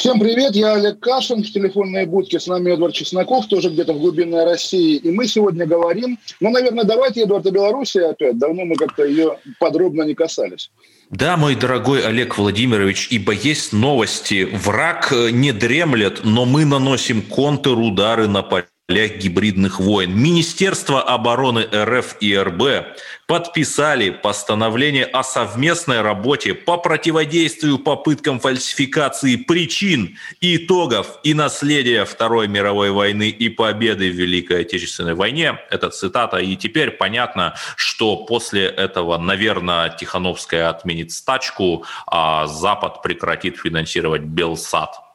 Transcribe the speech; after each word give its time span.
Всем 0.00 0.18
привет, 0.18 0.56
я 0.56 0.76
Олег 0.76 0.98
Кашин, 0.98 1.42
в 1.42 1.52
телефонной 1.52 2.06
будке 2.06 2.40
с 2.40 2.46
нами 2.46 2.72
Эдвард 2.72 2.94
Чесноков, 2.94 3.48
тоже 3.48 3.68
где-то 3.68 3.92
в 3.92 3.98
глубинной 3.98 4.46
России. 4.46 4.96
И 4.96 5.10
мы 5.10 5.26
сегодня 5.26 5.66
говорим, 5.66 6.18
ну, 6.40 6.48
наверное, 6.48 6.84
давайте, 6.84 7.24
Эдвард, 7.24 7.44
о 7.44 7.50
Беларуси 7.50 7.98
опять. 7.98 8.38
Давно 8.38 8.64
мы 8.64 8.76
как-то 8.76 9.04
ее 9.04 9.36
подробно 9.58 10.04
не 10.04 10.14
касались. 10.14 10.70
Да, 11.10 11.36
мой 11.36 11.54
дорогой 11.54 12.00
Олег 12.00 12.38
Владимирович, 12.38 13.08
ибо 13.10 13.34
есть 13.34 13.74
новости. 13.74 14.48
Враг 14.50 15.12
не 15.12 15.52
дремлет, 15.52 16.20
но 16.24 16.46
мы 16.46 16.64
наносим 16.64 17.20
контрудары 17.20 18.26
на 18.26 18.42
полях 18.90 19.18
гибридных 19.18 19.78
войн. 19.78 20.12
Министерство 20.12 21.00
обороны 21.00 21.64
РФ 21.72 22.16
и 22.18 22.36
РБ 22.36 22.98
подписали 23.28 24.10
постановление 24.10 25.04
о 25.04 25.22
совместной 25.22 26.00
работе 26.00 26.54
по 26.54 26.76
противодействию 26.76 27.78
попыткам 27.78 28.40
фальсификации 28.40 29.36
причин, 29.36 30.18
итогов 30.40 31.20
и 31.22 31.34
наследия 31.34 32.04
Второй 32.04 32.48
мировой 32.48 32.90
войны 32.90 33.28
и 33.28 33.48
победы 33.48 34.10
в 34.10 34.16
Великой 34.16 34.62
Отечественной 34.62 35.14
войне. 35.14 35.60
Это 35.70 35.90
цитата. 35.90 36.38
И 36.38 36.56
теперь 36.56 36.90
понятно, 36.90 37.54
что 37.76 38.16
после 38.16 38.64
этого, 38.64 39.18
наверное, 39.18 39.90
Тихановская 39.90 40.68
отменит 40.68 41.12
стачку, 41.12 41.84
а 42.08 42.48
Запад 42.48 43.02
прекратит 43.02 43.56
финансировать 43.56 44.22
Белсад. 44.22 45.09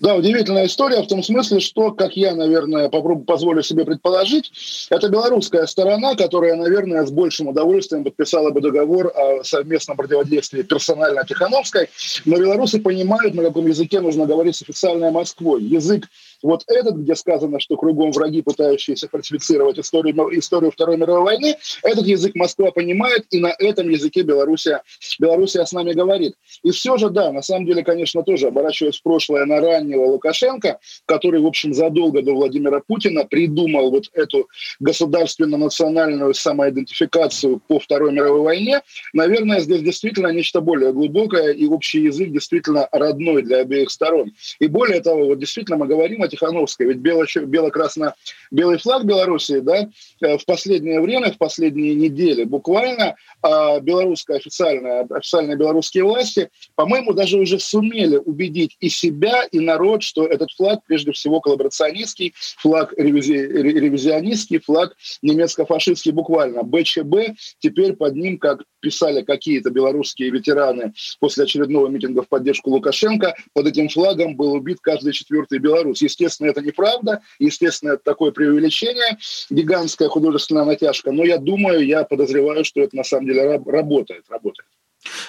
Да, 0.00 0.14
удивительная 0.14 0.66
история 0.66 1.02
в 1.02 1.08
том 1.08 1.24
смысле, 1.24 1.58
что, 1.58 1.90
как 1.90 2.16
я, 2.16 2.32
наверное, 2.36 2.88
попробую, 2.88 3.24
позволю 3.24 3.64
себе 3.64 3.84
предположить, 3.84 4.52
это 4.90 5.08
белорусская 5.08 5.66
сторона, 5.66 6.14
которая, 6.14 6.54
наверное, 6.54 7.04
с 7.04 7.10
большим 7.10 7.48
удовольствием 7.48 8.04
подписала 8.04 8.50
бы 8.50 8.60
договор 8.60 9.12
о 9.12 9.42
совместном 9.42 9.96
противодействии 9.96 10.62
персонально 10.62 11.24
Тихановской, 11.26 11.88
но 12.24 12.36
белорусы 12.36 12.78
понимают, 12.80 13.34
на 13.34 13.42
каком 13.42 13.66
языке 13.66 14.00
нужно 14.00 14.26
говорить 14.26 14.54
с 14.54 14.62
официальной 14.62 15.10
Москвой. 15.10 15.64
Язык 15.64 16.06
вот 16.42 16.64
этот, 16.68 16.96
где 16.96 17.14
сказано, 17.14 17.60
что 17.60 17.76
кругом 17.76 18.12
враги, 18.12 18.42
пытающиеся 18.42 19.08
фальсифицировать 19.08 19.78
историю, 19.78 20.14
историю 20.38 20.70
Второй 20.70 20.96
мировой 20.96 21.22
войны, 21.22 21.56
этот 21.82 22.06
язык 22.06 22.34
Москва 22.34 22.70
понимает, 22.70 23.26
и 23.30 23.40
на 23.40 23.54
этом 23.58 23.88
языке 23.88 24.22
Белоруссия, 24.22 24.82
Белоруссия 25.18 25.64
с 25.64 25.72
нами 25.72 25.92
говорит. 25.92 26.34
И 26.62 26.70
все 26.70 26.96
же, 26.96 27.10
да, 27.10 27.32
на 27.32 27.42
самом 27.42 27.66
деле, 27.66 27.82
конечно, 27.82 28.22
тоже 28.22 28.48
оборачиваясь 28.48 28.98
в 28.98 29.02
прошлое 29.02 29.44
на 29.46 29.60
раннего 29.60 30.04
Лукашенко, 30.04 30.78
который, 31.06 31.40
в 31.40 31.46
общем, 31.46 31.74
задолго 31.74 32.22
до 32.22 32.32
Владимира 32.32 32.80
Путина 32.80 33.24
придумал 33.24 33.90
вот 33.90 34.04
эту 34.12 34.48
государственно-национальную 34.80 36.34
самоидентификацию 36.34 37.60
по 37.66 37.78
Второй 37.78 38.12
мировой 38.12 38.42
войне, 38.42 38.82
наверное, 39.12 39.60
здесь 39.60 39.82
действительно 39.82 40.28
нечто 40.28 40.60
более 40.60 40.92
глубокое, 40.92 41.52
и 41.52 41.66
общий 41.66 42.02
язык 42.02 42.30
действительно 42.30 42.88
родной 42.92 43.42
для 43.42 43.58
обеих 43.58 43.90
сторон. 43.90 44.32
И 44.58 44.66
более 44.66 45.00
того, 45.00 45.26
вот 45.26 45.38
действительно 45.38 45.78
мы 45.78 45.86
говорим 45.86 46.22
о 46.22 46.27
Тихановской. 46.28 46.86
Ведь 46.86 46.98
бело-красно 46.98 48.14
белый 48.50 48.78
флаг 48.78 49.04
Белоруссии, 49.04 49.60
да, 49.60 49.88
э, 50.20 50.38
в 50.38 50.44
последнее 50.44 51.00
время, 51.00 51.32
в 51.32 51.38
последние 51.38 51.94
недели 51.94 52.44
буквально 52.44 53.16
а, 53.42 53.80
белорусская 53.80 54.38
официальная, 54.38 55.06
официальные 55.10 55.56
белорусские 55.56 56.04
власти, 56.04 56.50
по-моему, 56.74 57.12
даже 57.12 57.38
уже 57.38 57.58
сумели 57.58 58.16
убедить 58.16 58.76
и 58.80 58.88
себя, 58.88 59.44
и 59.44 59.60
народ, 59.60 60.02
что 60.02 60.26
этот 60.26 60.50
флаг 60.52 60.80
прежде 60.86 61.12
всего 61.12 61.40
коллаборационистский, 61.40 62.34
флаг 62.56 62.92
ревизи, 62.96 63.34
ревизионистский, 63.34 64.58
флаг 64.58 64.96
немецко-фашистский 65.22 66.12
буквально. 66.12 66.62
БЧБ 66.62 67.36
теперь 67.58 67.94
под 67.94 68.16
ним, 68.16 68.38
как 68.38 68.64
писали 68.80 69.22
какие-то 69.22 69.70
белорусские 69.70 70.30
ветераны 70.30 70.92
после 71.20 71.44
очередного 71.44 71.88
митинга 71.88 72.22
в 72.22 72.28
поддержку 72.28 72.70
Лукашенко, 72.70 73.34
под 73.52 73.66
этим 73.66 73.88
флагом 73.88 74.36
был 74.36 74.52
убит 74.52 74.78
каждый 74.80 75.12
четвертый 75.12 75.58
белорус. 75.58 76.02
Естественно, 76.18 76.50
это 76.50 76.60
неправда, 76.60 77.20
естественно, 77.38 77.92
это 77.92 78.02
такое 78.02 78.32
преувеличение, 78.32 79.18
гигантская 79.50 80.08
художественная 80.08 80.64
натяжка, 80.64 81.12
но 81.12 81.24
я 81.24 81.38
думаю, 81.38 81.86
я 81.86 82.02
подозреваю, 82.02 82.64
что 82.64 82.80
это 82.80 82.96
на 82.96 83.04
самом 83.04 83.26
деле 83.26 83.62
работает, 83.64 84.24
работает. 84.28 84.66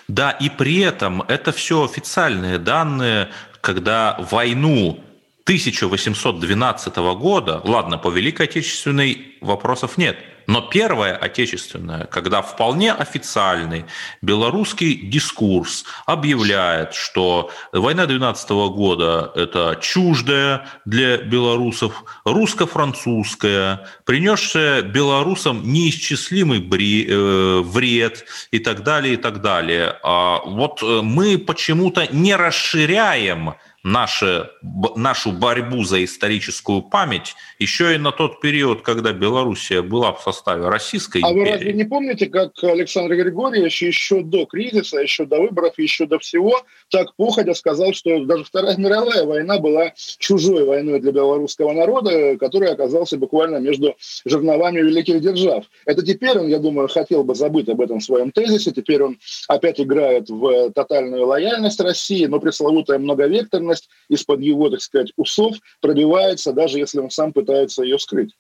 Да, 0.08 0.32
и 0.32 0.50
при 0.50 0.80
этом 0.80 1.22
это 1.22 1.52
все 1.52 1.86
официальные 1.86 2.58
данные, 2.58 3.30
когда 3.62 4.18
войну 4.32 5.00
1812 5.44 6.96
года, 6.98 7.62
ладно, 7.64 8.00
по 8.00 8.10
Великой 8.10 8.48
Отечественной 8.48 9.36
вопросов 9.42 9.98
нет, 9.98 10.18
но 10.50 10.62
Первая 10.62 11.16
Отечественная, 11.16 12.06
когда 12.06 12.42
вполне 12.42 12.92
официальный 12.92 13.86
белорусский 14.24 14.96
дискурс 14.96 15.86
объявляет, 16.08 16.96
что 16.96 17.52
война 17.72 18.08
12 18.08 18.50
года– 18.50 19.32
это 19.36 19.78
чуждая 19.80 20.68
для 20.86 21.18
белорусов, 21.18 22.04
русско-французская, 22.26 23.88
принесшая 24.06 24.82
белорусам 24.82 25.72
неисчислимый 25.72 26.62
э, 26.62 27.62
вред 27.62 28.26
и 28.50 28.58
так 28.58 28.82
далее, 28.82 29.14
и 29.14 29.18
так 29.18 29.42
далее. 29.42 29.98
А 30.02 30.42
вот 30.44 30.82
э, 30.82 31.02
мы 31.04 31.38
почему-то 31.38 32.08
не 32.12 32.36
расширяем 32.36 33.54
наши, 33.84 34.50
нашу 34.96 35.32
борьбу 35.32 35.84
за 35.84 36.04
историческую 36.04 36.82
память 36.82 37.36
еще 37.60 37.96
и 37.96 37.98
на 37.98 38.12
тот 38.12 38.42
период, 38.42 38.82
когда 38.82 39.14
Белоруссия 39.14 39.82
была 39.82 40.14
в 40.14 40.22
составе 40.22 40.68
Российской 40.68 41.22
а 41.24 41.32
империи. 41.32 41.42
А 41.42 41.46
вы 41.46 41.52
разве 41.52 41.74
не 41.74 41.84
помните, 41.86 42.26
как 42.28 42.52
Александр 42.64 43.16
Григорьевич 43.16 43.82
еще 43.82 44.22
до 44.22 44.46
кризиса, 44.46 44.98
еще 45.00 45.26
до 45.26 45.40
выборов, 45.40 45.78
еще 45.78 46.06
до 46.06 46.20
всего, 46.20 46.62
так 46.90 47.16
походя 47.16 47.54
сказал, 47.54 47.94
что 47.94 48.26
даже 48.26 48.44
Вторая 48.44 48.78
мировая 48.78 49.26
война 49.26 49.60
была 49.60 49.94
чужой 50.18 50.66
войной 50.66 51.00
для 51.00 51.12
белорусского 51.12 51.72
народа, 51.74 52.38
который 52.38 52.72
оказался 52.72 53.18
буквально 53.18 53.58
между 53.58 53.96
жерновами 54.26 54.80
великих 54.80 55.22
держав. 55.22 55.66
Это 55.86 56.06
теперь 56.06 56.38
он, 56.38 56.48
я 56.48 56.60
думаю, 56.60 56.88
хотел 56.88 57.24
бы 57.24 57.36
забыть 57.36 57.70
об 57.70 57.82
этом 57.82 58.02
своем 58.02 58.32
тезисе, 58.32 58.72
теперь 58.72 59.04
он 59.04 59.18
опять 59.48 59.80
играет 59.80 60.30
в 60.30 60.72
тотальную 60.72 61.26
лояльность 61.26 61.80
России, 61.80 62.26
но 62.26 62.40
пресловутая 62.40 63.00
многовекторность 63.00 63.69
ответственность 63.70 63.90
из-под 64.10 64.42
его, 64.42 64.70
так 64.70 64.82
сказать, 64.82 65.12
усов 65.16 65.58
пробивается, 65.82 66.54
даже 66.54 66.80
если 66.80 67.00
он 67.00 67.10
сам 67.10 67.34
пытается 67.34 67.84
ее 67.84 68.00
скрыть. 68.00 68.34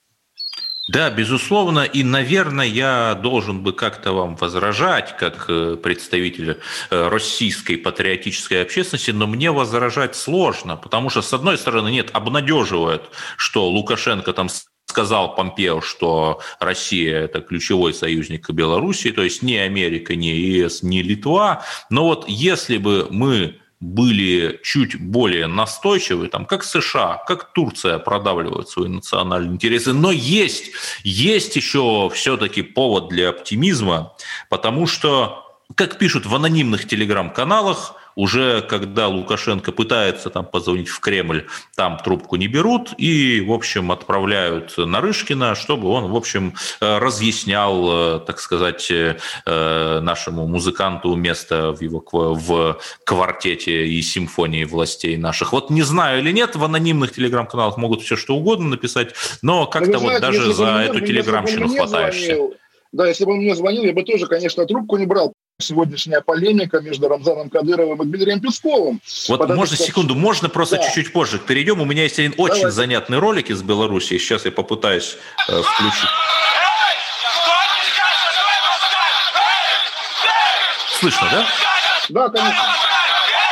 Да, 0.91 1.11
безусловно, 1.11 1.81
и, 1.81 2.03
наверное, 2.03 2.65
я 2.65 3.13
должен 3.13 3.61
бы 3.61 3.73
как-то 3.73 4.11
вам 4.11 4.35
возражать, 4.37 5.15
как 5.17 5.45
э, 5.47 5.75
представитель 5.75 6.57
э, 6.89 7.07
российской 7.09 7.75
патриотической 7.77 8.63
общественности, 8.63 9.11
но 9.11 9.27
мне 9.27 9.51
возражать 9.51 10.15
сложно, 10.15 10.77
потому 10.77 11.11
что, 11.11 11.21
с 11.21 11.31
одной 11.31 11.59
стороны, 11.59 11.91
нет, 11.91 12.09
обнадеживает, 12.13 13.03
что 13.37 13.69
Лукашенко 13.69 14.33
там 14.33 14.49
сказал 14.87 15.35
Помпео, 15.35 15.81
что 15.81 16.41
Россия– 16.59 17.19
это 17.25 17.41
ключевой 17.41 17.93
союзник 17.93 18.49
Белоруссии, 18.49 19.09
то 19.09 19.21
есть 19.21 19.43
ни 19.43 19.53
Америка, 19.57 20.15
ни 20.15 20.25
ЕС, 20.25 20.81
ни 20.81 21.03
Литва. 21.03 21.63
Но 21.91 22.05
вот 22.05 22.27
если 22.27 22.77
бы 22.77 23.07
мы 23.11 23.59
были 23.79 24.59
чуть 24.61 24.99
более 24.99 25.47
настойчивы, 25.47 26.27
там, 26.27 26.45
как 26.45 26.63
США, 26.63 27.23
как 27.25 27.53
Турция 27.53 27.97
продавливают 27.97 28.69
свои 28.69 28.89
национальные 28.89 29.53
интересы. 29.53 29.93
Но 29.93 30.11
есть, 30.11 30.71
есть 31.03 31.55
еще 31.55 32.09
все-таки 32.13 32.61
повод 32.61 33.07
для 33.09 33.29
оптимизма, 33.29 34.13
потому 34.49 34.85
что, 34.85 35.57
как 35.75 35.97
пишут 35.97 36.25
в 36.25 36.35
анонимных 36.35 36.87
телеграм-каналах, 36.87 37.95
уже 38.19 38.61
когда 38.61 39.07
Лукашенко 39.07 39.71
пытается 39.71 40.29
там 40.29 40.45
позвонить 40.45 40.89
в 40.89 40.99
Кремль, 40.99 41.45
там 41.77 41.97
трубку 41.97 42.35
не 42.35 42.47
берут 42.47 42.93
и, 42.97 43.39
в 43.39 43.53
общем, 43.53 43.93
отправляют 43.93 44.77
Нарышкина, 44.77 45.55
чтобы 45.55 45.87
он, 45.87 46.11
в 46.11 46.15
общем, 46.17 46.53
э, 46.81 46.97
разъяснял, 46.97 48.17
э, 48.17 48.19
так 48.19 48.41
сказать, 48.41 48.91
э, 48.91 49.15
нашему 49.45 50.47
музыканту 50.47 51.15
место 51.15 51.71
в 51.71 51.81
его 51.81 52.03
в 52.11 52.79
квартете 53.05 53.87
и 53.87 54.01
симфонии 54.01 54.65
властей 54.65 55.15
наших. 55.15 55.53
Вот 55.53 55.69
не 55.69 55.83
знаю 55.83 56.19
или 56.19 56.33
нет, 56.33 56.57
в 56.57 56.63
анонимных 56.65 57.13
телеграм-каналах 57.13 57.77
могут 57.77 58.01
все 58.01 58.17
что 58.17 58.35
угодно 58.35 58.67
написать, 58.67 59.13
но 59.41 59.65
как-то 59.65 59.97
вот 59.97 60.17
знаете, 60.17 60.19
даже 60.19 60.53
за 60.53 60.65
эту 60.65 60.99
телеграмщину 60.99 61.69
хватаешься. 61.69 62.25
Звонил, 62.25 62.55
да, 62.91 63.07
если 63.07 63.23
бы 63.23 63.31
он 63.31 63.37
мне 63.37 63.55
звонил, 63.55 63.83
я 63.83 63.93
бы 63.93 64.03
тоже, 64.03 64.27
конечно, 64.27 64.65
трубку 64.65 64.97
не 64.97 65.05
брал 65.05 65.33
сегодняшняя 65.59 66.21
полемика 66.21 66.79
между 66.79 67.09
Рамзаном 67.09 67.49
Кадыровым 67.49 68.01
и 68.01 68.05
Дмитрием 68.05 68.39
Песковым. 68.39 69.01
Вот 69.27 69.39
Потому 69.39 69.59
можно, 69.59 69.75
что... 69.75 69.85
секунду, 69.85 70.15
можно 70.15 70.47
просто 70.47 70.77
да. 70.77 70.83
чуть-чуть 70.83 71.11
позже 71.11 71.37
перейдем. 71.37 71.81
У 71.81 71.85
меня 71.85 72.03
есть 72.03 72.17
один 72.17 72.33
Давайте. 72.35 72.61
очень 72.61 72.71
занятный 72.71 73.19
ролик 73.19 73.49
из 73.49 73.61
Беларуси. 73.61 74.17
Сейчас 74.17 74.45
я 74.45 74.51
попытаюсь 74.51 75.17
э, 75.49 75.61
включить. 75.61 76.09
Слышно, 80.99 81.27
да? 81.31 81.45
Да, 82.09 82.29
конечно. 82.29 82.63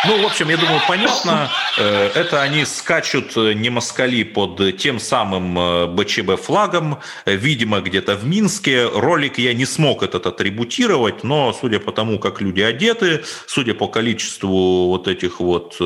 Ну, 0.05 0.21
в 0.21 0.25
общем, 0.27 0.49
я 0.49 0.57
думаю, 0.57 0.79
понятно. 0.87 1.49
Э, 1.79 2.11
это 2.13 2.43
они 2.43 2.65
скачут 2.65 3.35
э, 3.35 3.53
не 3.53 3.71
москали 3.71 4.21
под 4.21 4.77
тем 4.77 4.99
самым 4.99 5.57
э, 5.57 5.87
БЧБ 5.87 6.39
флагом, 6.39 6.99
видимо, 7.25 7.81
где-то 7.81 8.15
в 8.15 8.23
Минске. 8.23 8.87
Ролик 8.87 9.39
я 9.39 9.55
не 9.55 9.65
смог 9.65 10.03
этот 10.03 10.27
атрибутировать, 10.27 11.23
но 11.23 11.51
судя 11.51 11.79
по 11.79 11.91
тому, 11.91 12.19
как 12.19 12.41
люди 12.41 12.61
одеты, 12.61 13.23
судя 13.47 13.73
по 13.73 13.87
количеству 13.87 14.87
вот 14.87 15.07
этих 15.07 15.39
вот 15.39 15.77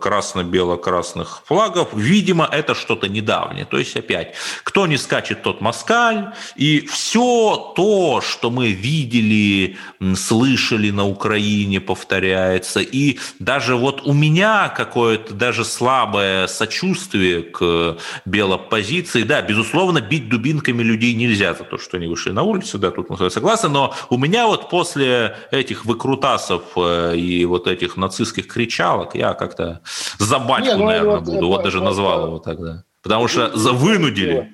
красно-бело-красных 0.00 1.42
флагов, 1.46 1.88
видимо, 1.94 2.46
это 2.50 2.74
что-то 2.74 3.08
недавнее. 3.08 3.64
То 3.64 3.78
есть, 3.78 3.96
опять, 3.96 4.34
кто 4.62 4.86
не 4.86 4.98
скачет, 4.98 5.42
тот 5.42 5.62
москаль. 5.62 6.34
И 6.56 6.86
все 6.86 7.72
то, 7.74 8.20
что 8.20 8.50
мы 8.50 8.72
видели, 8.72 9.78
слышали 10.16 10.90
на 10.90 11.06
Украине, 11.06 11.80
повторяется. 11.80 12.80
И 12.80 13.18
даже 13.38 13.53
даже 13.54 13.76
вот 13.76 14.02
у 14.04 14.12
меня 14.12 14.68
какое-то 14.68 15.32
даже 15.32 15.64
слабое 15.64 16.48
сочувствие 16.48 17.42
к 17.42 17.96
белопозиции. 18.24 19.22
Да, 19.22 19.42
безусловно, 19.42 20.00
бить 20.00 20.28
дубинками 20.28 20.82
людей 20.82 21.14
нельзя 21.14 21.54
за 21.54 21.62
то, 21.62 21.78
что 21.78 21.98
они 21.98 22.08
вышли 22.08 22.32
на 22.32 22.42
улицу, 22.42 22.78
да, 22.78 22.90
тут 22.90 23.10
мы 23.10 23.30
согласны, 23.30 23.68
но 23.68 23.94
у 24.10 24.18
меня 24.18 24.48
вот 24.48 24.70
после 24.70 25.36
этих 25.52 25.84
выкрутасов 25.84 26.62
э, 26.76 27.16
и 27.16 27.44
вот 27.44 27.68
этих 27.68 27.96
нацистских 27.96 28.48
кричалок 28.48 29.14
я 29.14 29.34
как-то 29.34 29.80
за 30.18 30.40
батьку, 30.40 30.70
Не, 30.70 30.76
ну, 30.76 30.86
наверное, 30.86 31.14
вот, 31.16 31.24
буду, 31.24 31.36
это, 31.36 31.46
вот 31.46 31.62
даже 31.62 31.78
это, 31.78 31.84
назвал 31.86 32.26
его 32.26 32.38
тогда. 32.40 32.82
Потому 33.02 33.28
что 33.28 33.52
вынудили. 33.54 34.52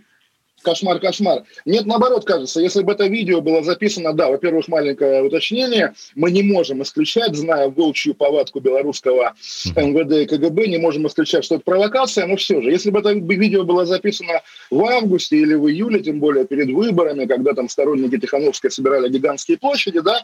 Кошмар, 0.62 1.00
кошмар. 1.00 1.44
Нет, 1.64 1.86
наоборот, 1.86 2.24
кажется, 2.24 2.60
если 2.60 2.82
бы 2.82 2.92
это 2.92 3.06
видео 3.06 3.40
было 3.40 3.62
записано, 3.62 4.12
да, 4.12 4.28
во-первых, 4.28 4.68
маленькое 4.68 5.22
уточнение, 5.22 5.94
мы 6.14 6.30
не 6.30 6.42
можем 6.42 6.82
исключать, 6.82 7.34
зная 7.34 7.68
волчью 7.68 8.14
повадку 8.14 8.60
белорусского 8.60 9.34
МВД 9.74 10.12
и 10.12 10.26
КГБ, 10.26 10.68
не 10.68 10.78
можем 10.78 11.06
исключать, 11.06 11.44
что 11.44 11.56
это 11.56 11.64
провокация, 11.64 12.26
но 12.26 12.36
все 12.36 12.60
же, 12.60 12.70
если 12.70 12.90
бы 12.90 13.00
это 13.00 13.12
видео 13.12 13.64
было 13.64 13.86
записано 13.86 14.42
в 14.70 14.84
августе 14.84 15.38
или 15.38 15.54
в 15.54 15.68
июле, 15.68 16.00
тем 16.00 16.20
более 16.20 16.44
перед 16.44 16.70
выборами, 16.70 17.26
когда 17.26 17.54
там 17.54 17.68
сторонники 17.68 18.18
Тихановской 18.18 18.70
собирали 18.70 19.08
гигантские 19.08 19.58
площади, 19.58 20.00
да, 20.00 20.22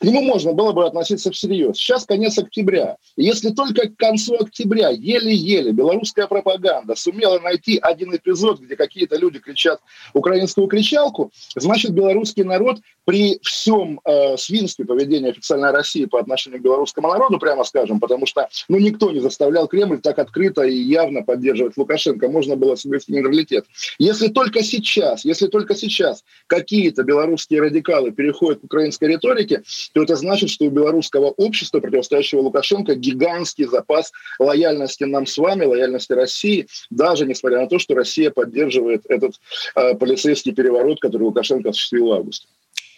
к 0.00 0.04
нему 0.04 0.22
можно 0.22 0.52
было 0.52 0.72
бы 0.72 0.84
относиться 0.84 1.30
всерьез. 1.30 1.76
Сейчас 1.76 2.04
конец 2.04 2.38
октября. 2.38 2.96
Если 3.16 3.50
только 3.50 3.88
к 3.88 3.96
концу 3.96 4.34
октября 4.34 4.90
еле-еле 4.90 5.72
белорусская 5.72 6.26
пропаганда 6.26 6.94
сумела 6.94 7.38
найти 7.38 7.78
один 7.80 8.14
эпизод, 8.14 8.60
где 8.60 8.76
какие-то 8.76 9.16
люди 9.16 9.38
кричат 9.38 9.71
кричат 9.72 9.80
украинскую 10.14 10.66
кричалку, 10.66 11.30
значит, 11.56 11.92
белорусский 11.92 12.44
народ 12.44 12.80
при 13.04 13.38
всем 13.42 14.00
э, 14.04 14.36
свинстве 14.36 14.84
поведения 14.84 15.30
официальной 15.30 15.70
России 15.70 16.04
по 16.04 16.20
отношению 16.20 16.60
к 16.60 16.64
белорусскому 16.64 17.08
народу, 17.08 17.38
прямо 17.38 17.64
скажем, 17.64 18.00
потому 18.00 18.26
что 18.26 18.48
ну, 18.68 18.78
никто 18.78 19.10
не 19.10 19.20
заставлял 19.20 19.66
Кремль 19.66 20.00
так 20.00 20.18
открыто 20.18 20.62
и 20.62 20.74
явно 20.74 21.22
поддерживать 21.22 21.76
Лукашенко, 21.76 22.28
можно 22.28 22.56
было 22.56 22.74
соблюсти 22.76 23.12
нейтралитет. 23.12 23.66
Если 23.98 24.28
только 24.28 24.62
сейчас, 24.62 25.24
если 25.24 25.48
только 25.48 25.74
сейчас 25.74 26.24
какие-то 26.46 27.02
белорусские 27.02 27.60
радикалы 27.60 28.12
переходят 28.12 28.60
к 28.60 28.64
украинской 28.64 29.06
риторике, 29.06 29.62
то 29.92 30.02
это 30.02 30.16
значит, 30.16 30.50
что 30.50 30.66
у 30.66 30.70
белорусского 30.70 31.26
общества, 31.26 31.80
противостоящего 31.80 32.40
Лукашенко, 32.40 32.94
гигантский 32.94 33.66
запас 33.66 34.12
лояльности 34.38 35.04
нам 35.04 35.26
с 35.26 35.36
вами, 35.38 35.64
лояльности 35.64 36.12
России, 36.12 36.66
даже 36.90 37.26
несмотря 37.26 37.60
на 37.60 37.66
то, 37.66 37.78
что 37.78 37.94
Россия 37.94 38.30
поддерживает 38.30 39.02
этот 39.08 39.34
э, 39.74 39.94
полицейский 39.94 40.52
переворот, 40.52 41.00
который 41.00 41.24
Лукашенко 41.24 41.70
осуществил 41.70 42.08
в 42.08 42.12
августе. 42.12 42.46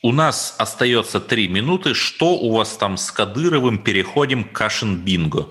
У 0.04 0.12
нас 0.12 0.54
остается 0.58 1.18
три 1.18 1.48
минуты. 1.48 1.94
Что 1.94 2.36
у 2.36 2.50
вас 2.50 2.76
там 2.76 2.98
с 2.98 3.10
Кадыровым? 3.10 3.82
Переходим 3.82 4.44
к 4.44 4.52
Кашин-Бинго. 4.52 5.46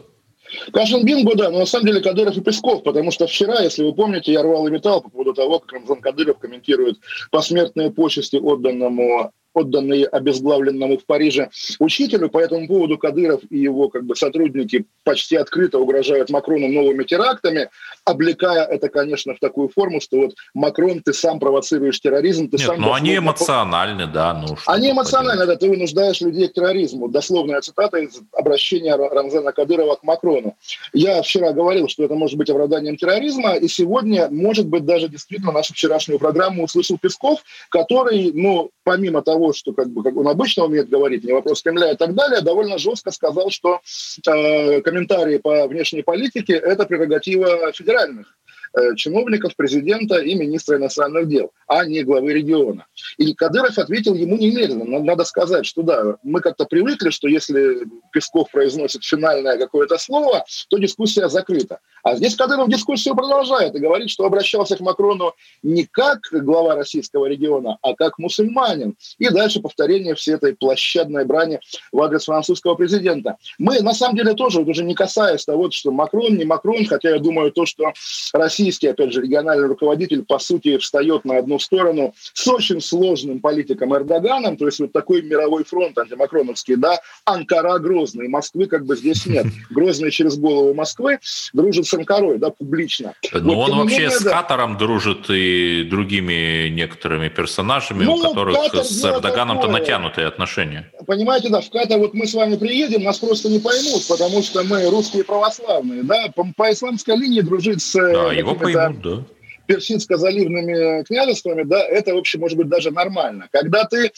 Кашин-Бинго, 0.72 1.34
да, 1.36 1.50
но 1.50 1.58
на 1.62 1.66
самом 1.66 1.88
деле 1.88 2.02
Кадыров 2.02 2.38
и 2.38 2.42
Песков, 2.42 2.84
потому 2.84 3.10
что 3.10 3.26
вчера, 3.26 3.62
если 3.62 3.84
вы 3.84 3.96
помните, 3.96 4.32
я 4.32 4.44
рвал 4.44 4.68
и 4.68 4.70
металл 4.70 5.02
по 5.02 5.10
поводу 5.10 5.34
того, 5.34 5.58
как 5.58 5.74
Рамзан 5.74 6.02
Кадыров 6.02 6.38
комментирует 6.38 7.00
посмертные 7.32 7.90
почести 7.90 8.36
отданному 8.36 9.32
отданные 9.54 10.06
обезглавленному 10.06 10.98
в 10.98 11.06
Париже 11.06 11.50
учителю. 11.80 12.30
По 12.30 12.40
этому 12.40 12.68
поводу 12.68 12.98
Кадыров 12.98 13.42
и 13.50 13.60
его 13.60 13.90
как 13.90 14.06
бы, 14.06 14.16
сотрудники 14.16 14.86
почти 15.04 15.36
открыто 15.36 15.80
угрожают 15.80 16.30
Макрону 16.30 16.68
новыми 16.68 17.04
терактами, 17.04 17.70
облекая 18.06 18.66
это, 18.66 18.90
конечно, 18.90 19.34
в 19.36 19.40
такую 19.40 19.70
форму, 19.70 20.02
что 20.02 20.18
вот 20.18 20.36
Макрон, 20.54 21.02
ты 21.02 21.14
сам 21.14 21.40
провоцируешь 21.40 22.00
терроризм, 22.00 22.50
ты 22.50 22.58
Нет, 22.58 22.68
сам... 22.68 22.82
Ну, 22.82 22.94
они 22.94 23.18
эмоциональны, 23.18 24.08
да. 24.08 24.34
Ну, 24.34 24.56
они 24.66 24.92
эмоциональны, 24.92 25.46
да, 25.46 25.56
ты 25.56 25.70
вынуждаешь 25.70 26.22
людей 26.22 26.48
к 26.48 26.54
терроризму. 26.54 27.08
Дословная 27.08 27.62
цитата 27.62 27.98
из 27.98 28.22
обращения 28.32 28.96
Рамзана 28.96 29.52
Кадырова 29.52 29.96
к 29.96 30.04
Макрону. 30.04 30.56
Я 30.94 31.22
вчера 31.22 31.52
говорил, 31.52 31.88
что 31.88 32.04
это 32.04 32.16
может 32.16 32.38
быть 32.38 32.50
оправданием 32.50 32.98
терроризма, 32.98 33.56
и 33.56 33.68
сегодня, 33.68 34.30
может 34.30 34.68
быть, 34.68 34.86
даже 34.86 35.10
действительно 35.10 35.52
нашу 35.52 35.74
вчерашнюю 35.74 36.20
программу 36.20 36.64
услышал 36.64 36.98
Песков, 36.98 37.42
который, 37.70 38.32
ну, 38.34 38.72
помимо 38.84 39.22
того, 39.22 39.43
что 39.52 39.74
как 39.74 39.90
бы 39.90 40.04
как 40.04 40.16
он 40.16 40.28
обычно 40.28 40.66
умеет 40.66 40.90
говорить, 40.90 41.24
не 41.26 41.34
вопрос 41.34 41.62
Кремля 41.62 41.92
и 41.92 41.98
так 41.98 42.14
далее, 42.14 42.42
довольно 42.42 42.78
жестко 42.78 43.12
сказал, 43.12 43.50
что 43.50 43.82
э, 44.26 44.82
комментарии 44.82 45.38
по 45.38 45.68
внешней 45.68 46.04
политике– 46.04 46.54
это 46.54 46.86
прерогатива 46.86 47.74
федеральных 47.74 48.38
Э, 48.76 48.96
чиновников, 48.96 49.56
президента 49.56 50.18
и 50.18 50.34
министра 50.34 50.78
иностранных 50.78 51.28
дел, 51.28 51.52
а 51.68 51.86
не 51.86 52.02
главы 52.02 52.34
региона. 52.34 52.88
И 53.18 53.36
Кадыров 53.36 53.78
ответил 53.78 54.16
ему 54.16 54.36
немедленно. 54.36 55.00
Надо 55.00 55.26
сказать, 55.26 55.68
что 55.68 55.84
да, 55.84 56.18
мы 56.24 56.42
как-то 56.42 56.66
привыкли, 56.66 57.12
что 57.12 57.28
если 57.28 57.88
Песков 58.12 58.50
произносит 58.50 59.04
финальное 59.04 59.60
какое-то 59.60 60.00
слово, 60.00 60.44
то 60.70 60.80
дискуссия 60.80 61.30
закрыта. 61.30 61.82
А 62.04 62.18
здесь 62.18 62.36
Кадыров 62.36 62.70
дискуссию 62.70 63.16
продолжает 63.16 63.76
и 63.76 63.80
говорит, 63.80 64.10
что 64.10 64.26
обращался 64.26 64.76
к 64.76 64.82
Макрону 64.82 65.34
не 65.64 65.86
как 65.86 66.20
глава 66.32 66.76
российского 66.76 67.28
региона, 67.28 67.78
а 67.82 67.96
как 67.96 68.20
мусульманин. 68.20 68.96
И 69.20 69.30
дальше 69.30 69.62
повторение 69.62 70.14
всей 70.14 70.36
этой 70.36 70.54
площадной 70.54 71.24
брани 71.24 71.62
в 71.94 72.02
адрес 72.02 72.26
французского 72.26 72.76
президента. 72.76 73.38
Мы, 73.58 73.80
на 73.80 73.94
самом 73.94 74.18
деле, 74.18 74.34
тоже, 74.34 74.60
вот 74.60 74.68
уже 74.68 74.84
не 74.84 74.96
касаясь 74.96 75.46
того, 75.46 75.72
что 75.72 75.92
Макрон, 75.92 76.36
не 76.36 76.44
Макрон, 76.44 76.86
хотя 76.86 77.12
я 77.12 77.20
думаю, 77.20 77.54
то, 77.54 77.66
что 77.66 77.94
российский, 78.34 78.88
опять 78.88 79.14
же, 79.14 79.22
региональный 79.22 79.68
руководитель, 79.68 80.26
по 80.26 80.40
сути, 80.40 80.78
встает 80.78 81.24
на 81.24 81.38
одну 81.38 81.58
сторону 81.58 82.14
с 82.34 82.46
очень 82.50 82.82
сложным 82.82 83.40
политиком 83.40 83.96
Эрдоганом, 83.96 84.58
то 84.58 84.66
есть 84.66 84.80
вот 84.82 84.92
такой 84.92 85.22
мировой 85.22 85.64
фронт 85.64 85.98
антимакроновский, 85.98 86.76
да, 86.76 87.00
Анкара 87.24 87.80
Грозный, 87.80 88.28
Москвы 88.28 88.66
как 88.66 88.86
бы 88.86 88.98
здесь 88.98 89.26
нет. 89.26 89.46
Грозный 89.70 90.12
через 90.12 90.38
голову 90.38 90.74
Москвы 90.74 91.20
дружит 91.54 91.88
с 91.94 91.98
Анкарой, 92.00 92.38
да, 92.38 92.50
публично. 92.50 93.14
Но 93.32 93.56
вот, 93.56 93.72
он 93.72 93.80
вообще 93.80 94.04
менее, 94.04 94.12
с 94.12 94.22
да. 94.22 94.32
Катаром 94.32 94.78
дружит 94.78 95.30
и 95.30 95.84
другими 95.90 96.70
некоторыми 96.70 97.30
персонажами, 97.30 98.04
ну, 98.04 98.16
у 98.16 98.22
которых 98.22 98.56
Катар 98.56 98.84
с 98.84 99.06
Эрдоганом-то 99.06 99.68
натянутые 99.68 100.28
отношения. 100.28 100.92
Понимаете, 101.06 101.50
да, 101.50 101.62
в 101.62 101.70
Катар 101.70 102.00
вот 102.00 102.14
мы 102.14 102.28
с 102.28 102.34
вами 102.34 102.56
приедем, 102.56 103.04
нас 103.04 103.20
просто 103.20 103.50
не 103.50 103.60
поймут, 103.60 104.08
потому 104.08 104.42
что 104.42 104.64
мы 104.64 104.90
русские 104.90 105.24
православные, 105.24 106.04
да, 106.04 106.32
по, 106.36 106.48
по 106.56 106.72
исламской 106.72 107.16
линии 107.18 107.42
дружить 107.42 107.82
с 107.82 107.94
да, 107.94 108.34
его 108.34 108.56
поймут, 108.56 109.02
да. 109.02 109.24
персидско-заливными 109.68 111.04
княжествами, 111.04 111.64
да, 111.64 111.84
это, 111.84 112.14
в 112.14 112.18
общем, 112.18 112.40
может 112.40 112.58
быть 112.58 112.68
даже 112.68 112.92
нормально. 112.92 113.48
Когда 113.52 113.86
ты 113.86 114.12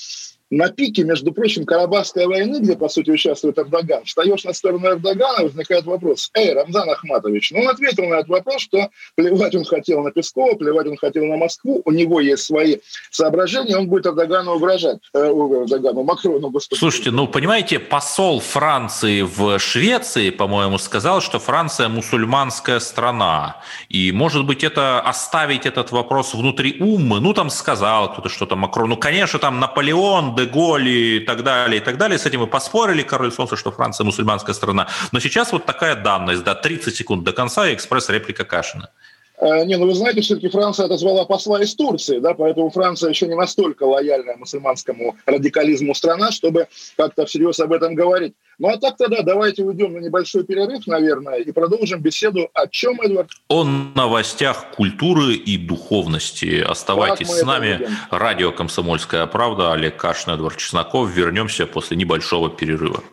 на 0.51 0.69
пике, 0.69 1.03
между 1.03 1.31
прочим, 1.31 1.65
Карабахской 1.65 2.27
войны, 2.27 2.59
где, 2.59 2.75
по 2.75 2.87
сути, 2.87 3.09
участвует 3.09 3.57
Эрдоган, 3.57 4.03
встаешь 4.05 4.43
на 4.43 4.53
сторону 4.53 4.87
Эрдогана, 4.87 5.43
возникает 5.43 5.85
вопрос, 5.85 6.29
эй, 6.35 6.53
Рамзан 6.53 6.89
Ахматович, 6.89 7.51
ну, 7.51 7.61
он 7.61 7.69
ответил 7.69 8.05
на 8.05 8.15
этот 8.15 8.29
вопрос, 8.29 8.61
что 8.61 8.89
плевать 9.15 9.55
он 9.55 9.65
хотел 9.65 10.03
на 10.03 10.11
Пескова, 10.11 10.55
плевать 10.55 10.87
он 10.87 10.97
хотел 10.97 11.25
на 11.25 11.37
Москву, 11.37 11.81
у 11.83 11.91
него 11.91 12.19
есть 12.19 12.43
свои 12.43 12.77
соображения, 13.09 13.77
он 13.77 13.87
будет 13.87 14.05
Эрдогану 14.05 14.53
угрожать, 14.53 14.99
э, 15.13 15.17
Эрдогану, 15.17 16.03
Макрону, 16.03 16.49
господи. 16.49 16.79
Слушайте, 16.79 17.11
ну, 17.11 17.27
понимаете, 17.27 17.79
посол 17.79 18.39
Франции 18.39 19.21
в 19.21 19.57
Швеции, 19.57 20.29
по-моему, 20.29 20.77
сказал, 20.77 21.21
что 21.21 21.39
Франция 21.39 21.89
мусульманская 21.89 22.79
страна, 22.79 23.61
и, 23.89 24.11
может 24.11 24.45
быть, 24.45 24.63
это 24.63 25.01
оставить 25.01 25.65
этот 25.65 25.91
вопрос 25.91 26.35
внутри 26.35 26.77
умы, 26.79 27.19
ну, 27.19 27.33
там 27.33 27.49
сказал 27.49 28.13
кто-то 28.13 28.29
что-то 28.29 28.55
Макрону, 28.55 28.95
конечно, 28.95 29.39
там 29.39 29.59
Наполеон, 29.59 30.35
Деголь 30.45 30.87
и 30.87 31.19
так 31.19 31.43
далее, 31.43 31.81
и 31.81 31.83
так 31.83 31.97
далее. 31.97 32.17
С 32.17 32.25
этим 32.25 32.39
мы 32.39 32.47
поспорили, 32.47 33.03
король 33.03 33.31
солнца, 33.31 33.55
что 33.55 33.71
Франция 33.71 34.05
мусульманская 34.05 34.55
страна. 34.55 34.87
Но 35.11 35.19
сейчас 35.19 35.51
вот 35.51 35.65
такая 35.65 35.95
данность, 35.95 36.43
да, 36.43 36.55
30 36.55 36.95
секунд 36.95 37.23
до 37.23 37.33
конца 37.33 37.67
и 37.67 37.73
экспресс-реплика 37.73 38.45
Кашина. 38.45 38.89
Э, 39.37 39.65
не, 39.65 39.77
ну 39.77 39.85
вы 39.85 39.93
знаете, 39.93 40.21
все-таки 40.21 40.47
Франция 40.47 40.85
отозвала 40.85 41.25
посла 41.25 41.61
из 41.61 41.75
Турции, 41.75 42.19
да, 42.19 42.33
поэтому 42.33 42.69
Франция 42.69 43.09
еще 43.09 43.27
не 43.27 43.35
настолько 43.35 43.83
лояльная 43.83 44.37
мусульманскому 44.37 45.17
радикализму 45.25 45.93
страна, 45.93 46.31
чтобы 46.31 46.67
как-то 46.95 47.25
всерьез 47.25 47.59
об 47.59 47.73
этом 47.73 47.95
говорить. 47.95 48.33
Ну 48.57 48.69
а 48.69 48.77
так 48.77 48.95
тогда 48.95 49.21
давайте 49.21 49.63
уйдем 49.63 49.93
на 49.93 49.97
небольшой 49.97 50.45
перерыв, 50.45 50.87
наверное, 50.87 51.39
и 51.39 51.51
продолжим 51.51 52.01
беседу 52.01 52.49
о 52.53 52.67
чем, 52.67 53.01
Эдвард? 53.01 53.29
О 53.49 53.65
новостях 53.65 54.71
культуры 54.71 55.33
и 55.33 55.57
духовности. 55.57 56.61
Оставайтесь 56.61 57.29
с 57.29 57.43
нами. 57.43 57.89
Радио 58.11 58.51
«Комсомольская 58.51 59.25
правда». 59.25 59.73
Олег 59.73 59.97
Кашин, 59.97 60.33
Эдвард 60.33 60.57
Чесноков. 60.57 61.09
Вернемся 61.11 61.67
после 61.67 61.97
небольшого 61.97 62.49
перерыва. 62.49 63.03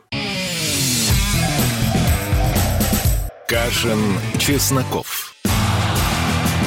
Кашин, 3.49 4.19
Чесноков. 4.38 5.32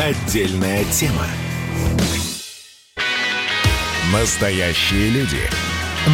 Отдельная 0.05 0.85
тема. 0.85 1.25
Настоящие 4.13 5.09
люди. 5.09 5.41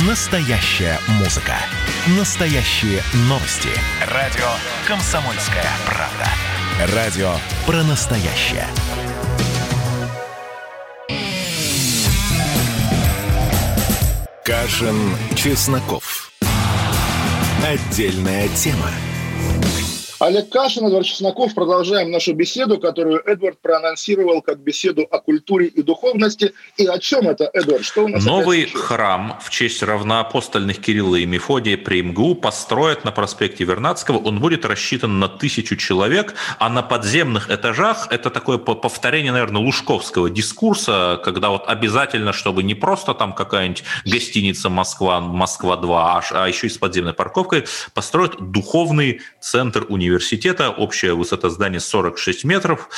Настоящая 0.08 0.98
музыка. 1.20 1.56
Настоящие 2.18 3.02
новости. 3.28 3.68
Радио 4.08 4.48
«Комсомольская 4.88 5.66
правда». 5.86 6.96
Радио 6.96 7.34
про 7.66 7.84
настоящее. 7.84 8.66
Кашин, 14.46 15.18
Чесноков. 15.36 16.32
Отдельная 17.62 18.48
тема. 18.56 18.90
Олег 20.22 20.50
Кашин, 20.50 20.86
Эдвард 20.86 21.08
Чесноков. 21.08 21.56
Продолжаем 21.56 22.12
нашу 22.12 22.34
беседу, 22.34 22.80
которую 22.80 23.24
Эдвард 23.26 23.60
проанонсировал 23.60 24.44
как 24.44 24.60
беседу 24.60 25.02
о 25.10 25.20
культуре 25.20 25.66
и 25.66 25.82
духовности. 25.82 26.54
И 26.78 26.86
о 26.86 27.00
чем 27.00 27.28
это, 27.28 27.50
Эдвард? 27.52 27.84
Что 27.84 28.04
у 28.04 28.08
нас 28.08 28.24
Новый 28.24 28.68
храм 28.68 29.40
в 29.44 29.50
честь 29.50 29.82
равноапостольных 29.82 30.80
Кирилла 30.80 31.16
и 31.16 31.26
Мефодия 31.26 31.76
при 31.76 32.04
МГУ 32.04 32.36
построят 32.36 33.04
на 33.04 33.12
проспекте 33.12 33.64
Вернадского. 33.64 34.20
Он 34.20 34.40
будет 34.40 34.64
рассчитан 34.64 35.18
на 35.18 35.28
тысячу 35.28 35.76
человек, 35.76 36.36
а 36.60 36.70
на 36.70 36.84
подземных 36.84 37.50
этажах 37.50 38.08
это 38.12 38.30
такое 38.30 38.60
повторение, 38.60 39.32
наверное, 39.32 39.64
лужковского 39.64 40.30
дискурса, 40.30 41.20
когда 41.24 41.50
вот 41.50 41.68
обязательно, 41.68 42.32
чтобы 42.32 42.62
не 42.62 42.76
просто 42.76 43.16
там 43.16 43.34
какая-нибудь 43.34 43.84
гостиница 44.06 44.70
Москва, 44.70 45.20
Москва-2, 45.20 45.96
а, 45.96 46.22
а 46.44 46.48
еще 46.48 46.68
и 46.68 46.70
с 46.70 46.78
подземной 46.78 47.14
парковкой, 47.14 47.66
построят 47.96 48.52
духовный 48.52 49.22
центр 49.40 49.84
университета 49.90 50.11
университета. 50.12 50.70
Общая 50.70 51.14
высота 51.14 51.50
здания 51.50 51.80
46 51.80 52.44
метров. 52.44 52.90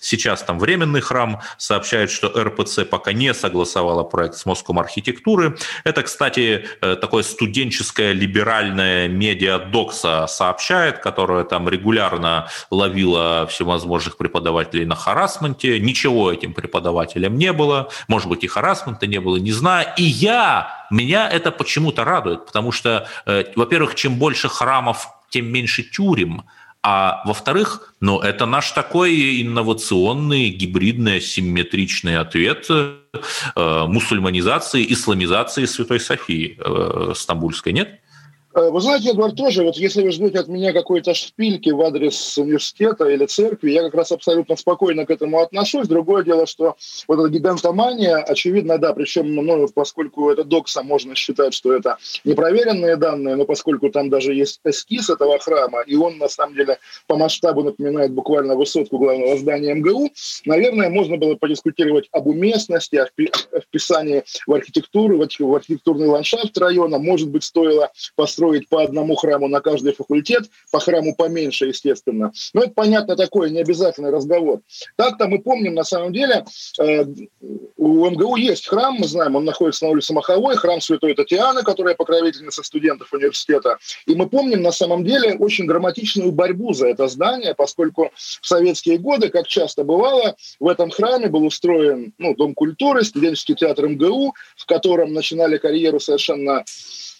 Сейчас 0.00 0.42
там 0.42 0.58
временный 0.58 1.00
храм. 1.00 1.40
Сообщают, 1.56 2.10
что 2.10 2.28
РПЦ 2.28 2.80
пока 2.84 3.12
не 3.12 3.32
согласовала 3.32 4.02
проект 4.02 4.36
с 4.36 4.44
Моском 4.44 4.78
архитектуры. 4.78 5.56
Это, 5.84 6.02
кстати, 6.02 6.66
э, 6.82 6.96
такое 6.96 7.22
студенческое 7.22 8.12
либеральное 8.12 9.08
медиа 9.08 9.58
Докса 9.58 10.26
сообщает, 10.26 10.98
которое 10.98 11.44
там 11.44 11.68
регулярно 11.70 12.48
ловило 12.70 13.46
всевозможных 13.46 14.18
преподавателей 14.18 14.84
на 14.84 14.94
харасменте. 14.94 15.80
Ничего 15.80 16.30
этим 16.30 16.52
преподавателям 16.52 17.38
не 17.38 17.52
было. 17.54 17.88
Может 18.06 18.28
быть, 18.28 18.44
и 18.44 18.46
харасмента 18.46 19.06
не 19.06 19.20
было, 19.20 19.36
не 19.36 19.52
знаю. 19.52 19.88
И 19.96 20.02
я, 20.02 20.86
меня 20.90 21.30
это 21.30 21.50
почему-то 21.50 22.04
радует, 22.04 22.44
потому 22.44 22.72
что, 22.72 23.08
э, 23.24 23.44
во-первых, 23.56 23.94
чем 23.94 24.16
больше 24.16 24.48
храмов 24.50 25.08
тем 25.34 25.52
меньше 25.52 25.82
тюрем. 25.82 26.44
А 26.82 27.22
во-вторых, 27.24 27.94
ну, 28.00 28.20
это 28.20 28.46
наш 28.46 28.70
такой 28.70 29.42
инновационный, 29.42 30.50
гибридный, 30.50 31.16
асимметричный 31.16 32.18
ответ 32.18 32.66
э, 32.70 33.86
мусульманизации, 33.88 34.86
исламизации 34.92 35.64
Святой 35.64 35.98
Софии 35.98 36.56
э, 36.58 37.14
Стамбульской, 37.16 37.72
нет? 37.72 38.00
Э, 38.54 38.70
вы 38.70 38.80
знаете, 38.80 39.10
Эдвард, 39.10 39.34
тоже, 39.34 39.64
вот 39.64 39.76
если 39.76 40.02
вы 40.02 40.12
ждете 40.12 40.38
от 40.38 40.48
меня 40.48 40.72
какой-то 40.72 41.12
шпильки 41.12 41.70
в 41.70 41.80
адрес 41.82 42.38
университета 42.38 43.08
или 43.08 43.26
церкви, 43.26 43.72
я 43.72 43.82
как 43.82 43.94
раз 43.94 44.12
абсолютно 44.12 44.54
спокойно 44.54 45.04
к 45.06 45.10
этому 45.10 45.40
отношусь. 45.40 45.88
Другое 45.88 46.22
дело, 46.22 46.46
что 46.46 46.76
вот 47.08 47.18
эта 47.18 47.28
гигантомания, 47.30 48.18
очевидно, 48.18 48.78
да, 48.78 48.92
причем, 48.92 49.34
ну, 49.34 49.66
поскольку 49.74 50.30
это 50.30 50.44
докса, 50.44 50.84
можно 50.84 51.16
считать, 51.16 51.52
что 51.52 51.72
это 51.72 51.98
непроверенные 52.24 52.96
данные, 52.96 53.34
но 53.34 53.44
поскольку 53.44 53.90
там 53.90 54.08
даже 54.08 54.32
есть 54.32 54.60
эскиз 54.64 55.10
этого 55.10 55.38
храма, 55.40 55.80
и 55.80 55.96
он, 55.96 56.18
на 56.18 56.28
самом 56.28 56.54
деле, 56.54 56.78
по 57.08 57.16
масштабу 57.16 57.64
напоминает 57.64 58.12
буквально 58.12 58.54
высотку 58.54 58.98
главного 58.98 59.36
здания 59.36 59.74
МГУ, 59.74 60.10
наверное, 60.44 60.90
можно 60.90 61.16
было 61.16 61.34
подискутировать 61.34 62.08
об 62.12 62.28
уместности, 62.28 62.96
о 62.96 63.60
вписании 63.60 64.22
в 64.46 64.54
архитектуру, 64.54 65.18
в 65.18 65.54
архитектурный 65.54 66.06
ландшафт 66.06 66.56
района. 66.58 66.98
Может 66.98 67.30
быть, 67.30 67.42
стоило 67.42 67.90
построить 68.14 68.43
строить 68.44 68.68
по 68.68 68.82
одному 68.82 69.14
храму 69.14 69.48
на 69.48 69.60
каждый 69.60 69.94
факультет, 69.94 70.50
по 70.70 70.78
храму 70.78 71.14
поменьше, 71.14 71.66
естественно. 71.66 72.32
Но 72.52 72.62
это, 72.62 72.72
понятно, 72.72 73.16
такой 73.16 73.50
необязательный 73.50 74.10
разговор. 74.10 74.60
Так-то 74.96 75.28
мы 75.28 75.38
помним, 75.38 75.74
на 75.74 75.84
самом 75.84 76.12
деле, 76.12 76.44
э, 76.78 77.04
у 77.76 78.10
МГУ 78.10 78.36
есть 78.36 78.66
храм, 78.66 78.96
мы 78.98 79.06
знаем, 79.06 79.36
он 79.36 79.44
находится 79.44 79.86
на 79.86 79.92
улице 79.92 80.12
Маховой, 80.12 80.56
храм 80.56 80.80
Святой 80.80 81.14
Татьяны, 81.14 81.62
которая 81.62 81.94
покровительница 81.94 82.62
студентов 82.62 83.12
университета. 83.12 83.78
И 84.06 84.14
мы 84.14 84.28
помним, 84.28 84.62
на 84.62 84.72
самом 84.72 85.04
деле, 85.04 85.34
очень 85.34 85.66
драматичную 85.66 86.32
борьбу 86.32 86.74
за 86.74 86.88
это 86.88 87.08
здание, 87.08 87.54
поскольку 87.54 88.10
в 88.40 88.46
советские 88.46 88.98
годы, 88.98 89.30
как 89.30 89.46
часто 89.46 89.84
бывало, 89.84 90.36
в 90.60 90.68
этом 90.68 90.90
храме 90.90 91.28
был 91.28 91.44
устроен 91.44 92.12
ну, 92.18 92.34
Дом 92.34 92.54
культуры, 92.54 93.04
студенческий 93.04 93.54
театр 93.54 93.88
МГУ, 93.88 94.34
в 94.56 94.66
котором 94.66 95.14
начинали 95.14 95.56
карьеру 95.56 96.00
совершенно 96.00 96.64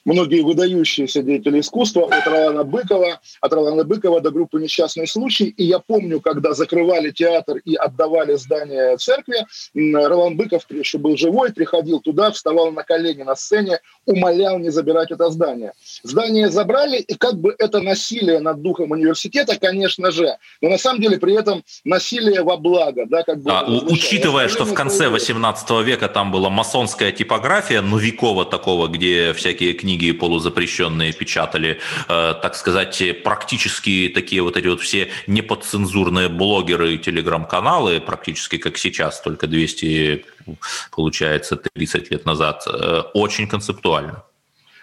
многие 0.05 0.43
выдающиеся 0.43 1.23
деятели 1.23 1.61
искусства, 1.61 2.09
от 2.11 2.27
Ролана 2.27 2.65
Быкова, 2.65 3.21
от 3.41 3.53
Ролана 3.53 3.85
Быкова 3.85 4.21
до 4.21 4.31
группы 4.31 4.61
«Несчастный 4.61 5.07
случай». 5.07 5.47
И 5.47 5.65
я 5.65 5.79
помню, 5.79 6.21
когда 6.21 6.55
закрывали 6.55 7.11
театр 7.11 7.59
и 7.65 7.75
отдавали 7.75 8.35
здание 8.35 8.97
церкви, 8.97 9.47
Ролан 9.75 10.37
Быков 10.37 10.63
еще 10.71 10.99
был 10.99 11.17
живой, 11.17 11.53
приходил 11.53 12.01
туда, 12.01 12.31
вставал 12.31 12.73
на 12.73 12.83
колени 12.83 13.23
на 13.23 13.37
сцене, 13.37 13.81
умолял 14.07 14.59
не 14.59 14.71
забирать 14.71 15.11
это 15.11 15.31
здание. 15.31 15.73
Здание 16.03 16.51
забрали, 16.51 16.99
и 16.99 17.15
как 17.15 17.41
бы 17.41 17.55
это 17.59 17.81
насилие 17.81 18.41
над 18.41 18.63
духом 18.63 18.91
университета, 18.91 19.59
конечно 19.59 20.11
же, 20.11 20.37
но 20.61 20.69
на 20.69 20.79
самом 20.79 21.01
деле 21.01 21.19
при 21.19 21.35
этом 21.35 21.65
насилие 21.85 22.43
во 22.43 22.57
благо. 22.57 23.07
Да, 23.07 23.23
как 23.23 23.43
бы 23.43 23.51
а, 23.51 23.65
учитывая, 23.65 24.49
что 24.49 24.65
в 24.65 24.75
конце 24.75 25.09
18 25.09 25.71
века 25.85 26.09
там 26.09 26.31
была 26.31 26.51
масонская 26.51 27.13
типография, 27.13 27.83
векова 27.83 28.45
такого, 28.45 28.89
где 28.89 29.33
всякие 29.33 29.73
книги 29.73 29.94
книги 29.95 30.13
полузапрещенные 30.13 31.13
печатали, 31.13 31.79
э, 32.09 32.35
так 32.43 32.57
сказать, 32.57 33.23
практически 33.23 34.11
такие 34.15 34.43
вот 34.43 34.57
эти 34.57 34.67
вот 34.67 34.81
все 34.81 35.09
неподцензурные 35.27 36.29
блогеры 36.29 36.95
и 36.95 36.99
телеграм-каналы, 36.99 38.01
практически 38.01 38.59
как 38.59 38.79
сейчас, 38.79 39.21
только 39.21 39.47
200, 39.47 40.25
получается, 40.91 41.57
30 41.57 42.11
лет 42.11 42.27
назад, 42.27 42.65
э, 42.67 43.03
очень 43.15 43.49
концептуально. 43.49 44.23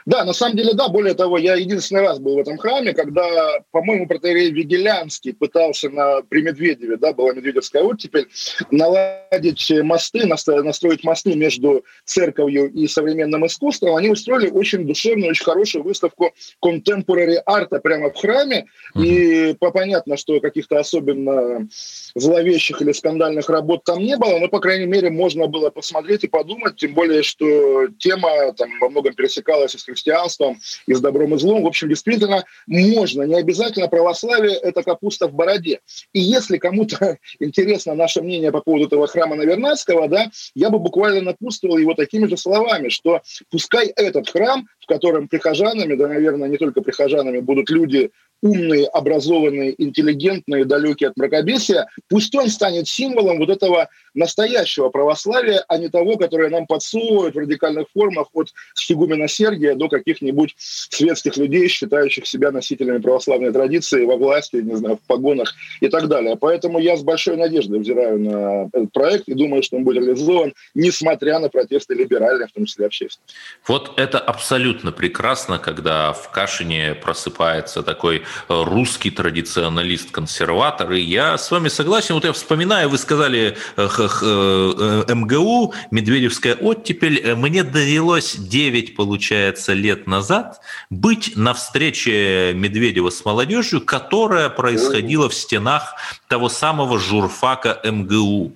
Да, 0.06 0.24
на 0.24 0.34
самом 0.34 0.58
деле, 0.58 0.74
да. 0.74 0.88
Более 0.88 1.14
того, 1.14 1.38
я 1.38 1.56
единственный 1.56 2.02
раз 2.02 2.20
был 2.20 2.36
в 2.36 2.40
этом 2.40 2.58
храме, 2.58 2.94
когда, 2.94 3.60
по-моему, 3.72 4.08
протеерей 4.08 4.52
Вигелянский 4.52 5.34
пытался 5.34 5.90
на, 5.90 6.22
при 6.22 6.42
Медведеве, 6.42 6.98
да, 6.98 7.14
была 7.14 7.34
Медведевская 7.34 7.84
оттепель, 7.84 8.28
наладить 8.72 9.72
мосты, 9.84 10.26
настроить 10.26 11.04
мосты 11.04 11.36
между 11.36 11.86
церковью 12.06 12.72
и 12.72 12.88
современным 12.88 13.46
искусством. 13.46 13.96
Они 13.96 14.10
устроили 14.10 14.50
очень 14.50 14.86
душевную, 14.86 15.32
очень 15.32 15.46
хорошую 15.46 15.84
выставку 15.84 16.34
contemporary 16.64 17.38
арта 17.46 17.80
прямо 17.80 18.12
в 18.12 18.16
храме. 18.16 18.68
Mm-hmm. 18.96 19.06
И 19.06 19.54
понятно, 19.60 20.18
что 20.18 20.40
каких-то 20.40 20.80
особенно 20.80 21.68
зловещих 22.16 22.82
или 22.82 22.92
скандальных 22.92 23.50
работ 23.50 23.84
там 23.84 24.00
не 24.00 24.18
было, 24.18 24.40
но, 24.40 24.48
по 24.48 24.60
крайней 24.60 24.88
мере, 24.88 25.10
можно 25.10 25.48
было 25.48 25.70
посмотреть 25.70 26.24
и 26.24 26.28
подумать, 26.28 26.76
тем 26.76 26.94
более, 26.94 27.24
что 27.24 27.88
тема 28.00 28.54
там 28.54 28.70
во 28.80 28.90
многом 28.90 29.14
пересекалась 29.14 29.72
с 29.72 29.88
христианством, 29.92 30.60
и 30.88 30.94
с 30.94 31.00
добром 31.00 31.36
и 31.36 31.40
злом. 31.40 31.64
В 31.64 31.68
общем, 31.68 31.90
действительно, 31.90 32.44
можно, 32.68 33.24
не 33.24 33.36
обязательно 33.36 33.88
православие– 33.88 34.56
это 34.62 34.84
капуста 34.84 35.28
в 35.28 35.34
бороде. 35.34 35.80
И 36.14 36.20
если 36.20 36.58
кому-то 36.58 37.18
интересно 37.40 37.94
наше 37.94 38.22
мнение 38.22 38.52
по 38.52 38.62
поводу 38.62 38.88
этого 38.88 39.08
храма 39.08 39.36
Навернадского, 39.36 40.08
да, 40.08 40.32
я 40.56 40.70
бы 40.70 40.80
буквально 40.80 41.22
напутствовал 41.22 41.78
его 41.78 41.94
такими 41.94 42.28
же 42.28 42.38
словами, 42.38 42.90
что 42.90 43.22
пускай 43.50 43.88
этот 43.88 44.30
храм, 44.30 44.68
в 44.80 44.86
котором 44.88 45.28
прихожанами, 45.28 45.96
да, 45.96 46.08
наверное, 46.08 46.50
не 46.50 46.58
только 46.58 46.82
прихожанами, 46.82 47.40
будут 47.40 47.70
люди 47.70 48.12
умные, 48.42 48.88
образованные, 48.88 49.82
интеллигентные, 49.82 50.66
далекие 50.66 51.10
от 51.10 51.18
мракобесия, 51.18 51.88
пусть 52.10 52.34
он 52.36 52.48
станет 52.48 52.88
символом 52.88 53.38
вот 53.38 53.50
этого 53.50 53.90
настоящего 54.14 54.90
православия, 54.90 55.64
а 55.68 55.78
не 55.78 55.90
того, 55.90 56.18
которое 56.18 56.50
нам 56.50 56.66
подсовывают 56.66 57.36
в 57.36 57.38
радикальных 57.38 57.88
формах 57.94 58.28
от 58.34 58.50
Сигумена 58.74 59.28
Сергия 59.28 59.76
до 59.82 59.90
каких-нибудь 59.90 60.56
светских 60.58 61.38
людей, 61.38 61.68
считающих 61.68 62.28
себя 62.28 62.52
носителями 62.52 63.00
православной 63.00 63.52
традиции 63.52 64.06
во 64.06 64.16
власти, 64.16 64.58
не 64.58 64.76
знаю, 64.76 64.98
в 64.98 65.08
погонах 65.08 65.56
и 65.80 65.88
так 65.88 66.08
далее. 66.08 66.36
Поэтому 66.36 66.80
я 66.80 66.96
с 66.96 67.02
большой 67.02 67.36
надеждой 67.36 67.80
взираю 67.80 68.20
на 68.20 68.70
этот 68.72 68.92
проект 68.92 69.28
и 69.28 69.34
думаю, 69.34 69.64
что 69.64 69.78
он 69.78 69.84
будет 69.84 70.04
реализован, 70.04 70.54
несмотря 70.76 71.40
на 71.40 71.50
протесты 71.50 71.96
либеральных, 71.96 72.50
в 72.50 72.54
том 72.54 72.66
числе 72.66 72.86
общественности. 72.86 73.36
Вот 73.68 74.00
это 74.00 74.20
абсолютно 74.20 74.92
прекрасно, 74.92 75.58
когда 75.58 76.14
в 76.14 76.32
Кашине 76.32 76.94
просыпается 76.94 77.82
такой 77.82 78.18
э, 78.18 78.22
русский 78.48 79.10
традиционалист-консерватор. 79.10 80.92
И 80.92 81.02
я 81.02 81.38
с 81.38 81.50
вами 81.50 81.70
согласен. 81.70 82.16
Вот 82.16 82.26
я 82.26 82.34
вспоминаю, 82.34 82.90
вы 82.90 82.98
сказали 82.98 83.56
э, 83.78 83.88
э, 83.88 85.14
МГУ, 85.14 85.74
Медведевская 85.90 86.56
оттепель. 86.56 87.36
Мне 87.36 87.64
довелось 87.64 88.36
9, 88.36 88.96
получается, 88.96 89.71
лет 89.74 90.08
назад 90.08 90.62
быть 90.90 91.34
на 91.36 91.54
встрече 91.54 92.54
Медведева 92.56 93.10
с 93.10 93.24
молодежью, 93.26 93.82
которая 93.82 94.50
происходила 94.50 95.30
в 95.30 95.34
стенах 95.34 95.96
того 96.28 96.50
самого 96.50 97.00
журфака 97.00 97.80
МГУ. 97.84 98.54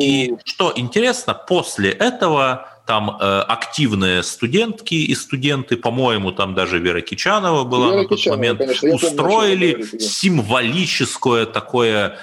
И 0.00 0.34
что 0.44 0.72
интересно, 0.74 1.34
после 1.34 1.90
этого 1.90 2.68
там 2.88 3.18
э, 3.20 3.40
активные 3.40 4.22
студентки 4.22 4.94
и 4.94 5.14
студенты, 5.14 5.76
по-моему, 5.76 6.32
там 6.32 6.54
даже 6.54 6.78
Вера 6.78 7.02
Кичанова 7.02 7.64
была 7.64 7.88
Вера 7.88 8.02
на 8.02 8.08
тот 8.08 8.16
Кичанова, 8.16 8.38
момент, 8.38 8.58
конечно, 8.60 8.94
устроили 8.94 9.72
помню, 9.72 10.00
символическое 10.00 11.44
такое 11.44 12.16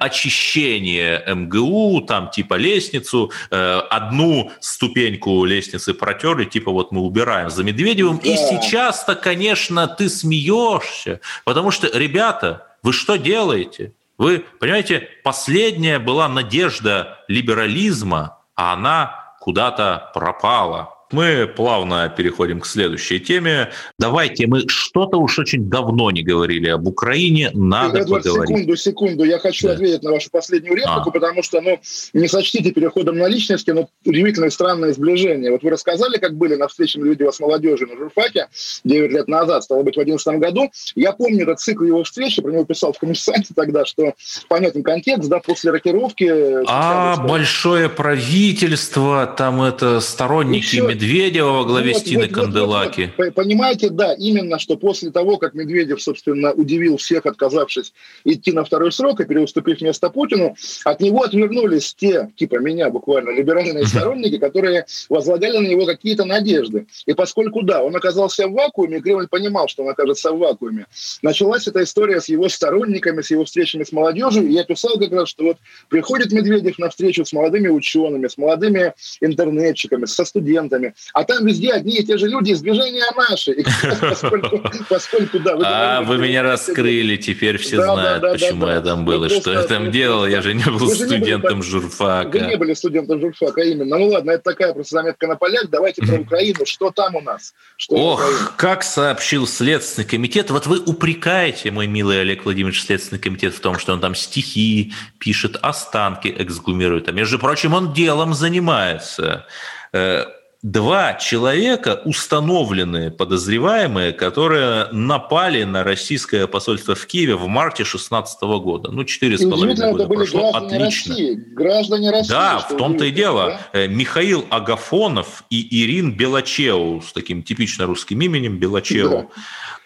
очищение 0.00 1.22
МГУ, 1.26 2.06
там 2.08 2.30
типа 2.30 2.54
лестницу, 2.54 3.32
э, 3.50 3.80
одну 3.90 4.50
ступеньку 4.60 5.44
лестницы 5.44 5.92
протерли, 5.92 6.46
типа 6.46 6.70
вот 6.70 6.90
мы 6.90 7.02
убираем 7.02 7.50
за 7.50 7.62
Медведевым. 7.62 8.18
Да. 8.18 8.30
И 8.30 8.36
сейчас-то, 8.36 9.14
конечно, 9.14 9.86
ты 9.88 10.08
смеешься, 10.08 11.20
потому 11.44 11.70
что, 11.70 11.86
ребята, 11.92 12.66
вы 12.82 12.94
что 12.94 13.16
делаете? 13.16 13.92
Вы 14.16 14.42
понимаете, 14.58 15.06
последняя 15.22 15.98
была 15.98 16.30
надежда 16.30 17.18
либерализма, 17.28 18.38
а 18.54 18.72
она 18.72 19.21
куда-то 19.42 20.10
пропала. 20.14 20.91
Мы 21.12 21.46
плавно 21.46 22.08
переходим 22.08 22.60
к 22.60 22.66
следующей 22.66 23.20
теме. 23.20 23.70
Давайте, 23.98 24.46
мы 24.46 24.66
что-то 24.66 25.18
уж 25.18 25.38
очень 25.38 25.68
давно 25.68 26.10
не 26.10 26.22
говорили 26.22 26.68
об 26.68 26.88
Украине, 26.88 27.50
надо 27.52 28.00
Эдвард, 28.00 28.24
поговорить. 28.24 28.48
Секунду, 28.48 28.76
секунду, 28.76 29.24
я 29.24 29.38
хочу 29.38 29.68
да. 29.68 29.74
ответить 29.74 30.02
на 30.02 30.12
вашу 30.12 30.30
последнюю 30.30 30.74
реплику, 30.74 31.08
а. 31.08 31.10
потому 31.10 31.42
что, 31.42 31.60
ну, 31.60 31.78
не 32.14 32.28
сочтите 32.28 32.72
переходом 32.72 33.18
на 33.18 33.28
личности, 33.28 33.70
но 33.70 33.90
удивительное 34.06 34.48
странное 34.48 34.92
сближение. 34.94 35.52
Вот 35.52 35.62
вы 35.62 35.70
рассказали, 35.70 36.16
как 36.16 36.34
были 36.34 36.54
на 36.54 36.66
встрече 36.66 36.98
Медведева 36.98 37.30
с 37.30 37.40
молодежью 37.40 37.88
на 37.88 37.96
журфаке 37.96 38.48
9 38.84 39.12
лет 39.12 39.28
назад, 39.28 39.64
стало 39.64 39.82
быть, 39.82 39.94
в 39.94 40.02
2011 40.02 40.40
году. 40.40 40.70
Я 40.94 41.12
помню 41.12 41.42
этот 41.42 41.60
цикл 41.60 41.84
его 41.84 42.04
встречи, 42.04 42.40
про 42.40 42.50
него 42.50 42.64
писал 42.64 42.94
в 42.94 42.98
коммерсанте 42.98 43.52
тогда, 43.54 43.84
что 43.84 44.14
понятен 44.48 44.82
контекст, 44.82 45.28
да, 45.28 45.40
после 45.40 45.72
рокировки... 45.72 46.64
А, 46.66 47.18
большое 47.18 47.90
правительство, 47.90 49.26
там 49.36 49.60
это 49.60 50.00
сторонники 50.00 50.76
Медведева 50.76 51.01
Медведева 51.02 51.50
во 51.50 51.64
главе 51.64 51.92
вот, 51.92 52.00
Стины 52.00 52.26
вот, 52.26 52.32
Канделаки. 52.32 53.12
Вот, 53.16 53.26
вот, 53.26 53.34
понимаете, 53.34 53.90
да, 53.90 54.14
именно 54.14 54.58
что 54.58 54.76
после 54.76 55.10
того, 55.10 55.36
как 55.36 55.54
Медведев, 55.54 56.00
собственно, 56.00 56.52
удивил 56.52 56.96
всех, 56.96 57.26
отказавшись 57.26 57.92
идти 58.24 58.52
на 58.52 58.64
второй 58.64 58.92
срок 58.92 59.20
и 59.20 59.24
переуступив 59.24 59.80
место 59.80 60.10
Путину, 60.10 60.54
от 60.84 61.00
него 61.00 61.24
отвернулись 61.24 61.94
те, 61.94 62.30
типа 62.36 62.56
меня 62.60 62.88
буквально, 62.90 63.30
либеральные 63.30 63.84
сторонники, 63.88 64.38
которые 64.38 64.86
возлагали 65.08 65.58
на 65.58 65.66
него 65.66 65.86
какие-то 65.86 66.24
надежды. 66.24 66.86
И 67.06 67.14
поскольку, 67.14 67.62
да, 67.62 67.82
он 67.82 67.96
оказался 67.96 68.46
в 68.46 68.52
вакууме, 68.52 69.00
Кремль 69.00 69.26
понимал, 69.26 69.66
что 69.66 69.82
он 69.82 69.90
окажется 69.90 70.30
в 70.30 70.38
вакууме, 70.38 70.86
началась 71.20 71.66
эта 71.66 71.82
история 71.82 72.20
с 72.20 72.28
его 72.28 72.48
сторонниками, 72.48 73.22
с 73.22 73.30
его 73.32 73.44
встречами 73.44 73.82
с 73.82 73.90
молодежью, 73.90 74.46
и 74.46 74.52
я 74.52 74.64
писал 74.64 74.98
как 74.98 75.10
раз, 75.10 75.28
что 75.28 75.44
вот 75.44 75.56
приходит 75.88 76.30
Медведев 76.30 76.78
на 76.78 76.90
встречу 76.90 77.24
с 77.24 77.32
молодыми 77.32 77.68
учеными, 77.68 78.28
с 78.28 78.38
молодыми 78.38 78.94
интернетчиками, 79.20 80.04
со 80.04 80.24
студентами, 80.24 80.91
а 81.14 81.24
там 81.24 81.46
везде 81.46 81.72
одни 81.72 81.98
и 81.98 82.04
те 82.04 82.16
же 82.16 82.26
люди 82.28 82.50
из 82.50 82.60
движения 82.60 83.04
наши. 83.16 83.52
И 83.52 83.64
поскольку, 84.00 84.62
поскольку, 84.88 85.38
да, 85.38 85.56
вы, 85.56 85.62
а, 85.66 86.02
вы 86.02 86.18
меня 86.18 86.42
раскрыли, 86.42 87.16
теперь 87.16 87.58
все 87.58 87.76
да, 87.76 87.94
знают, 87.94 88.22
да, 88.22 88.28
да, 88.28 88.34
почему 88.34 88.66
да, 88.66 88.74
я 88.74 88.80
там 88.80 89.04
был, 89.04 89.24
и 89.24 89.28
что 89.28 89.52
я 89.52 89.62
там 89.62 89.90
делал. 89.90 90.26
Я 90.26 90.42
же 90.42 90.54
не 90.54 90.64
был 90.64 90.88
студентом 90.88 91.60
были, 91.60 91.68
журфака. 91.68 92.38
Вы 92.38 92.46
не 92.46 92.56
были 92.56 92.74
студентом 92.74 93.20
журфака, 93.20 93.62
именно. 93.62 93.98
Ну 93.98 94.08
ладно, 94.08 94.32
это 94.32 94.44
такая 94.44 94.72
просто 94.72 94.96
заметка 94.96 95.26
на 95.26 95.36
полях. 95.36 95.68
Давайте 95.68 96.02
про 96.02 96.20
Украину. 96.20 96.64
Что 96.64 96.90
там 96.90 97.16
у 97.16 97.20
нас? 97.20 97.54
Что 97.76 97.96
Ох, 97.96 98.54
как 98.56 98.82
сообщил 98.82 99.46
Следственный 99.46 100.06
комитет. 100.06 100.50
Вот 100.50 100.66
вы 100.66 100.80
упрекаете, 100.80 101.70
мой 101.70 101.86
милый 101.86 102.20
Олег 102.20 102.44
Владимирович, 102.44 102.82
Следственный 102.82 103.20
комитет 103.20 103.54
в 103.54 103.60
том, 103.60 103.78
что 103.78 103.92
он 103.92 104.00
там 104.00 104.14
стихи 104.14 104.92
пишет, 105.18 105.56
останки 105.62 106.34
эксгумирует. 106.36 107.08
А 107.08 107.12
между 107.12 107.38
прочим, 107.38 107.74
он 107.74 107.92
делом 107.92 108.34
занимается 108.34 109.46
э, 109.92 110.24
два 110.62 111.14
человека, 111.14 112.00
установленные 112.04 113.10
подозреваемые, 113.10 114.12
которые 114.12 114.86
напали 114.92 115.64
на 115.64 115.82
российское 115.82 116.46
посольство 116.46 116.94
в 116.94 117.04
Киеве 117.06 117.34
в 117.34 117.48
марте 117.48 117.82
2016 117.82 118.42
года. 118.42 118.90
Ну, 118.92 119.04
четыре 119.04 119.38
с 119.38 119.42
половиной 119.44 119.90
года 119.90 120.06
прошло. 120.06 120.50
Отлично. 120.54 121.14
России, 121.14 121.34
граждане 121.34 122.10
России. 122.10 122.30
Да, 122.30 122.58
в 122.58 122.76
том-то 122.76 123.04
и 123.06 123.10
дело. 123.10 123.58
Да? 123.72 123.80
Э, 123.80 123.88
Михаил 123.88 124.46
Агафонов 124.50 125.44
и 125.50 125.82
Ирин 125.82 126.12
Белачеу 126.12 127.02
с 127.02 127.12
таким 127.12 127.42
типично 127.42 127.86
русским 127.86 128.20
именем 128.20 128.58
Белачеу. 128.58 129.28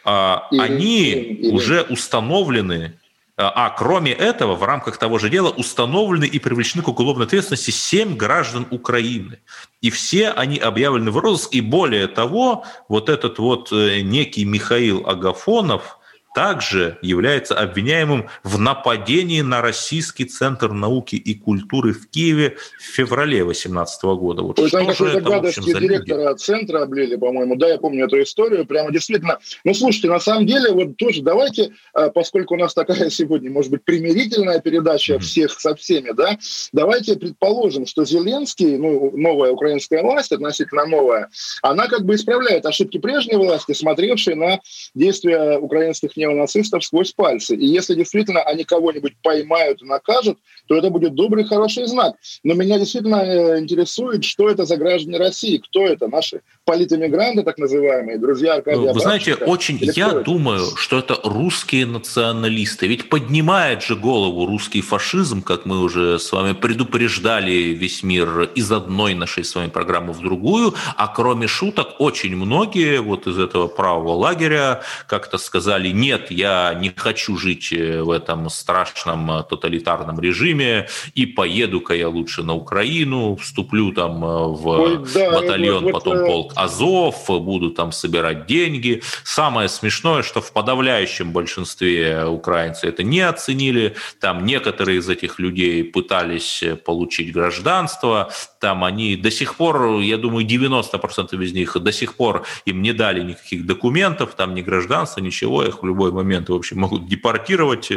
Да. 0.05 0.47
Ирин, 0.51 0.61
Они 0.61 1.13
Ирин, 1.13 1.37
Ирин. 1.37 1.55
уже 1.55 1.83
установлены 1.89 2.95
а 3.37 3.71
кроме 3.71 4.13
этого, 4.13 4.55
в 4.55 4.63
рамках 4.63 4.97
того 4.97 5.19
же 5.19 5.29
дела 5.29 5.51
установлены 5.51 6.25
и 6.25 6.39
привлечены 6.39 6.83
к 6.83 6.89
уголовной 6.89 7.27
ответственности 7.27 7.71
семь 7.71 8.17
граждан 8.17 8.67
Украины. 8.71 9.41
И 9.83 9.91
все 9.91 10.31
они 10.31 10.59
объявлены 10.59 11.11
в 11.11 11.19
розыск. 11.19 11.53
И 11.53 11.61
более 11.61 12.07
того, 12.07 12.65
вот 12.89 13.09
этот 13.09 13.39
вот 13.39 13.73
э, 13.73 14.01
некий 14.01 14.45
Михаил 14.45 15.07
Агафонов– 15.07 15.99
также 16.37 16.99
является 17.01 17.55
обвиняемым 17.55 18.29
в 18.45 18.59
нападении 18.59 19.41
на 19.41 19.63
Российский 19.63 20.27
центр 20.27 20.71
науки 20.71 21.17
и 21.17 21.33
культуры 21.33 21.95
в 21.95 22.11
Киеве 22.11 22.59
в 22.79 22.83
феврале 22.83 23.43
2018 23.43 24.03
года. 24.05 24.43
Вот 24.43 24.59
Ой, 24.59 24.69
там 24.69 24.87
какой-то 24.87 25.23
гадости 25.23 25.61
директора 25.61 26.35
центра 26.35 26.83
облили, 26.83 27.17
по-моему. 27.17 27.57
Да, 27.57 27.69
я 27.69 27.79
помню 27.79 28.05
эту 28.05 28.23
историю. 28.23 28.67
Прямо 28.67 28.93
действительно. 28.93 29.39
Ну, 29.65 29.73
слушайте, 29.73 30.11
на 30.11 30.21
самом 30.21 30.45
деле, 30.45 30.73
вот 30.73 30.99
тоже 30.99 31.23
давайте, 31.23 31.73
а, 31.95 32.11
поскольку 32.11 32.53
у 32.53 32.59
нас 32.59 32.75
такая 32.75 33.09
сегодня, 33.11 33.51
может 33.51 33.71
быть, 33.71 33.85
примирительная 33.85 34.61
передача 34.61 35.15
mm-hmm. 35.15 35.21
всех 35.21 35.59
со 35.59 35.75
всеми, 35.75 36.11
да, 36.11 36.37
давайте 36.71 37.17
предположим, 37.17 37.87
что 37.87 38.05
Зеленский, 38.05 38.77
ну, 38.77 39.11
новая 39.17 39.53
украинская 39.53 40.03
власть, 40.03 40.33
относительно 40.33 40.85
новая, 40.85 41.31
она 41.63 41.87
как 41.87 42.05
бы 42.05 42.15
исправляет 42.15 42.67
ошибки 42.67 42.99
прежней 42.99 43.37
власти, 43.37 43.73
смотревшей 43.73 44.35
на 44.35 44.61
действия 44.95 45.57
украинских 45.57 46.15
не 46.15 46.26
неонацистов 46.27 46.85
сквозь 46.85 47.13
пальцы. 47.13 47.57
И 47.57 47.67
если 47.67 47.95
действительно 47.95 48.43
они 48.43 48.65
кого-нибудь 48.65 49.17
поймают 49.23 49.83
и 49.83 49.87
накажут, 49.87 50.39
то 50.67 50.77
это 50.77 50.91
будет 50.91 51.15
добрый, 51.15 51.45
хороший 51.45 51.87
знак. 51.87 52.17
Но 52.43 52.55
меня 52.55 52.79
действительно 52.79 53.23
э, 53.23 53.61
интересует, 53.61 54.25
что 54.25 54.49
это 54.49 54.65
за 54.65 54.77
граждане 54.77 55.19
России, 55.19 55.59
кто 55.59 55.87
это, 55.87 56.09
наши 56.09 56.43
политэмигранты, 56.67 57.45
так 57.45 57.59
называемые, 57.59 58.19
друзья 58.19 58.55
Аркадия 58.55 58.93
Вы 58.93 59.01
знаете, 59.01 59.35
очень, 59.35 59.79
я 59.81 60.11
думаю, 60.11 60.65
что 60.77 60.99
это 60.99 61.17
русские 61.23 61.87
националисты. 61.87 62.89
Ведь 62.89 63.09
поднимает 63.09 63.83
же 63.83 63.95
голову 63.95 64.47
русский 64.47 64.81
фашизм, 64.81 65.43
как 65.43 65.65
мы 65.65 65.81
уже 65.81 66.19
с 66.19 66.33
вами 66.33 66.55
предупреждали 66.55 67.53
весь 67.53 68.03
мир 68.03 68.51
из 68.57 68.73
одной 68.73 69.15
нашей 69.15 69.45
с 69.45 69.55
вами 69.55 69.69
программы 69.69 70.13
в 70.13 70.21
другую, 70.21 70.75
а 70.97 71.07
кроме 71.07 71.47
шуток, 71.47 72.01
очень 72.01 72.37
многие 72.37 73.01
вот 73.01 73.29
из 73.29 73.39
этого 73.39 73.69
правого 73.69 74.15
лагеря 74.15 74.83
как-то 75.07 75.39
сказали, 75.39 75.91
нет, 75.91 76.33
я 76.33 76.75
не 76.75 76.91
хочу 76.97 77.37
жить 77.37 77.73
э, 77.73 78.03
в 78.03 78.11
этом 78.11 78.51
страшном 78.51 79.31
э, 79.31 79.45
тоталитарном 79.49 80.19
режиме, 80.19 80.89
и 81.15 81.27
поеду-ка 81.27 81.95
я 81.95 82.09
лучше 82.09 82.43
на 82.43 82.55
Украину, 82.55 83.37
вступлю 83.37 83.93
там 83.93 84.25
э, 84.25 84.47
в 84.49 84.67
Ой, 84.67 84.99
да, 85.15 85.31
батальон, 85.31 85.85
вот, 85.85 85.93
потом 85.93 86.19
вот, 86.19 86.27
полк 86.27 86.56
Азов, 86.57 87.27
буду 87.29 87.71
там 87.71 87.93
собирать 87.93 88.47
деньги. 88.47 89.03
Самое 89.25 89.69
смешное, 89.69 90.23
что 90.23 90.41
в 90.41 90.53
подавляющем 90.53 91.33
большинстве 91.33 92.25
украинцы 92.25 92.89
это 92.89 93.03
не 93.03 93.21
оценили. 93.21 93.95
Там 94.21 94.45
некоторые 94.45 94.99
из 94.99 95.09
этих 95.09 95.39
людей 95.39 95.85
пытались 95.85 96.65
получить 96.85 97.33
гражданство. 97.33 98.31
Там 98.61 98.85
они 98.85 99.17
до 99.17 99.31
сих 99.31 99.57
пор, 99.57 100.01
я 100.01 100.17
думаю, 100.17 100.47
90% 100.47 101.43
из 101.45 101.53
них 101.53 101.77
до 101.77 101.93
сих 101.93 102.15
пор 102.15 102.45
им 102.65 102.83
не 102.83 102.93
дали 102.93 103.23
никаких 103.23 103.67
документов, 103.67 104.35
там 104.35 104.55
ни 104.55 104.63
гражданства, 104.63 105.21
ничего. 105.21 105.63
Их 105.65 105.83
в 105.83 105.87
любой 105.87 106.13
момент, 106.13 106.49
в 106.49 106.55
общем, 106.55 106.81
могут 106.81 107.07
депортировать 107.07 107.91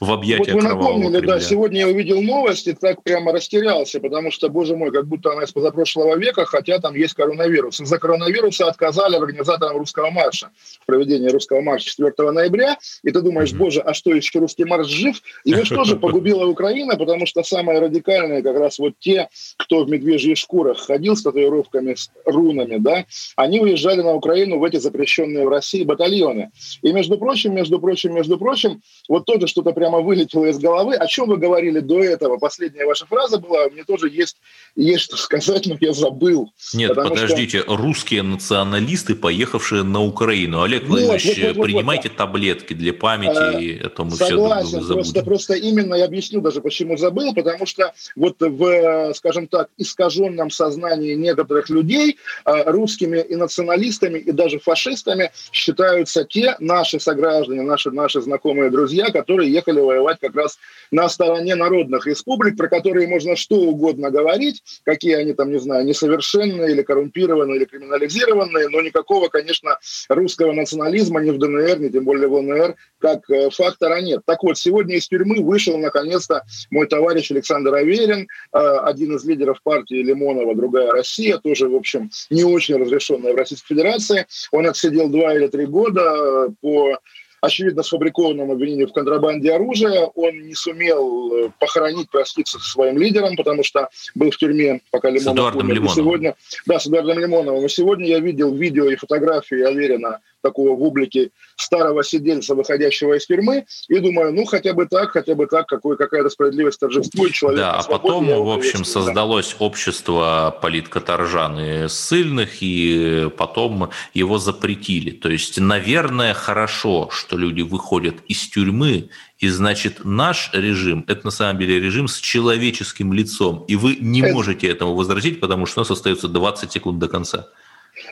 в 0.00 0.12
объятия 0.12 0.54
вот 0.54 0.62
вы 0.62 0.68
напомнили, 0.68 1.20
да, 1.20 1.40
сегодня 1.40 1.80
я 1.80 1.88
увидел 1.88 2.22
новость 2.22 2.66
и 2.68 2.72
так 2.72 3.02
прямо 3.02 3.32
растерялся, 3.32 4.00
потому 4.00 4.30
что, 4.30 4.48
боже 4.48 4.76
мой, 4.76 4.92
как 4.92 5.06
будто 5.06 5.32
она 5.32 5.44
из 5.44 5.52
позапрошлого 5.52 6.16
века, 6.16 6.44
хотя 6.44 6.78
там 6.78 6.94
есть 6.94 7.14
коронавирус. 7.14 7.78
За 7.78 7.98
коронавируса 8.04 8.66
отказали 8.66 9.16
организаторам 9.16 9.78
русского 9.78 10.10
марша 10.10 10.50
в 10.82 10.84
проведении 10.84 11.30
русского 11.30 11.62
марша 11.62 11.86
4 11.86 12.32
ноября. 12.32 12.76
И 13.02 13.10
ты 13.10 13.22
думаешь, 13.22 13.54
боже, 13.54 13.80
а 13.80 13.94
что 13.94 14.10
еще 14.10 14.40
русский 14.40 14.64
марш 14.64 14.88
жив? 14.88 15.22
Его 15.44 15.64
что 15.64 15.84
же 15.84 15.96
погубила 15.96 16.44
Украина, 16.44 16.96
потому 16.96 17.24
что 17.24 17.42
самые 17.42 17.78
радикальные 17.80 18.42
как 18.42 18.58
раз 18.58 18.78
вот 18.78 18.92
те, 18.98 19.28
кто 19.56 19.84
в 19.84 19.88
медвежьих 19.88 20.36
шкурах 20.36 20.80
ходил 20.80 21.16
с 21.16 21.22
татуировками, 21.22 21.94
с 21.94 22.10
рунами, 22.26 22.76
да, 22.76 23.06
они 23.36 23.60
уезжали 23.60 24.02
на 24.02 24.12
Украину 24.12 24.58
в 24.58 24.64
эти 24.64 24.76
запрещенные 24.76 25.46
в 25.46 25.48
России 25.48 25.82
батальоны. 25.82 26.50
И 26.82 26.92
между 26.92 27.16
прочим, 27.16 27.54
между 27.54 27.78
прочим, 27.78 28.14
между 28.14 28.36
прочим, 28.36 28.82
вот 29.08 29.24
тоже 29.24 29.46
что-то 29.46 29.72
прямо 29.72 30.00
вылетело 30.00 30.44
из 30.44 30.58
головы. 30.58 30.94
О 30.96 31.06
чем 31.06 31.28
вы 31.28 31.38
говорили 31.38 31.80
до 31.80 32.04
этого? 32.04 32.36
Последняя 32.36 32.84
ваша 32.84 33.06
фраза 33.06 33.38
была, 33.38 33.70
мне 33.70 33.84
тоже 33.84 34.10
есть, 34.10 34.36
есть 34.76 35.04
что 35.04 35.16
сказать, 35.16 35.66
но 35.66 35.78
я 35.80 35.94
забыл. 35.94 36.52
Нет, 36.74 36.94
подождите, 36.94 37.60
что... 37.60 37.72
русские 37.94 38.22
националисты, 38.22 39.14
поехавшие 39.14 39.84
на 39.84 40.02
Украину. 40.02 40.62
Олег 40.62 40.82
вот, 40.82 40.98
Владимирович, 40.98 41.26
вот, 41.26 41.46
вот, 41.46 41.56
вот, 41.58 41.64
принимайте 41.66 42.08
вот, 42.08 42.18
таблетки 42.18 42.74
для 42.74 42.92
памяти, 42.92 43.78
а, 43.80 43.86
это 43.86 44.02
мы 44.02 44.10
согласен, 44.10 44.66
все 44.66 44.80
забудем. 44.80 44.94
Просто, 44.94 45.22
просто 45.22 45.54
именно 45.54 45.94
я 45.94 46.06
объясню 46.06 46.40
даже, 46.40 46.60
почему 46.60 46.96
забыл, 46.96 47.32
потому 47.32 47.66
что 47.66 47.92
вот 48.16 48.34
в, 48.40 49.14
скажем 49.14 49.46
так, 49.46 49.68
искаженном 49.78 50.50
сознании 50.50 51.14
некоторых 51.14 51.70
людей 51.70 52.18
а, 52.44 52.64
русскими 52.72 53.18
и 53.18 53.36
националистами, 53.36 54.18
и 54.18 54.32
даже 54.32 54.58
фашистами 54.58 55.30
считаются 55.52 56.24
те 56.24 56.56
наши 56.58 56.98
сограждане, 56.98 57.62
наши, 57.62 57.92
наши 57.92 58.20
знакомые 58.20 58.70
друзья, 58.70 59.12
которые 59.12 59.52
ехали 59.52 59.78
воевать 59.78 60.18
как 60.20 60.34
раз 60.34 60.58
на 60.90 61.08
стороне 61.08 61.54
народных 61.54 62.08
республик, 62.08 62.56
про 62.56 62.68
которые 62.68 63.06
можно 63.06 63.36
что 63.36 63.54
угодно 63.54 64.10
говорить, 64.10 64.64
какие 64.82 65.14
они 65.14 65.32
там, 65.32 65.52
не 65.52 65.60
знаю, 65.60 65.84
несовершенные 65.84 66.72
или 66.72 66.82
коррумпированные, 66.82 67.58
или 67.58 67.64
криминализированные, 67.84 68.68
но 68.68 68.80
никакого, 68.80 69.28
конечно, 69.28 69.78
русского 70.08 70.52
национализма 70.52 71.20
ни 71.20 71.30
в 71.30 71.38
ДНР, 71.38 71.80
ни 71.80 71.88
тем 71.88 72.04
более 72.04 72.28
в 72.28 72.34
ЛНР, 72.34 72.74
как 72.98 73.28
э, 73.30 73.50
фактора 73.50 74.00
нет. 74.00 74.22
Так 74.26 74.42
вот, 74.42 74.58
сегодня 74.58 74.96
из 74.96 75.08
тюрьмы 75.08 75.42
вышел, 75.42 75.76
наконец-то, 75.78 76.42
мой 76.70 76.86
товарищ 76.86 77.30
Александр 77.30 77.74
Аверин, 77.74 78.26
э, 78.52 78.58
один 78.58 79.16
из 79.16 79.24
лидеров 79.24 79.62
партии 79.62 80.02
Лимонова 80.02 80.54
«Другая 80.54 80.90
Россия», 80.90 81.38
тоже, 81.38 81.68
в 81.68 81.74
общем, 81.74 82.10
не 82.30 82.44
очень 82.44 82.76
разрешенная 82.76 83.32
в 83.32 83.36
Российской 83.36 83.74
Федерации. 83.74 84.26
Он 84.50 84.66
отсидел 84.66 85.08
два 85.08 85.34
или 85.34 85.48
три 85.48 85.66
года 85.66 86.00
э, 86.00 86.48
по 86.60 86.98
очевидно 87.44 87.82
сфабрикованном 87.82 88.50
обвинению 88.50 88.88
в 88.88 88.92
контрабанде 88.92 89.52
оружия. 89.52 90.02
Он 90.14 90.46
не 90.46 90.54
сумел 90.54 91.32
э, 91.34 91.50
похоронить, 91.58 92.10
проститься 92.10 92.58
со 92.58 92.70
своим 92.70 92.98
лидером, 92.98 93.36
потому 93.36 93.62
что 93.62 93.88
был 94.14 94.30
в 94.30 94.36
тюрьме, 94.36 94.80
пока 94.90 95.10
Лимонов 95.10 95.56
умер. 95.56 95.74
Лимоновым. 95.74 95.96
сегодня, 95.96 96.36
да, 96.66 96.78
с 96.78 96.86
Эдуардом 96.86 97.18
Лимоновым. 97.18 97.66
И 97.66 97.68
сегодня 97.68 98.06
я 98.06 98.20
видел 98.20 98.54
видео 98.54 98.88
и 98.88 98.96
фотографии 98.96 99.62
Аверина 99.62 100.20
такого 100.44 100.76
в 100.76 100.82
облике 100.82 101.30
старого 101.56 102.04
сидельца, 102.04 102.54
выходящего 102.54 103.14
из 103.14 103.26
тюрьмы, 103.26 103.64
и 103.88 103.98
думаю, 103.98 104.32
ну, 104.32 104.44
хотя 104.44 104.74
бы 104.74 104.86
так, 104.86 105.10
хотя 105.10 105.34
бы 105.34 105.46
так, 105.46 105.66
какой, 105.66 105.96
какая-то 105.96 106.28
справедливость 106.28 106.78
торжествует 106.78 107.32
человек. 107.32 107.60
Да, 107.60 107.72
а 107.78 107.82
потом, 107.82 108.26
в 108.26 108.50
общем, 108.50 108.84
создалось 108.84 109.56
да. 109.58 109.64
общество 109.64 110.58
политкоторжан 110.62 111.58
и 111.58 111.88
ссыльных, 111.88 112.50
и 112.60 113.30
потом 113.36 113.90
его 114.12 114.38
запретили. 114.38 115.10
То 115.10 115.30
есть, 115.30 115.58
наверное, 115.58 116.34
хорошо, 116.34 117.08
что 117.10 117.36
люди 117.36 117.62
выходят 117.62 118.16
из 118.28 118.46
тюрьмы, 118.48 119.08
и 119.38 119.48
значит, 119.48 120.04
наш 120.04 120.50
режим– 120.52 121.04
это 121.08 121.26
на 121.26 121.30
самом 121.30 121.58
деле 121.58 121.80
режим 121.80 122.06
с 122.06 122.18
человеческим 122.18 123.12
лицом, 123.12 123.64
и 123.66 123.76
вы 123.76 123.96
не 123.96 124.20
это... 124.20 124.34
можете 124.34 124.68
этому 124.68 124.94
возразить, 124.94 125.40
потому 125.40 125.66
что 125.66 125.80
у 125.80 125.82
нас 125.82 125.90
остается 125.90 126.28
20 126.28 126.70
секунд 126.70 126.98
до 126.98 127.08
конца. 127.08 127.48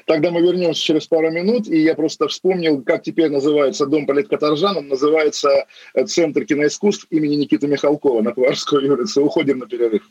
Тогда 0.06 0.30
мы 0.30 0.40
вернемся 0.40 0.82
через 0.82 1.06
пару 1.06 1.30
минут, 1.30 1.68
и 1.68 1.80
я 1.82 1.94
просто 1.94 2.28
вспомнил, 2.28 2.82
как 2.82 3.02
теперь 3.02 3.30
называется 3.30 3.86
дом 3.86 4.06
политкоторжан. 4.06 4.76
Он 4.76 4.88
называется 4.88 5.66
э, 5.94 6.04
Центр 6.06 6.44
киноискусств 6.44 7.06
имени 7.10 7.36
Никиты 7.36 7.66
Михалкова 7.66 8.22
на 8.22 8.32
Поварской 8.32 8.88
улице. 8.88 9.20
Уходим 9.20 9.58
на 9.58 9.66
перерыв. 9.66 10.02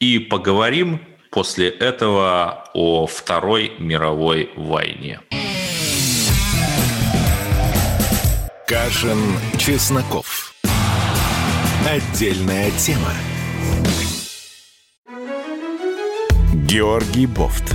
И 0.00 0.18
поговорим 0.18 1.00
после 1.30 1.68
этого 1.68 2.68
о 2.74 3.06
Второй 3.06 3.72
мировой 3.78 4.50
войне. 4.56 5.20
Кашин, 8.66 9.18
Чесноков. 9.58 10.54
Отдельная 11.86 12.70
тема. 12.78 13.12
Георгий 16.66 17.26
Бофт 17.26 17.74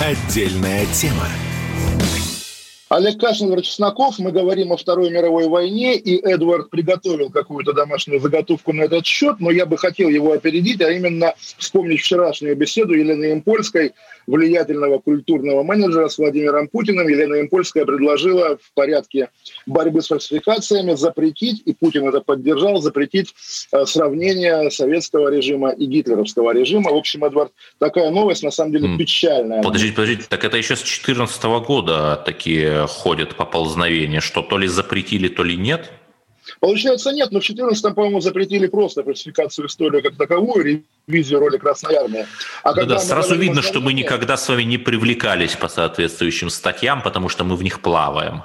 Отдельная 0.00 0.86
тема. 0.94 1.28
Олег 2.88 3.20
Кашин, 3.20 3.54
Чесноков. 3.60 4.18
Мы 4.18 4.32
говорим 4.32 4.72
о 4.72 4.78
Второй 4.78 5.10
мировой 5.10 5.46
войне, 5.46 5.94
и 5.94 6.18
Эдвард 6.26 6.70
приготовил 6.70 7.28
какую-то 7.28 7.74
домашнюю 7.74 8.18
заготовку 8.18 8.72
на 8.72 8.84
этот 8.84 9.04
счет, 9.04 9.36
но 9.40 9.50
я 9.50 9.66
бы 9.66 9.76
хотел 9.76 10.08
его 10.08 10.32
опередить, 10.32 10.80
а 10.80 10.90
именно 10.90 11.34
вспомнить 11.58 12.00
вчерашнюю 12.00 12.56
беседу 12.56 12.94
Елены 12.94 13.32
Импольской, 13.32 13.92
влиятельного 14.30 14.98
культурного 14.98 15.62
менеджера 15.62 16.08
с 16.08 16.18
Владимиром 16.18 16.68
Путиным. 16.68 17.08
Елена 17.08 17.40
Импольская 17.40 17.84
предложила 17.84 18.56
в 18.56 18.72
порядке 18.74 19.30
борьбы 19.66 20.02
с 20.02 20.08
фальсификациями 20.08 20.94
запретить, 20.94 21.62
и 21.66 21.74
Путин 21.74 22.08
это 22.08 22.20
поддержал, 22.20 22.80
запретить 22.80 23.34
э, 23.72 23.84
сравнение 23.86 24.70
советского 24.70 25.28
режима 25.28 25.70
и 25.70 25.86
гитлеровского 25.86 26.54
режима. 26.54 26.92
В 26.92 26.96
общем, 26.96 27.24
Эдвард, 27.24 27.52
такая 27.78 28.10
новость 28.10 28.42
на 28.42 28.50
самом 28.50 28.72
деле 28.72 28.96
печальная. 28.96 29.62
Подождите, 29.62 29.94
подождите, 29.94 30.24
так 30.28 30.44
это 30.44 30.56
еще 30.56 30.76
с 30.76 30.80
2014 30.80 31.42
года 31.66 32.22
такие 32.24 32.86
ходят 32.86 33.34
поползновения, 33.34 34.20
что 34.20 34.42
то 34.42 34.58
ли 34.58 34.68
запретили, 34.68 35.28
то 35.28 35.42
ли 35.42 35.56
нет? 35.56 35.90
Получается, 36.60 37.10
нет, 37.10 37.32
но 37.32 37.40
в 37.40 37.42
2014 37.42 37.94
по-моему, 37.94 38.20
запретили 38.20 38.66
просто 38.66 39.02
фальсификацию 39.02 39.66
истории 39.66 40.02
как 40.02 40.16
таковую, 40.16 40.84
ревизию 41.08 41.40
роли 41.40 41.56
Красной 41.56 41.94
Армии. 41.94 42.26
А 42.62 42.74
да, 42.74 42.84
да, 42.84 42.98
сразу 42.98 43.34
видно, 43.34 43.62
что 43.62 43.80
мы 43.80 43.94
никогда 43.94 44.36
с 44.36 44.46
вами 44.46 44.64
не 44.64 44.76
привлекались 44.76 45.56
по 45.56 45.68
соответствующим 45.68 46.50
статьям, 46.50 47.02
потому 47.02 47.30
что 47.30 47.44
мы 47.44 47.56
в 47.56 47.62
них 47.62 47.80
плаваем. 47.80 48.42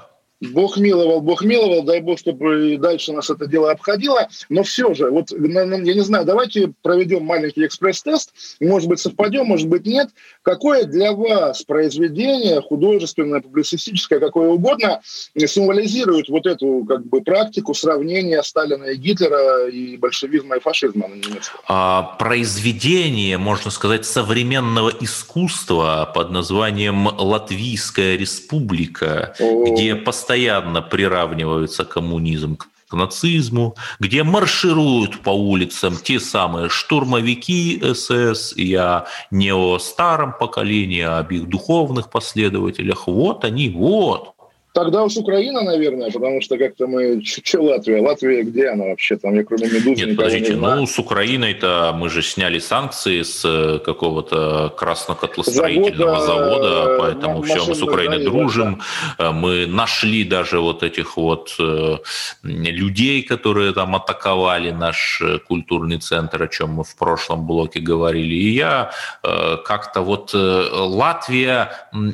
Бог 0.53 0.77
миловал, 0.77 1.21
Бог 1.21 1.43
миловал, 1.43 1.83
дай 1.83 2.01
Бог, 2.01 2.19
чтобы 2.19 2.73
и 2.73 2.77
дальше 2.77 3.11
нас 3.13 3.29
это 3.29 3.47
дело 3.47 3.71
обходило. 3.71 4.27
Но 4.49 4.63
все 4.63 4.93
же, 4.93 5.09
вот 5.09 5.31
я 5.31 5.65
не 5.65 6.01
знаю, 6.01 6.25
давайте 6.25 6.73
проведем 6.81 7.25
маленький 7.25 7.65
экспресс-тест. 7.65 8.33
Может 8.59 8.89
быть, 8.89 8.99
совпадем, 8.99 9.45
может 9.45 9.67
быть, 9.67 9.85
нет. 9.85 10.09
Какое 10.41 10.83
для 10.85 11.13
вас 11.13 11.63
произведение, 11.63 12.61
художественное, 12.61 13.41
публицистическое, 13.41 14.19
какое 14.19 14.49
угодно, 14.49 15.01
символизирует 15.35 16.29
вот 16.29 16.45
эту 16.45 16.85
как 16.87 17.05
бы 17.05 17.21
практику 17.21 17.73
сравнения 17.73 18.41
Сталина 18.43 18.85
и 18.85 18.95
Гитлера 18.95 19.67
и 19.67 19.97
большевизма 19.97 20.57
и 20.57 20.59
фашизма 20.59 21.07
на 21.07 21.15
немецком? 21.15 21.59
А, 21.67 22.15
произведение, 22.19 23.37
можно 23.37 23.71
сказать, 23.71 24.05
современного 24.05 24.91
искусства 24.99 26.11
под 26.13 26.31
названием 26.31 27.07
«Латвийская 27.07 28.17
республика», 28.17 29.35
О. 29.39 29.65
где 29.65 29.95
постоянно 29.95 30.34
постоянно 30.35 30.81
приравниваются 30.81 31.85
коммунизм 31.85 32.57
к 32.57 32.93
нацизму, 32.93 33.75
где 34.01 34.23
маршируют 34.23 35.21
по 35.21 35.29
улицам 35.29 35.95
те 35.95 36.19
самые 36.19 36.67
штурмовики 36.67 37.81
СС, 37.93 38.53
не 38.57 39.53
о 39.53 39.79
старом 39.79 40.33
поколении, 40.37 41.01
а 41.01 41.19
об 41.19 41.31
их 41.31 41.47
духовных 41.47 42.09
последователях. 42.09 43.07
Вот 43.07 43.45
они, 43.45 43.69
вот. 43.69 44.34
Тогда 44.75 45.03
уж 45.03 45.15
Украина, 45.15 45.61
наверное, 45.61 46.11
потому 46.11 46.41
что 46.41 46.57
как-то 46.57 46.85
мы... 46.85 47.21
Че 47.21 47.59
Латвия? 47.59 48.01
Латвия 48.01 48.43
где 48.43 48.67
она 48.67 48.83
вообще? 48.87 49.15
Там 49.15 49.35
я 49.35 49.45
кроме 49.45 49.67
Медузы 49.67 50.05
Нет, 50.05 50.17
подождите, 50.17 50.53
не 50.55 50.59
ну 50.59 50.85
с 50.85 50.99
Украиной-то 50.99 51.95
мы 51.95 52.09
же 52.09 52.21
сняли 52.21 52.59
санкции 52.59 53.21
с 53.21 53.45
э, 53.45 53.79
какого-то 53.79 54.73
краснокотлостроительного 54.77 56.19
завода, 56.19 56.73
завода 56.73 56.97
поэтому 56.99 57.41
все, 57.43 57.65
мы 57.65 57.73
с 57.73 57.81
Украиной 57.81 58.17
да, 58.17 58.23
дружим. 58.25 58.81
Да. 59.17 59.29
Э, 59.29 59.31
мы 59.31 59.65
нашли 59.65 60.25
даже 60.25 60.59
вот 60.59 60.83
этих 60.83 61.15
вот 61.15 61.55
э, 61.57 61.97
людей, 62.43 63.23
которые 63.23 63.71
там 63.71 63.95
атаковали 63.95 64.71
наш 64.71 65.21
культурный 65.47 65.99
центр, 65.99 66.43
о 66.43 66.47
чем 66.49 66.71
мы 66.71 66.83
в 66.83 66.97
прошлом 66.97 67.47
блоке 67.47 67.79
говорили. 67.79 68.35
И 68.35 68.49
я 68.49 68.91
как-то 69.21 70.01
вот 70.01 70.31
Латвия, 70.33 71.69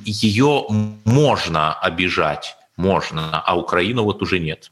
ее 0.05 0.65
можно 1.05 1.73
обижать 1.73 2.50
можно, 2.77 3.41
а 3.41 3.57
Украину 3.57 4.03
вот 4.03 4.21
уже 4.21 4.39
нет. 4.39 4.71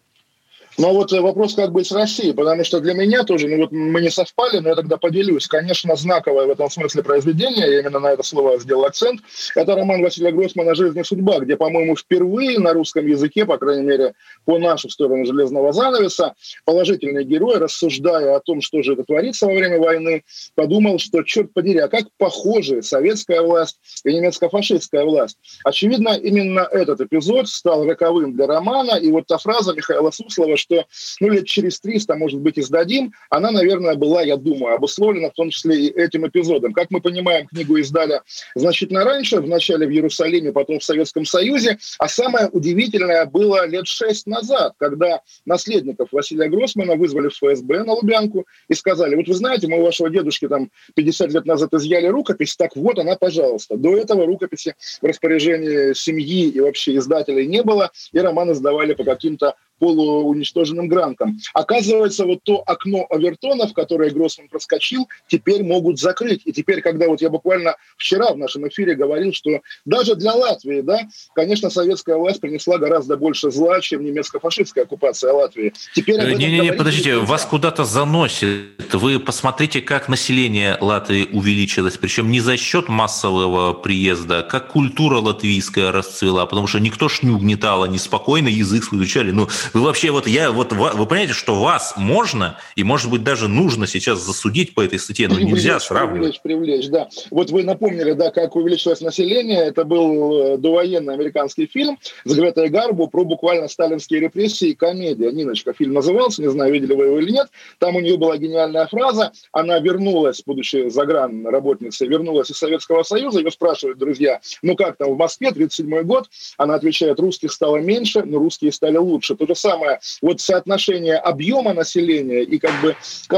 Но 0.79 0.93
вот 0.93 1.11
э, 1.11 1.19
вопрос, 1.19 1.55
как 1.55 1.73
быть 1.73 1.87
с 1.87 1.91
Россией, 1.91 2.31
потому 2.31 2.63
что 2.63 2.79
для 2.79 2.93
меня 2.93 3.23
тоже, 3.23 3.49
ну 3.49 3.57
вот 3.57 3.73
мы 3.73 3.99
не 3.99 4.09
совпали, 4.09 4.59
но 4.59 4.69
я 4.69 4.75
тогда 4.75 4.95
поделюсь. 4.95 5.45
Конечно, 5.45 5.97
знаковое 5.97 6.45
в 6.45 6.51
этом 6.51 6.69
смысле 6.69 7.03
произведение, 7.03 7.69
я 7.69 7.81
именно 7.81 7.99
на 7.99 8.13
это 8.13 8.23
слово 8.23 8.57
сделал 8.59 8.85
акцент, 8.85 9.19
это 9.55 9.75
роман 9.75 10.01
Василия 10.01 10.31
Гроссмана 10.31 10.75
«Жизнь 10.75 10.97
и 10.97 11.03
судьба», 11.03 11.39
где, 11.39 11.57
по-моему, 11.57 11.97
впервые 11.97 12.59
на 12.59 12.71
русском 12.71 13.05
языке, 13.05 13.45
по 13.45 13.57
крайней 13.57 13.83
мере, 13.83 14.13
по 14.45 14.57
нашу 14.57 14.89
сторону 14.89 15.25
железного 15.25 15.73
занавеса, 15.73 16.33
положительный 16.63 17.25
герой, 17.25 17.57
рассуждая 17.57 18.37
о 18.37 18.39
том, 18.39 18.61
что 18.61 18.81
же 18.81 18.93
это 18.93 19.03
творится 19.03 19.47
во 19.47 19.53
время 19.53 19.79
войны, 19.79 20.23
подумал, 20.55 20.97
что, 20.97 21.23
черт 21.23 21.51
подери, 21.51 21.79
а 21.79 21.89
как 21.89 22.05
похожи 22.17 22.81
советская 22.83 23.41
власть 23.41 23.79
и 24.05 24.13
немецко-фашистская 24.13 25.03
власть. 25.03 25.37
Очевидно, 25.65 26.17
именно 26.17 26.61
этот 26.71 27.01
эпизод 27.01 27.49
стал 27.49 27.85
роковым 27.85 28.33
для 28.33 28.47
романа, 28.47 28.95
и 28.95 29.11
вот 29.11 29.27
та 29.27 29.37
фраза 29.37 29.73
Михаила 29.73 30.11
Суслова, 30.11 30.55
что 30.69 30.86
ну, 31.19 31.29
лет 31.29 31.45
через 31.45 31.79
300, 31.79 32.15
может 32.15 32.39
быть, 32.39 32.60
издадим, 32.60 33.13
она, 33.29 33.51
наверное, 33.51 33.95
была, 33.95 34.21
я 34.21 34.38
думаю, 34.38 34.75
обусловлена 34.75 35.29
в 35.29 35.34
том 35.34 35.49
числе 35.49 35.88
и 35.88 35.89
этим 35.89 36.27
эпизодом. 36.27 36.73
Как 36.73 36.91
мы 36.91 37.01
понимаем, 37.01 37.47
книгу 37.47 37.77
издали 37.77 38.21
значительно 38.55 39.03
раньше, 39.03 39.39
вначале 39.39 39.88
в 39.88 39.91
Иерусалиме, 39.91 40.51
потом 40.51 40.79
в 40.79 40.84
Советском 40.84 41.25
Союзе, 41.25 41.77
а 41.97 42.08
самое 42.08 42.47
удивительное 42.47 43.25
было 43.25 43.67
лет 43.67 43.88
шесть 43.88 44.27
назад, 44.27 44.73
когда 44.77 45.21
наследников 45.45 46.10
Василия 46.12 46.49
Гроссмана 46.49 46.95
вызвали 46.95 47.29
в 47.29 47.34
ФСБ 47.34 47.84
на 47.84 47.93
Лубянку 47.93 48.45
и 48.67 48.73
сказали, 48.73 49.15
вот 49.15 49.27
вы 49.27 49.34
знаете, 49.34 49.67
мы 49.67 49.79
у 49.79 49.84
вашего 49.84 50.10
дедушки 50.10 50.47
там 50.47 50.69
50 50.95 51.32
лет 51.32 51.45
назад 51.45 51.73
изъяли 51.73 52.08
рукопись, 52.08 52.55
так 52.55 52.75
вот 52.75 52.99
она, 52.99 53.15
пожалуйста. 53.15 53.77
До 53.77 53.95
этого 53.97 54.25
рукописи 54.25 54.75
в 55.01 55.05
распоряжении 55.05 55.93
семьи 55.93 56.49
и 56.49 56.60
вообще 56.60 56.95
издателей 56.97 57.47
не 57.47 57.63
было, 57.63 57.91
и 58.12 58.19
романы 58.19 58.53
сдавали 58.53 58.93
по 58.93 59.03
каким-то 59.03 59.55
полууничтоженным 59.79 60.87
гранком. 60.87 61.39
Оказывается, 61.53 62.25
вот 62.25 62.39
то 62.43 62.61
окно 62.65 63.05
Авертона, 63.09 63.67
в 63.67 63.73
которое 63.73 64.11
Гроссман 64.11 64.47
проскочил, 64.49 65.07
теперь 65.27 65.63
могут 65.63 65.99
закрыть. 65.99 66.41
И 66.45 66.51
теперь, 66.51 66.81
когда 66.81 67.07
вот 67.07 67.21
я 67.21 67.29
буквально 67.29 67.75
вчера 67.97 68.33
в 68.33 68.37
нашем 68.37 68.67
эфире 68.67 68.95
говорил, 68.95 69.33
что 69.33 69.61
даже 69.85 70.15
для 70.15 70.33
Латвии, 70.33 70.81
да, 70.81 70.99
конечно, 71.33 71.69
советская 71.69 72.17
власть 72.17 72.41
принесла 72.41 72.77
гораздо 72.77 73.17
больше 73.17 73.51
зла, 73.51 73.79
чем 73.81 74.03
немецко-фашистская 74.03 74.83
оккупация 74.83 75.33
Латвии. 75.33 75.73
Теперь 75.93 76.19
Не-не-не, 76.19 76.73
подождите, 76.73 77.11
нельзя. 77.11 77.25
вас 77.25 77.45
куда-то 77.45 77.85
заносит. 77.85 78.93
Вы 78.93 79.19
посмотрите, 79.19 79.81
как 79.81 80.09
население 80.09 80.77
Латвии 80.79 81.29
увеличилось, 81.31 81.97
причем 81.97 82.31
не 82.31 82.39
за 82.39 82.57
счет 82.57 82.89
массового 82.89 83.73
приезда, 83.73 84.43
как 84.43 84.67
культура 84.67 85.19
латвийская 85.19 85.91
расцвела, 85.91 86.45
потому 86.45 86.67
что 86.67 86.79
никто 86.79 87.07
ж 87.09 87.23
не 87.23 87.31
угнетал, 87.31 87.83
они 87.83 87.97
спокойно 87.97 88.47
язык 88.47 88.79
изучали. 88.91 89.31
Ну, 89.31 89.47
вы 89.73 89.82
вообще 89.82 90.12
вот 90.12 90.27
я 90.27 90.51
вот 90.51 90.71
вы 90.73 91.05
понимаете, 91.05 91.34
что 91.34 91.55
вас 91.55 91.93
можно 91.97 92.58
и 92.75 92.84
может 92.84 93.10
быть 93.10 93.23
даже 93.23 93.47
нужно 93.47 93.88
сейчас 93.88 94.19
засудить 94.19 94.73
по 94.73 94.82
этой 94.82 94.99
статье, 94.99 95.27
но 95.27 95.36
привлечь, 95.36 95.53
нельзя 95.53 95.79
сравнивать. 95.79 96.41
Привлечь, 96.41 96.41
привлечь, 96.41 96.89
да. 96.89 97.10
Вот 97.32 97.49
вы 97.51 97.63
напомнили, 97.63 98.13
да, 98.13 98.32
как 98.32 98.55
увеличилось 98.55 99.01
население. 99.01 99.65
Это 99.65 99.84
был 99.84 100.53
э, 100.53 100.58
довоенный 100.58 101.13
американский 101.13 101.67
фильм 101.67 101.97
с 102.25 102.34
Гретой 102.34 102.69
Гарбу 102.69 103.08
про 103.08 103.23
буквально 103.23 103.67
сталинские 103.67 104.21
репрессии, 104.21 104.73
комедия. 104.73 105.32
Ниночка 105.32 105.73
фильм 105.73 105.93
назывался, 105.93 106.41
не 106.41 106.49
знаю, 106.49 106.71
видели 106.73 106.93
вы 106.93 107.05
его 107.05 107.19
или 107.19 107.32
нет. 107.32 107.47
Там 107.79 107.95
у 107.95 107.99
нее 107.99 108.17
была 108.17 108.38
гениальная 108.38 108.88
фраза. 108.88 109.32
Она 109.51 109.79
вернулась, 109.79 110.41
будучи 110.45 110.89
загран 110.89 111.45
работницей, 111.47 112.08
вернулась 112.08 112.49
из 112.49 112.58
Советского 112.58 113.03
Союза. 113.03 113.39
Ее 113.39 113.51
спрашивают 113.51 113.97
друзья, 113.97 114.39
ну 114.62 114.75
как 114.75 114.97
там 114.97 115.13
в 115.13 115.17
Москве, 115.17 115.51
37 115.51 116.01
год? 116.03 116.29
Она 116.58 116.75
отвечает, 116.75 117.19
русских 117.19 117.51
стало 117.51 117.77
меньше, 117.77 118.23
но 118.23 118.39
русские 118.39 118.71
стали 118.71 118.97
лучше. 118.97 119.36
То 119.36 119.45
же 119.45 119.55
самое, 119.59 119.99
вот 120.21 120.41
соотношение 120.41 121.17
объема 121.17 121.73
населения 121.73 122.43
и 122.43 122.59
как 122.59 122.71
бы 122.81 122.95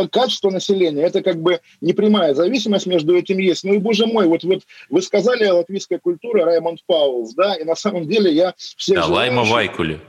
качество 0.10 0.50
населения, 0.50 1.04
это 1.04 1.22
как 1.22 1.42
бы 1.42 1.60
непрямая 1.82 2.34
зависимость 2.34 2.86
между 2.86 3.16
этим 3.16 3.38
есть. 3.40 3.64
Ну 3.64 3.74
и, 3.74 3.78
боже 3.78 4.06
мой, 4.06 4.28
вот, 4.28 4.44
вот 4.44 4.62
вы 4.90 5.02
сказали 5.02 5.48
латвийская 5.48 6.00
культура 6.00 6.46
Раймонд 6.46 6.80
Паулс, 6.86 7.34
да, 7.34 7.56
и 7.56 7.64
на 7.64 7.76
самом 7.76 8.08
деле 8.08 8.32
я 8.32 8.54
всех 8.58 8.98
Да, 8.98 9.04
желающих... 9.04 9.36
Лайма 9.36 9.50
Вайкули. 9.50 10.00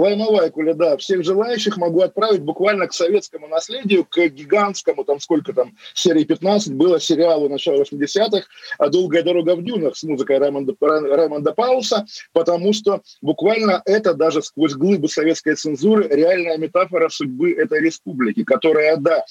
Лаймовайкуля, 0.00 0.74
да, 0.74 0.96
всех 0.96 1.24
желающих 1.24 1.76
могу 1.76 2.00
отправить 2.00 2.40
буквально 2.40 2.86
к 2.86 2.92
советскому 2.92 3.48
наследию, 3.48 4.04
к 4.04 4.18
гигантскому, 4.28 5.04
там 5.04 5.20
сколько 5.20 5.52
там, 5.52 5.72
серии 5.94 6.24
15 6.24 6.74
было 6.74 7.00
сериалу 7.00 7.48
начала 7.48 7.82
80-х 7.82 8.46
«Долгая 8.90 9.22
дорога 9.22 9.56
в 9.56 9.62
дюнах» 9.62 9.96
с 9.96 10.02
музыкой 10.02 10.38
Раймонда, 10.38 10.74
Раймонда 10.80 11.52
Пауса, 11.52 12.06
потому 12.32 12.72
что 12.72 13.02
буквально 13.20 13.82
это 13.84 14.14
даже 14.14 14.42
сквозь 14.42 14.74
глыбы 14.74 15.08
советской 15.08 15.54
цензуры 15.54 16.08
реальная 16.08 16.56
метафора 16.56 17.08
судьбы 17.08 17.52
этой 17.52 17.80
республики, 17.80 18.44
которая, 18.44 18.96
да, 18.96 19.24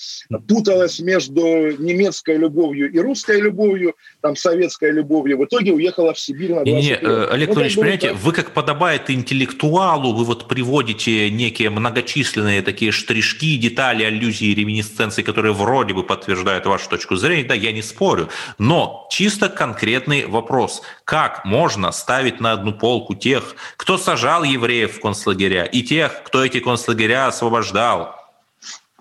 путалась 0.47 0.99
между 0.99 1.41
немецкой 1.41 2.37
любовью 2.37 2.91
и 2.91 2.99
русской 2.99 3.39
любовью, 3.39 3.95
там, 4.21 4.35
советской 4.35 4.91
любовью, 4.91 5.37
в 5.37 5.45
итоге 5.45 5.73
уехала 5.73 6.13
в 6.13 6.19
Сибирь 6.19 6.53
на 6.53 6.63
20 6.63 6.73
не, 6.73 6.81
не. 6.81 6.93
Э, 6.93 7.27
Олег 7.31 7.49
ну, 7.49 7.55
понимаете, 7.55 8.13
вы 8.13 8.33
как 8.33 8.51
подобает 8.51 9.09
интеллектуалу, 9.09 10.13
вы 10.13 10.23
вот 10.23 10.47
приводите 10.59 11.29
некие 11.29 11.69
многочисленные 11.69 12.61
такие 12.61 12.91
штришки, 12.91 13.55
детали, 13.55 14.03
аллюзии, 14.03 14.53
реминисценции, 14.53 15.21
которые 15.21 15.53
вроде 15.53 15.93
бы 15.93 16.03
подтверждают 16.03 16.65
вашу 16.65 16.89
точку 16.89 17.15
зрения, 17.15 17.45
да, 17.45 17.53
я 17.53 17.71
не 17.71 17.81
спорю, 17.81 18.27
но 18.57 19.07
чисто 19.09 19.47
конкретный 19.47 20.25
вопрос. 20.25 20.81
Как 21.05 21.45
можно 21.45 21.93
ставить 21.93 22.41
на 22.41 22.51
одну 22.51 22.73
полку 22.73 23.15
тех, 23.15 23.55
кто 23.77 23.97
сажал 23.97 24.43
евреев 24.43 24.97
в 24.97 24.99
концлагеря, 24.99 25.63
и 25.63 25.81
тех, 25.81 26.23
кто 26.23 26.43
эти 26.43 26.59
концлагеря 26.59 27.27
освобождал? 27.27 28.18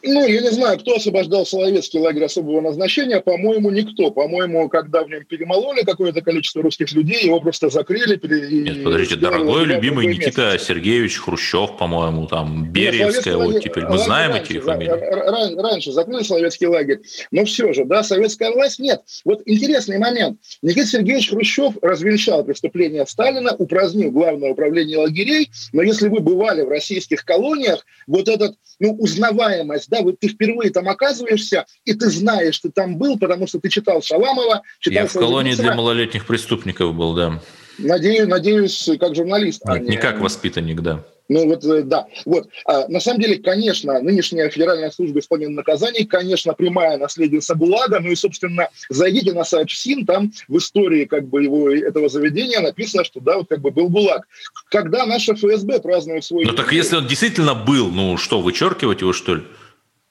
Ну, 0.03 0.27
я 0.27 0.41
не 0.41 0.51
знаю, 0.51 0.79
кто 0.79 0.97
освобождал 0.97 1.45
Соловецкий 1.47 1.99
лагерь 1.99 2.25
особого 2.25 2.61
назначения. 2.61 3.21
По-моему, 3.21 3.71
никто. 3.71 4.11
По-моему, 4.11 4.69
когда 4.69 5.05
в 5.05 5.09
нем 5.09 5.25
перемололи 5.25 5.83
какое-то 5.83 6.21
количество 6.21 6.63
русских 6.63 6.93
людей, 6.93 7.25
его 7.25 7.41
просто 7.41 7.69
закрыли. 7.69 8.17
Пере... 8.17 8.63
Нет, 8.63 8.85
подождите, 8.85 9.17
дорогой 9.17 9.65
любимый 9.65 10.07
Никита 10.07 10.53
место. 10.53 10.59
Сергеевич 10.59 11.19
Хрущев, 11.19 11.77
по-моему, 11.77 12.27
там, 12.27 12.71
Бериевская, 12.71 13.37
вот 13.37 13.47
лагерь, 13.47 13.63
теперь. 13.63 13.85
Мы 13.85 13.91
раньше, 13.91 14.05
знаем 14.05 14.33
раньше, 14.33 14.53
эти 14.53 14.61
фамилии. 14.61 15.61
Раньше 15.61 15.93
закрыли 15.93 16.23
Соловецкий 16.23 16.67
лагерь. 16.67 17.01
Но 17.31 17.45
все 17.45 17.73
же, 17.73 17.85
да, 17.85 18.03
советская 18.03 18.51
власть 18.53 18.79
нет. 18.79 19.03
Вот 19.25 19.43
интересный 19.47 19.99
момент. 19.99 20.39
Никита 20.63 20.87
Сергеевич 20.87 21.31
Хрущев 21.31 21.75
развенчал 21.83 22.45
преступления 22.45 23.05
Сталина, 23.07 23.55
упразднил 23.57 24.11
главное 24.11 24.51
управление 24.51 24.99
лагерей. 24.99 25.51
Но 25.73 25.83
если 25.83 26.09
вы 26.09 26.21
бывали 26.21 26.63
в 26.63 26.69
российских 26.69 27.25
колониях, 27.25 27.85
вот 28.07 28.29
этот, 28.29 28.55
ну, 28.79 28.93
узнаваемость 28.93 29.88
да, 29.89 30.03
вот 30.03 30.21
ты 30.21 30.29
впервые 30.29 30.71
там 30.71 30.89
оказываешься, 30.89 31.67
и 31.85 31.95
ты 31.95 32.11
знаешь, 32.11 32.59
ты 32.59 32.71
там 32.71 32.97
был, 32.97 33.19
потому 33.19 33.47
что 33.47 33.59
ты 33.59 33.69
читал 33.69 34.03
Шаламова, 34.03 34.63
читал... 34.81 35.03
Я 35.03 35.09
в 35.09 35.13
колонии 35.13 35.55
для 35.55 35.75
малолетних 35.75 36.27
преступников 36.27 36.95
был, 36.95 37.15
да. 37.15 37.41
Надеюсь, 37.79 38.27
надеюсь, 38.27 38.91
как 38.99 39.15
журналист. 39.15 39.65
Нет, 39.65 39.77
а 39.77 39.79
не 39.79 39.97
как 39.97 40.21
воспитанник, 40.21 40.81
да. 40.81 41.05
Ну 41.29 41.47
вот, 41.47 41.65
э, 41.65 41.83
да. 41.83 42.07
Вот. 42.25 42.49
А, 42.65 42.89
на 42.89 43.01
самом 43.01 43.21
деле, 43.21 43.37
конечно, 43.37 44.01
нынешняя 44.01 44.49
Федеральная 44.49 44.91
служба 44.91 45.21
исполнения 45.21 45.55
наказаний, 45.55 46.05
конечно, 46.05 46.55
прямая 46.55 46.97
наследница 46.97 47.55
БУЛАГа. 47.55 48.01
Ну 48.01 48.11
и, 48.11 48.15
собственно, 48.15 48.69
зайдите 48.89 49.33
на 49.33 49.45
сайт 49.45 49.71
ФСИН, 49.71 50.07
там 50.07 50.33
в 50.49 50.57
истории 50.57 51.05
как 51.05 51.29
бы 51.29 51.43
его, 51.43 51.71
этого 51.71 52.09
заведения 52.09 52.61
написано, 52.61 53.05
что 53.05 53.21
да, 53.21 53.37
вот 53.37 53.49
как 53.49 53.61
бы 53.61 53.71
был 53.71 53.89
БУЛАГ. 53.91 54.27
Когда 54.71 55.05
наша 55.05 55.35
ФСБ 55.35 55.81
празднует 55.81 56.25
свой... 56.25 56.47
Ну 56.47 56.53
так 56.55 56.73
если 56.73 56.97
он 56.97 57.07
действительно 57.07 57.55
был, 57.55 57.91
ну 57.91 58.17
что, 58.17 58.41
вычеркивать 58.41 59.03
его, 59.03 59.13
что 59.13 59.37
ли? 59.37 59.43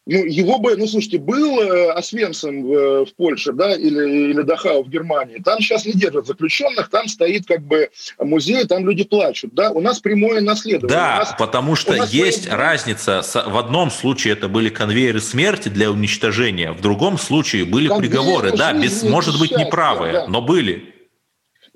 Ну, 0.09 0.23
его 0.23 0.57
бы, 0.59 0.77
ну, 0.77 0.87
слушайте, 0.87 1.17
был 1.17 1.59
э, 1.59 1.91
Освенцим 1.91 2.63
в, 2.63 2.73
э, 2.73 3.05
в 3.05 3.13
Польше, 3.15 3.51
да, 3.51 3.75
или, 3.75 4.31
или 4.31 4.41
Дахау 4.41 4.83
в 4.83 4.89
Германии, 4.89 5.41
там 5.43 5.59
сейчас 5.59 5.85
не 5.85 5.91
держат 5.91 6.27
заключенных, 6.27 6.89
там 6.89 7.09
стоит 7.09 7.45
как 7.45 7.61
бы 7.61 7.89
музей, 8.17 8.63
там 8.65 8.87
люди 8.87 9.03
плачут, 9.03 9.53
да, 9.53 9.71
у 9.71 9.81
нас 9.81 9.99
прямое 9.99 10.39
наследование. 10.39 10.97
Да, 10.97 11.17
нас, 11.17 11.35
потому 11.37 11.75
что 11.75 11.93
есть 12.05 12.45
прямое... 12.45 12.57
разница, 12.57 13.21
в 13.21 13.57
одном 13.57 13.91
случае 13.91 14.33
это 14.33 14.47
были 14.47 14.69
конвейеры 14.69 15.19
смерти 15.19 15.67
для 15.67 15.91
уничтожения, 15.91 16.71
в 16.71 16.79
другом 16.79 17.17
случае 17.17 17.65
были 17.65 17.89
Конвейеры 17.89 18.09
приговоры, 18.09 18.57
да, 18.57 18.71
без, 18.71 19.03
может 19.03 19.37
быть, 19.37 19.51
неправые, 19.51 20.13
да. 20.13 20.27
но 20.27 20.41
были. 20.41 20.96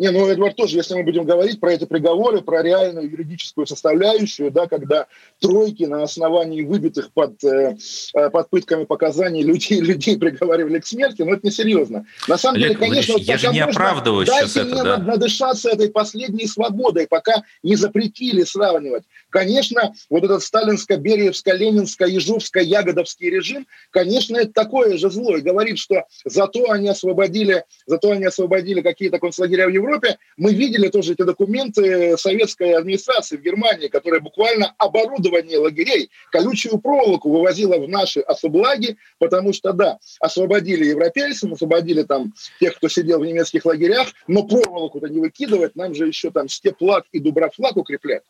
Не, 0.02 0.10
ну, 0.10 0.28
Эдвард, 0.28 0.56
тоже, 0.56 0.78
если 0.78 0.96
мы 0.96 1.04
будем 1.04 1.26
говорить 1.26 1.60
про 1.60 1.74
эти 1.74 1.86
приговоры, 1.86 2.42
про 2.42 2.64
реальную 2.64 3.08
юридическую 3.08 3.68
составляющую, 3.68 4.50
да, 4.50 4.66
когда 4.66 5.06
тройки 5.40 5.84
на 5.84 6.02
основании 6.02 6.64
выбитых 6.64 7.12
под, 7.14 7.44
э, 7.44 7.78
э 8.16 8.32
под 8.32 8.50
пытками 8.50 8.86
показаний 8.86 9.44
людей, 9.44 9.80
людей 9.80 10.18
приговаривали 10.18 10.80
к 10.80 10.88
смерти, 10.88 11.22
ну, 11.22 11.34
это 11.34 11.46
несерьезно. 11.46 12.08
На 12.28 12.40
самом 12.40 12.56
Олег 12.56 12.70
деле, 12.70 12.80
конечно... 12.80 13.14
вот, 13.14 13.22
я 13.22 13.38
же 13.38 13.50
не 13.50 13.60
оправдываю 13.60 14.26
сейчас 14.26 14.58
это, 14.58 14.66
мне 14.66 14.82
да? 14.82 14.98
надышаться 14.98 15.70
этой 15.70 15.92
последней 15.92 16.48
свободой, 16.48 17.06
пока 17.06 17.44
не 17.62 17.76
запретили 17.76 18.42
сравнивать. 18.42 19.04
Конечно, 19.30 19.94
вот 20.10 20.24
этот 20.24 20.42
сталинско-бериевско-ленинско-ежовско-ягодовский 20.42 23.30
режим, 23.30 23.68
конечно, 23.92 24.38
это 24.38 24.52
такое 24.52 24.98
же 24.98 25.12
зло. 25.12 25.38
И 25.38 25.42
говорит, 25.42 25.78
что 25.78 26.06
зато 26.26 26.72
они 26.72 26.90
освободили, 26.90 27.66
зато 27.86 28.10
они 28.10 28.26
освободили 28.26 28.82
какие-то 28.82 29.20
концлагеря 29.20 29.68
в 29.68 29.70
Европе, 29.70 29.91
Европе, 29.92 30.18
мы 30.38 30.54
видели 30.54 30.88
тоже 30.88 31.14
эти 31.14 31.24
документы 31.24 32.18
советской 32.18 32.74
администрации 32.74 33.38
в 33.38 33.42
Германии, 33.42 33.88
которая 33.88 34.22
буквально 34.22 34.74
оборудование 34.78 35.58
лагерей, 35.58 36.10
колючую 36.32 36.80
проволоку 36.80 37.30
вывозила 37.30 37.78
в 37.78 37.88
наши 37.88 38.22
особлаги, 38.22 38.98
потому 39.20 39.54
что, 39.54 39.74
да, 39.74 40.00
освободили 40.20 40.86
европейцев, 40.86 41.52
освободили 41.52 42.04
там 42.04 42.34
тех, 42.60 42.76
кто 42.78 42.88
сидел 42.88 43.20
в 43.20 43.26
немецких 43.26 43.66
лагерях, 43.66 44.08
но 44.28 44.44
проволоку-то 44.44 45.08
не 45.08 45.20
выкидывать, 45.20 45.76
нам 45.76 45.94
же 45.94 46.08
еще 46.08 46.32
там 46.32 46.48
степлак 46.48 47.06
и 47.12 47.20
дубрафлаг 47.20 47.78
укреплять. 47.78 48.24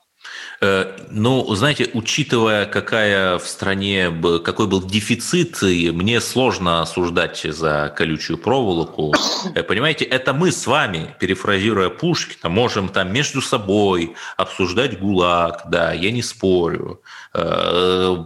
Э, 0.62 0.98
ну, 1.10 1.56
знаете, 1.56 1.90
учитывая, 1.94 2.66
какая 2.66 3.40
в 3.40 3.48
стране, 3.48 4.14
какой 4.44 4.68
был 4.68 4.84
дефицит, 4.84 5.62
мне 5.62 6.22
сложно 6.22 6.82
осуждать 6.82 7.42
за 7.44 7.94
колючую 7.98 8.38
проволоку. 8.38 9.14
Э, 9.56 9.64
понимаете, 9.64 10.06
это 10.06 10.34
мы 10.34 10.52
с 10.52 10.68
вами, 10.68 11.16
перефразируя 11.20 11.90
Пушкина, 11.90 12.50
можем 12.50 12.90
там 12.90 13.12
между 13.12 13.42
собой 13.42 14.14
обсуждать 14.38 15.00
ГУЛАГ, 15.00 15.64
да, 15.70 15.94
я 15.94 16.12
не 16.12 16.22
спорю. 16.22 17.02
Э, 17.34 18.26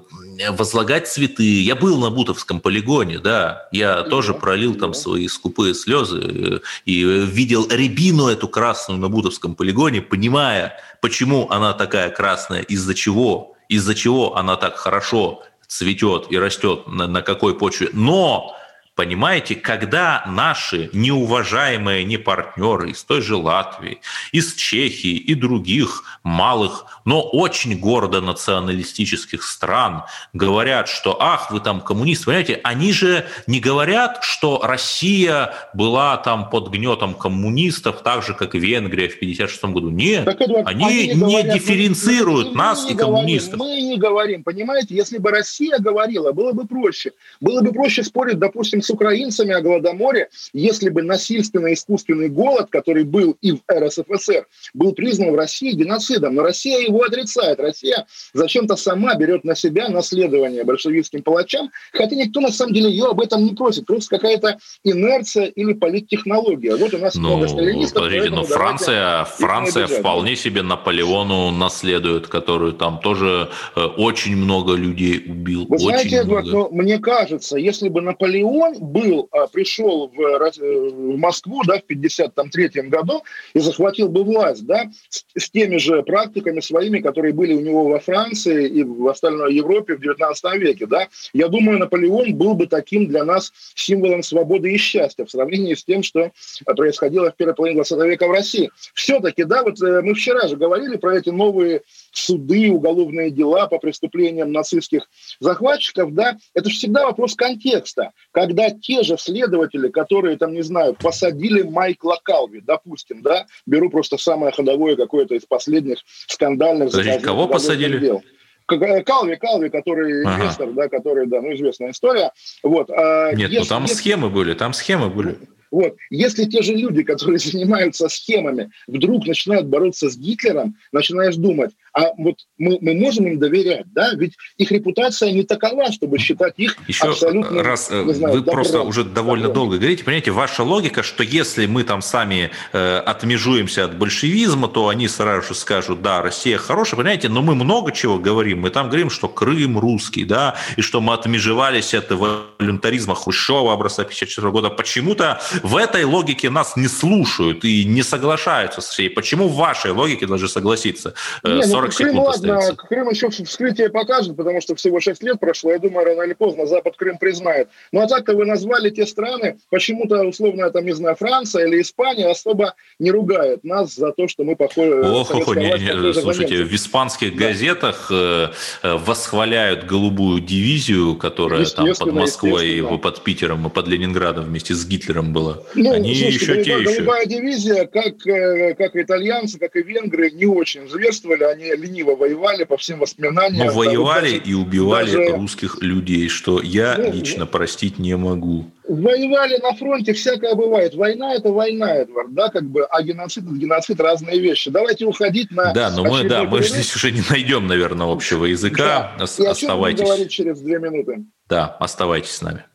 возлагать 0.49 1.07
цветы. 1.07 1.61
Я 1.61 1.75
был 1.75 1.97
на 1.99 2.09
Бутовском 2.09 2.59
полигоне, 2.59 3.19
да, 3.19 3.67
я 3.71 4.03
тоже 4.03 4.33
пролил 4.33 4.75
там 4.75 4.93
свои 4.93 5.27
скупые 5.27 5.73
слезы 5.73 6.61
и 6.85 7.03
видел 7.03 7.67
рябину 7.69 8.27
эту 8.27 8.47
красную 8.49 8.99
на 8.99 9.07
Бутовском 9.07 9.55
полигоне, 9.55 10.01
понимая, 10.01 10.77
почему 11.05 11.47
она 11.51 11.73
такая 11.73 12.09
красная, 12.09 12.61
из-за 12.61 12.95
чего, 12.95 13.53
из-за 13.69 13.93
чего 13.93 14.37
она 14.37 14.55
так 14.55 14.75
хорошо 14.75 15.43
цветет 15.67 16.31
и 16.31 16.39
растет, 16.39 16.87
на, 16.87 17.05
на 17.05 17.21
какой 17.21 17.55
почве. 17.55 17.89
Но 17.93 18.55
Понимаете, 18.95 19.55
когда 19.55 20.23
наши 20.25 20.89
неуважаемые 20.93 22.05
не 22.05 22.15
партнеры 22.15 22.91
из 22.91 23.03
той 23.03 23.21
же 23.21 23.35
Латвии, 23.35 23.99
из 24.31 24.53
Чехии 24.53 25.17
и 25.17 25.35
других 25.35 26.03
малых, 26.23 26.85
но 27.03 27.21
очень 27.21 27.77
гордо 27.77 28.21
националистических 28.21 29.43
стран 29.43 30.03
говорят, 30.31 30.87
что 30.87 31.21
ах, 31.21 31.51
вы 31.51 31.59
там 31.59 31.81
коммунисты, 31.81 32.27
понимаете, 32.27 32.61
они 32.63 32.93
же 32.93 33.25
не 33.47 33.59
говорят, 33.59 34.19
что 34.21 34.61
Россия 34.63 35.53
была 35.73 36.15
там 36.15 36.49
под 36.49 36.69
гнетом 36.69 37.15
коммунистов, 37.15 38.01
так 38.01 38.23
же, 38.23 38.33
как 38.33 38.55
Венгрия 38.55 39.09
в 39.09 39.19
56 39.19 39.65
году. 39.65 39.89
Нет, 39.89 40.23
так, 40.23 40.41
Эдуард, 40.41 40.67
они, 40.67 40.85
они 40.85 41.07
не, 41.15 41.43
не 41.43 41.43
дифференцируют 41.43 42.51
мы, 42.51 42.55
нас 42.55 42.85
мы 42.85 42.91
и 42.91 42.95
коммунистов. 42.95 43.59
Говорим, 43.59 43.75
мы 43.75 43.81
не 43.81 43.97
говорим, 43.97 44.43
понимаете, 44.43 44.95
если 44.95 45.17
бы 45.17 45.31
Россия 45.31 45.79
говорила, 45.79 46.31
было 46.31 46.53
бы 46.53 46.65
проще. 46.65 47.11
Было 47.41 47.61
бы 47.61 47.73
проще 47.73 48.01
спорить, 48.01 48.39
допустим, 48.39 48.81
с 48.85 48.89
украинцами 48.89 49.53
о 49.53 49.61
Голодоморе, 49.61 50.29
если 50.53 50.89
бы 50.89 51.01
насильственно-искусственный 51.01 52.29
голод, 52.29 52.69
который 52.69 53.03
был 53.03 53.35
и 53.41 53.51
в 53.53 53.61
РСФСР, 53.71 54.47
был 54.73 54.93
признан 54.93 55.31
в 55.31 55.35
России 55.35 55.71
геноцидом. 55.71 56.35
Но 56.35 56.43
Россия 56.43 56.79
его 56.79 57.03
отрицает. 57.03 57.59
Россия 57.59 58.05
зачем-то 58.33 58.75
сама 58.75 59.15
берет 59.15 59.43
на 59.43 59.55
себя 59.55 59.89
наследование 59.89 60.63
большевистским 60.63 61.23
палачам, 61.23 61.71
хотя 61.91 62.15
никто 62.15 62.39
на 62.39 62.51
самом 62.51 62.73
деле 62.73 62.89
ее 62.89 63.05
об 63.05 63.21
этом 63.21 63.43
не 63.43 63.53
просит. 63.53 63.85
Просто 63.85 64.17
какая-то 64.17 64.57
инерция 64.83 65.45
или 65.45 65.73
политтехнология. 65.73 66.75
Вот 66.77 66.93
у 66.93 66.97
нас 66.97 67.15
ну, 67.15 67.29
много 67.29 67.47
сталинистов. 67.47 68.03
Подождите, 68.03 68.29
но 68.29 68.43
Франция, 68.43 69.25
Франция 69.25 69.87
вполне 69.87 70.35
себе 70.35 70.61
Наполеону 70.61 71.51
наследует, 71.51 72.27
который 72.27 72.73
там 72.73 72.99
тоже 72.99 73.49
э, 73.75 73.81
очень 73.81 74.35
много 74.35 74.73
людей 74.73 75.23
убил. 75.25 75.65
Вы 75.67 75.79
знаете, 75.79 76.17
Эдвард, 76.17 76.45
но 76.45 76.69
мне 76.69 76.99
кажется, 76.99 77.57
если 77.57 77.89
бы 77.89 78.01
Наполеон 78.01 78.74
был, 78.79 79.27
а, 79.31 79.47
пришел 79.47 80.07
в, 80.07 80.19
э, 80.19 80.51
в 80.91 81.17
Москву 81.17 81.61
да, 81.65 81.79
в 81.79 81.83
1953 81.83 82.89
году 82.89 83.23
и 83.53 83.59
захватил 83.59 84.09
бы 84.09 84.23
власть 84.23 84.65
да, 84.65 84.89
с, 85.09 85.25
с 85.37 85.49
теми 85.49 85.77
же 85.77 86.03
практиками 86.03 86.59
своими, 86.59 86.99
которые 86.99 87.33
были 87.33 87.53
у 87.53 87.61
него 87.61 87.85
во 87.85 87.99
Франции 87.99 88.67
и 88.67 88.83
в 88.83 89.07
остальной 89.07 89.53
Европе 89.55 89.95
в 89.95 90.01
19 90.01 90.53
веке. 90.55 90.85
Да, 90.85 91.07
я 91.33 91.47
думаю, 91.47 91.79
Наполеон 91.79 92.35
был 92.35 92.53
бы 92.53 92.67
таким 92.67 93.07
для 93.07 93.23
нас 93.23 93.51
символом 93.75 94.23
свободы 94.23 94.73
и 94.73 94.77
счастья 94.77 95.25
в 95.25 95.31
сравнении 95.31 95.73
с 95.73 95.83
тем, 95.83 96.03
что 96.03 96.31
происходило 96.65 97.31
в 97.31 97.35
первой 97.35 97.55
половине 97.55 97.77
20 97.77 97.97
века 98.05 98.27
в 98.27 98.31
России. 98.31 98.69
Все-таки, 98.93 99.43
да, 99.43 99.63
вот 99.63 99.81
э, 99.81 100.01
мы 100.01 100.13
вчера 100.13 100.47
же 100.47 100.55
говорили 100.55 100.97
про 100.97 101.17
эти 101.17 101.29
новые 101.29 101.81
суды, 102.17 102.71
уголовные 102.71 103.31
дела 103.31 103.67
по 103.67 103.77
преступлениям 103.77 104.51
нацистских 104.51 105.09
захватчиков, 105.39 106.13
да, 106.13 106.37
это 106.53 106.69
же 106.69 106.75
всегда 106.75 107.05
вопрос 107.05 107.35
контекста. 107.35 108.11
Когда 108.31 108.69
те 108.69 109.03
же 109.03 109.17
следователи, 109.17 109.89
которые, 109.89 110.37
там, 110.37 110.53
не 110.53 110.63
знаю, 110.63 110.95
посадили 110.95 111.61
Майкла 111.61 112.19
Калви, 112.23 112.61
допустим, 112.61 113.21
да, 113.21 113.45
беру 113.65 113.89
просто 113.89 114.17
самое 114.17 114.51
ходовое 114.51 114.95
какое-то 114.95 115.35
из 115.35 115.45
последних 115.45 115.99
скандальных... 116.27 116.91
Подождите, 116.91 117.19
кого 117.19 117.47
посадили? 117.47 117.99
Дел. 117.99 118.23
Э, 118.71 119.03
Калви, 119.03 119.35
Калви, 119.35 119.69
который 119.69 120.23
ага. 120.23 120.43
инвестор, 120.43 120.71
да, 120.71 120.89
который, 120.89 121.27
да, 121.27 121.41
ну, 121.41 121.53
известная 121.53 121.91
история. 121.91 122.31
Вот. 122.63 122.89
А 122.89 123.31
Нет, 123.33 123.49
ну, 123.49 123.55
если, 123.55 123.57
ну 123.59 123.65
там 123.65 123.83
если... 123.83 123.95
схемы 123.95 124.29
были, 124.29 124.53
там 124.53 124.73
схемы 124.73 125.09
были. 125.09 125.37
Вот. 125.71 125.95
Если 126.09 126.45
те 126.45 126.61
же 126.61 126.73
люди, 126.73 127.03
которые 127.03 127.37
занимаются 127.39 128.07
схемами, 128.07 128.71
вдруг 128.87 129.27
начинают 129.27 129.67
бороться 129.67 130.09
с 130.09 130.17
Гитлером, 130.17 130.75
начинаешь 130.91 131.35
думать, 131.35 131.71
а 131.95 132.11
вот 132.17 132.35
мы, 132.57 132.77
мы 132.81 132.93
можем 132.93 133.25
им 133.25 133.39
доверять, 133.39 133.85
да? 133.93 134.11
Ведь 134.15 134.33
их 134.57 134.69
репутация 134.69 135.31
не 135.31 135.43
такова, 135.43 135.91
чтобы 135.93 136.17
считать 136.19 136.53
их 136.57 136.75
Еще 136.89 137.05
абсолютно... 137.05 137.63
раз 137.63 137.89
не 137.89 138.13
знаю, 138.13 138.33
вы 138.33 138.39
добром, 138.41 138.53
просто 138.53 138.81
уже 138.81 139.05
довольно 139.05 139.47
добром. 139.47 139.69
долго 139.69 139.77
говорите, 139.77 140.03
понимаете, 140.03 140.31
ваша 140.31 140.63
логика, 140.63 141.03
что 141.03 141.23
если 141.23 141.65
мы 141.67 141.83
там 141.83 142.01
сами 142.01 142.51
э, 142.73 142.97
отмежуемся 142.97 143.85
от 143.85 143.97
большевизма, 143.97 144.67
то 144.67 144.89
они 144.89 145.07
сразу 145.07 145.47
же 145.47 145.55
скажут, 145.55 146.01
да, 146.01 146.21
Россия 146.21 146.57
хорошая, 146.57 146.97
понимаете, 146.97 147.29
но 147.29 147.41
мы 147.41 147.55
много 147.55 147.93
чего 147.93 148.19
говорим. 148.19 148.61
Мы 148.61 148.71
там 148.71 148.87
говорим, 148.87 149.09
что 149.09 149.29
Крым 149.29 149.79
русский, 149.79 150.25
да, 150.25 150.55
и 150.75 150.81
что 150.81 150.99
мы 150.99 151.13
отмежевались 151.13 151.93
от 151.93 152.11
волюнтаризма 152.11 153.15
Хрущева 153.15 153.71
образца 153.71 154.03
54 154.03 154.51
года. 154.51 154.69
Почему-то 154.69 155.39
в 155.63 155.77
этой 155.77 156.03
логике 156.03 156.49
нас 156.49 156.75
не 156.75 156.89
слушают 156.89 157.63
и 157.63 157.85
не 157.85 158.03
соглашаются 158.03 158.81
с 158.81 158.89
всей. 158.89 159.09
Почему 159.09 159.47
в 159.47 159.55
вашей 159.55 159.91
логике 159.91 160.27
должны 160.27 160.49
согласиться? 160.49 161.13
Э, 161.43 161.53
не, 161.55 161.65
ну, 161.65 161.84
40 161.91 161.95
Крым, 161.95 162.09
секунд 162.09 162.27
ладно, 162.27 162.57
остается. 162.57 162.87
Крым 162.87 163.09
еще 163.09 163.29
вскрытие 163.29 163.89
покажет, 163.89 164.35
потому 164.35 164.61
что 164.61 164.75
всего 164.75 164.99
6 164.99 165.23
лет 165.23 165.39
прошло. 165.39 165.71
Я 165.71 165.79
думаю, 165.79 166.05
рано 166.05 166.21
или 166.23 166.33
поздно 166.33 166.65
Запад 166.65 166.95
Крым 166.97 167.17
признает. 167.17 167.69
Ну 167.91 168.01
а 168.01 168.07
так-то 168.07 168.35
вы 168.35 168.45
назвали 168.45 168.89
те 168.89 169.05
страны, 169.05 169.57
почему-то 169.69 170.23
условно, 170.23 170.69
там, 170.71 170.85
не 170.85 170.93
знаю, 170.93 171.15
Франция 171.15 171.67
или 171.67 171.81
Испания 171.81 172.29
особо 172.29 172.75
не 172.99 173.11
ругают 173.11 173.63
нас 173.63 173.93
за 173.95 174.11
то, 174.11 174.27
что 174.27 174.43
мы 174.43 174.55
похожи... 174.55 175.01
Ох, 175.03 175.33
ох, 175.33 175.55
не, 175.55 175.71
не, 175.71 176.13
слушайте, 176.13 176.63
в 176.63 176.73
испанских 176.73 177.37
да. 177.37 177.47
газетах 177.47 178.07
э, 178.11 178.49
э, 178.83 178.93
восхваляют 178.97 179.85
голубую 179.85 180.41
дивизию, 180.41 181.15
которая 181.15 181.65
там 181.65 181.87
под 181.97 182.13
Москвой, 182.13 182.69
и 182.69 182.81
под 182.81 183.23
Питером 183.23 183.67
и 183.67 183.69
под 183.69 183.87
Ленинградом 183.87 184.45
вместе 184.45 184.73
с 184.73 184.85
Гитлером 184.85 185.33
была. 185.33 185.59
Ну, 185.73 185.93
Они 185.93 186.15
слушайте, 186.15 186.33
еще 186.33 186.53
голубая, 186.53 186.63
те 186.63 186.71
еще. 186.71 186.97
Голубая 186.97 187.25
дивизия, 187.25 187.85
как, 187.85 188.27
э, 188.27 188.75
как 188.75 188.95
итальянцы, 188.95 189.59
как 189.59 189.75
и 189.75 189.81
венгры, 189.81 190.31
не 190.31 190.45
очень 190.45 190.87
зверствовали. 190.89 191.43
Они 191.43 191.74
лениво 191.75 192.15
воевали 192.15 192.63
по 192.63 192.77
всем 192.77 192.99
воспоминаниям. 192.99 193.67
Но 193.67 193.73
воевали 193.73 194.39
даже, 194.39 194.51
и 194.51 194.53
убивали 194.53 195.11
даже... 195.11 195.35
русских 195.35 195.81
людей, 195.81 196.29
что 196.29 196.61
я 196.61 196.95
ну, 196.97 197.11
лично 197.11 197.45
простить 197.45 197.99
не 197.99 198.15
могу. 198.15 198.65
Воевали 198.87 199.57
на 199.57 199.73
фронте, 199.73 200.13
всякое 200.13 200.55
бывает. 200.55 200.95
Война– 200.95 201.33
это 201.35 201.51
война, 201.51 201.95
Эдвард, 201.95 202.33
да, 202.33 202.49
как 202.49 202.63
бы, 202.63 202.85
а 202.85 203.01
геноцид– 203.01 203.43
это 203.45 203.55
геноцид, 203.55 203.99
разные 203.99 204.39
вещи. 204.39 204.69
Давайте 204.69 205.05
уходить 205.05 205.51
на... 205.51 205.73
Да, 205.73 205.89
но 205.91 206.03
мы, 206.03 206.23
да, 206.23 206.43
мы 206.43 206.61
здесь 206.63 206.95
уже 206.95 207.11
не 207.11 207.23
найдем, 207.29 207.67
наверное, 207.67 208.11
общего 208.11 208.45
языка. 208.45 209.15
Да. 209.17 209.23
И 209.23 209.47
оставайтесь. 209.47 210.01
о 210.01 210.05
чем 210.05 210.07
говорить 210.07 210.31
через 210.31 210.59
две 210.59 210.79
минуты. 210.79 211.25
Да, 211.47 211.75
оставайтесь 211.79 212.31
с 212.31 212.41
нами. 212.41 212.65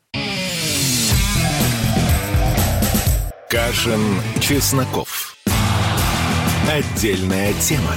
Кашин, 3.51 4.01
Чесноков. 4.41 5.37
Отдельная 6.71 7.53
тема. 7.55 7.97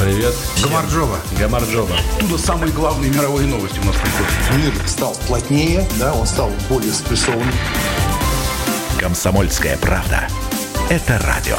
Привет. 0.00 0.34
Гамарджова. 0.62 1.18
Гамарджова. 1.38 1.94
Оттуда 2.16 2.38
самые 2.38 2.72
главные 2.72 3.10
мировые 3.10 3.46
новости 3.46 3.78
у 3.80 3.84
нас 3.84 3.96
приходят. 3.96 4.32
Мир 4.56 4.88
стал 4.88 5.14
плотнее, 5.26 5.86
да, 5.98 6.14
он 6.14 6.26
стал 6.26 6.50
более 6.70 6.90
спрессованным. 6.90 7.52
Комсомольская 8.98 9.76
правда. 9.76 10.26
Это 10.88 11.18
радио. 11.18 11.58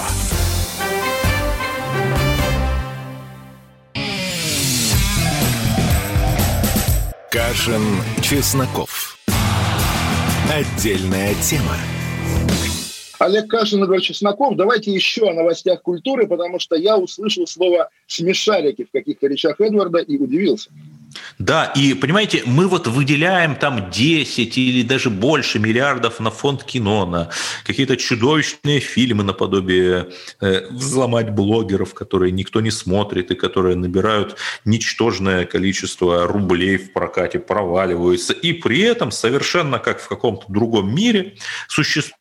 Кашин, 7.29 8.01
Чесноков. 8.23 9.19
Отдельная 10.51 11.35
тема. 11.35 11.77
Олег 13.21 13.49
Кашин, 13.49 13.83
Игорь 13.83 14.01
Чесноков. 14.01 14.55
Давайте 14.55 14.91
еще 14.91 15.29
о 15.29 15.33
новостях 15.33 15.83
культуры, 15.83 16.25
потому 16.25 16.57
что 16.57 16.75
я 16.75 16.97
услышал 16.97 17.45
слово 17.45 17.91
«смешарики» 18.07 18.83
в 18.83 18.91
каких-то 18.91 19.27
речах 19.27 19.61
Эдварда 19.61 19.99
и 19.99 20.17
удивился. 20.17 20.71
Да, 21.37 21.65
и 21.75 21.93
понимаете, 21.93 22.41
мы 22.45 22.67
вот 22.67 22.87
выделяем 22.87 23.55
там 23.55 23.91
10 23.91 24.57
или 24.57 24.81
даже 24.81 25.11
больше 25.11 25.59
миллиардов 25.59 26.19
на 26.19 26.31
фонд 26.31 26.63
кино, 26.63 27.05
на 27.05 27.29
какие-то 27.63 27.95
чудовищные 27.95 28.79
фильмы 28.79 29.23
наподобие 29.23 30.09
э, 30.39 30.67
«Взломать 30.71 31.29
блогеров», 31.29 31.93
которые 31.93 32.31
никто 32.31 32.59
не 32.59 32.71
смотрит 32.71 33.29
и 33.29 33.35
которые 33.35 33.75
набирают 33.75 34.37
ничтожное 34.65 35.45
количество 35.45 36.25
рублей 36.25 36.77
в 36.77 36.91
прокате, 36.91 37.37
проваливаются. 37.37 38.33
И 38.33 38.53
при 38.53 38.79
этом 38.79 39.11
совершенно 39.11 39.77
как 39.77 39.99
в 39.99 40.07
каком-то 40.07 40.45
другом 40.47 40.95
мире 40.95 41.35
существует, 41.67 42.15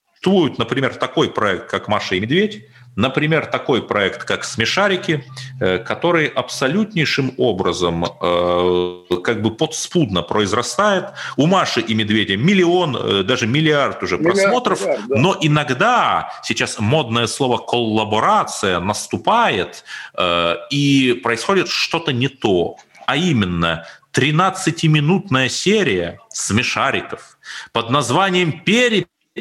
например, 0.58 0.94
такой 0.94 1.30
проект, 1.30 1.70
как 1.70 1.88
«Маша 1.88 2.14
и 2.14 2.20
медведь», 2.20 2.66
Например, 2.96 3.46
такой 3.46 3.82
проект, 3.82 4.24
как 4.24 4.44
«Смешарики», 4.44 5.24
э, 5.60 5.78
который 5.78 6.26
абсолютнейшим 6.26 7.32
образом 7.38 8.04
э, 8.04 9.02
как 9.22 9.42
бы 9.42 9.52
подспудно 9.52 10.22
произрастает. 10.22 11.04
У 11.36 11.46
Маши 11.46 11.80
и 11.80 11.94
Медведя 11.94 12.36
миллион, 12.36 12.96
э, 12.96 13.22
даже 13.22 13.46
миллиард 13.46 14.02
уже 14.02 14.18
миллиард, 14.18 14.36
просмотров, 14.36 14.80
миллиард, 14.80 15.08
да. 15.08 15.16
но 15.16 15.36
иногда 15.40 16.32
сейчас 16.42 16.78
модное 16.80 17.28
слово 17.28 17.58
«коллаборация» 17.58 18.80
наступает, 18.80 19.84
и 20.70 21.20
происходит 21.22 21.68
что-то 21.68 22.12
не 22.12 22.28
то. 22.28 22.76
А 23.06 23.16
именно, 23.16 23.86
13-минутная 24.12 25.48
серия 25.48 26.18
«Смешариков» 26.30 27.38
под 27.72 27.90
названием 27.90 28.60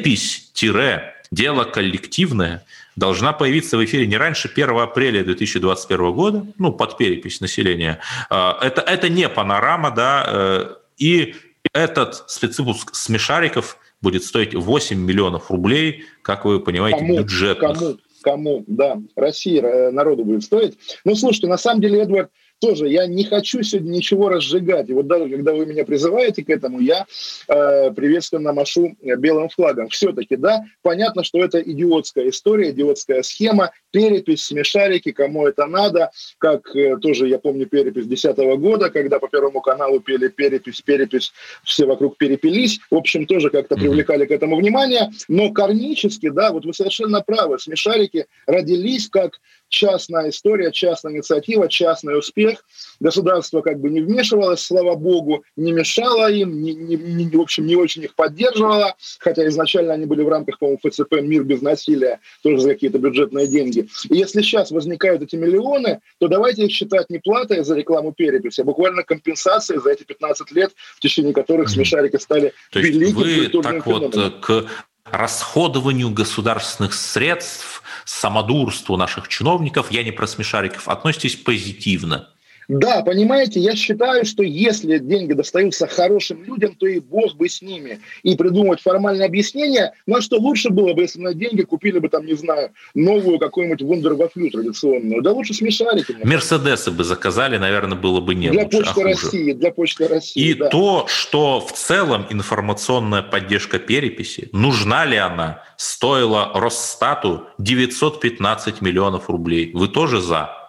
«Перепись-дело 0.02 1.64
коллективное» 1.64 2.64
должна 2.96 3.32
появиться 3.32 3.76
в 3.76 3.84
эфире 3.84 4.06
не 4.06 4.16
раньше 4.16 4.48
1 4.48 4.70
апреля 4.78 5.24
2021 5.24 6.12
года, 6.12 6.46
ну, 6.58 6.72
под 6.72 6.96
перепись 6.96 7.40
населения. 7.40 8.00
А, 8.28 8.58
это, 8.60 8.82
это 8.82 9.08
не 9.08 9.28
панорама, 9.28 9.90
да, 9.90 10.24
э, 10.26 10.74
и 10.98 11.34
этот 11.72 12.24
спецвыпуск 12.28 12.94
смешариков 12.94 13.78
будет 14.02 14.24
стоить 14.24 14.54
8 14.54 14.98
миллионов 14.98 15.50
рублей, 15.50 16.04
как 16.22 16.44
вы 16.44 16.60
понимаете, 16.60 16.98
кому, 16.98 17.18
бюджетных. 17.18 17.78
Кому, 17.78 17.96
кому, 18.22 18.64
да, 18.66 18.98
России, 19.16 19.60
э, 19.60 19.90
народу 19.90 20.24
будет 20.24 20.42
стоить. 20.42 20.78
Ну, 21.04 21.14
слушайте, 21.14 21.46
на 21.46 21.58
самом 21.58 21.80
деле, 21.80 22.02
Эдвард, 22.02 22.30
тоже 22.60 22.88
я 22.88 23.06
не 23.06 23.24
хочу 23.24 23.62
сегодня 23.62 23.90
ничего 23.90 24.28
разжигать. 24.28 24.88
И 24.88 24.92
вот 24.92 25.06
даже 25.06 25.28
когда 25.28 25.52
вы 25.52 25.66
меня 25.66 25.84
призываете 25.84 26.44
к 26.44 26.50
этому, 26.50 26.80
я 26.80 27.06
э, 27.48 27.90
приветственно 27.92 28.52
машу 28.52 28.96
белым 29.00 29.48
флагом. 29.48 29.88
Все-таки, 29.88 30.36
да, 30.36 30.64
понятно, 30.82 31.24
что 31.24 31.42
это 31.42 31.60
идиотская 31.60 32.28
история, 32.28 32.70
идиотская 32.70 33.22
схема, 33.22 33.72
перепись, 33.90 34.44
смешарики, 34.44 35.12
кому 35.12 35.46
это 35.46 35.66
надо, 35.66 36.10
как 36.38 36.74
э, 36.76 36.96
тоже, 36.98 37.28
я 37.28 37.38
помню, 37.38 37.66
перепись 37.66 38.06
2010 38.06 38.36
года, 38.60 38.90
когда 38.90 39.18
по 39.18 39.28
Первому 39.28 39.60
каналу 39.60 40.00
пели 40.00 40.28
перепись, 40.28 40.82
перепись, 40.82 41.32
все 41.64 41.86
вокруг 41.86 42.18
перепились, 42.18 42.78
в 42.90 42.94
общем, 42.94 43.26
тоже 43.26 43.50
как-то 43.50 43.76
привлекали 43.76 44.26
к 44.26 44.30
этому 44.30 44.56
внимание, 44.56 45.10
но 45.28 45.50
кармически, 45.50 46.28
да, 46.28 46.52
вот 46.52 46.66
вы 46.66 46.74
совершенно 46.74 47.22
правы, 47.22 47.58
смешарики 47.58 48.26
родились 48.46 49.08
как 49.08 49.40
частная 49.70 50.28
история, 50.28 50.70
частная 50.72 51.14
инициатива, 51.14 51.68
частный 51.68 52.18
успех. 52.18 52.64
Государство 52.98 53.62
как 53.62 53.80
бы 53.80 53.88
не 53.88 54.00
вмешивалось, 54.00 54.60
слава 54.60 54.94
богу, 54.96 55.44
не 55.56 55.72
мешало 55.72 56.30
им, 56.30 56.62
не, 56.62 56.74
не, 56.74 56.96
не, 56.96 57.36
в 57.36 57.40
общем, 57.40 57.66
не 57.66 57.76
очень 57.76 58.02
их 58.04 58.14
поддерживало, 58.14 58.94
хотя 59.18 59.46
изначально 59.48 59.94
они 59.94 60.04
были 60.04 60.22
в 60.22 60.28
рамках, 60.28 60.58
по-моему, 60.58 60.80
ФЦП 60.84 61.22
«Мир 61.22 61.44
без 61.44 61.62
насилия», 61.62 62.20
тоже 62.42 62.58
за 62.58 62.70
какие-то 62.70 62.98
бюджетные 62.98 63.46
деньги. 63.46 63.88
И 64.10 64.16
если 64.16 64.42
сейчас 64.42 64.70
возникают 64.70 65.22
эти 65.22 65.36
миллионы, 65.36 66.00
то 66.18 66.28
давайте 66.28 66.66
их 66.66 66.72
считать 66.72 67.08
не 67.08 67.18
платой 67.18 67.64
за 67.64 67.74
рекламу 67.76 68.12
переписи, 68.12 68.60
а 68.60 68.64
буквально 68.64 69.02
компенсацией 69.04 69.80
за 69.80 69.92
эти 69.92 70.02
15 70.02 70.50
лет, 70.52 70.72
в 70.96 71.00
течение 71.00 71.32
которых 71.32 71.70
смешарики 71.70 72.16
стали 72.16 72.52
то 72.72 72.80
великим 72.80 73.14
вы 73.16 73.62
так 73.62 73.84
феноменом. 73.84 74.10
вот 74.10 74.34
к 74.40 74.66
расходованию 75.04 76.10
государственных 76.10 76.94
средств, 76.94 77.82
самодурству 78.04 78.96
наших 78.96 79.28
чиновников, 79.28 79.90
я 79.90 80.02
не 80.02 80.12
про 80.12 80.26
смешариков, 80.26 80.88
относитесь 80.88 81.36
позитивно. 81.36 82.28
Да, 82.70 83.02
понимаете, 83.02 83.58
я 83.58 83.74
считаю, 83.74 84.24
что 84.24 84.44
если 84.44 84.98
деньги 84.98 85.32
достаются 85.32 85.88
хорошим 85.88 86.44
людям, 86.44 86.76
то 86.76 86.86
и 86.86 87.00
бог 87.00 87.34
бы 87.34 87.48
с 87.48 87.62
ними. 87.62 87.98
И 88.22 88.36
придумывать 88.36 88.80
формальное 88.80 89.26
объяснение, 89.26 89.92
ну 90.06 90.20
что 90.20 90.36
лучше 90.36 90.70
было 90.70 90.94
бы, 90.94 91.02
если 91.02 91.18
на 91.18 91.34
деньги 91.34 91.62
купили 91.62 91.98
бы 91.98 92.08
там, 92.08 92.24
не 92.24 92.34
знаю, 92.34 92.70
новую 92.94 93.40
какую-нибудь 93.40 93.82
вундервафлю 93.82 94.50
традиционную. 94.50 95.20
Да 95.20 95.32
лучше 95.32 95.52
смешарики. 95.52 96.16
Мерседесы 96.22 96.92
бы 96.92 97.02
заказали, 97.02 97.58
наверное, 97.58 97.98
было 97.98 98.20
бы 98.20 98.36
не 98.36 98.50
для 98.50 98.62
лучше, 98.62 98.78
Почты 98.78 99.00
а 99.00 99.04
России, 99.04 99.52
для 99.52 99.72
Почты 99.72 100.06
России. 100.06 100.50
И 100.50 100.54
да. 100.54 100.68
то, 100.68 101.06
что 101.08 101.60
в 101.60 101.72
целом 101.72 102.26
информационная 102.30 103.22
поддержка 103.22 103.80
переписи, 103.80 104.48
нужна 104.52 105.04
ли 105.06 105.16
она, 105.16 105.64
стоила 105.76 106.52
Росстату 106.54 107.48
915 107.58 108.80
миллионов 108.80 109.28
рублей. 109.28 109.72
Вы 109.74 109.88
тоже 109.88 110.20
за? 110.20 110.59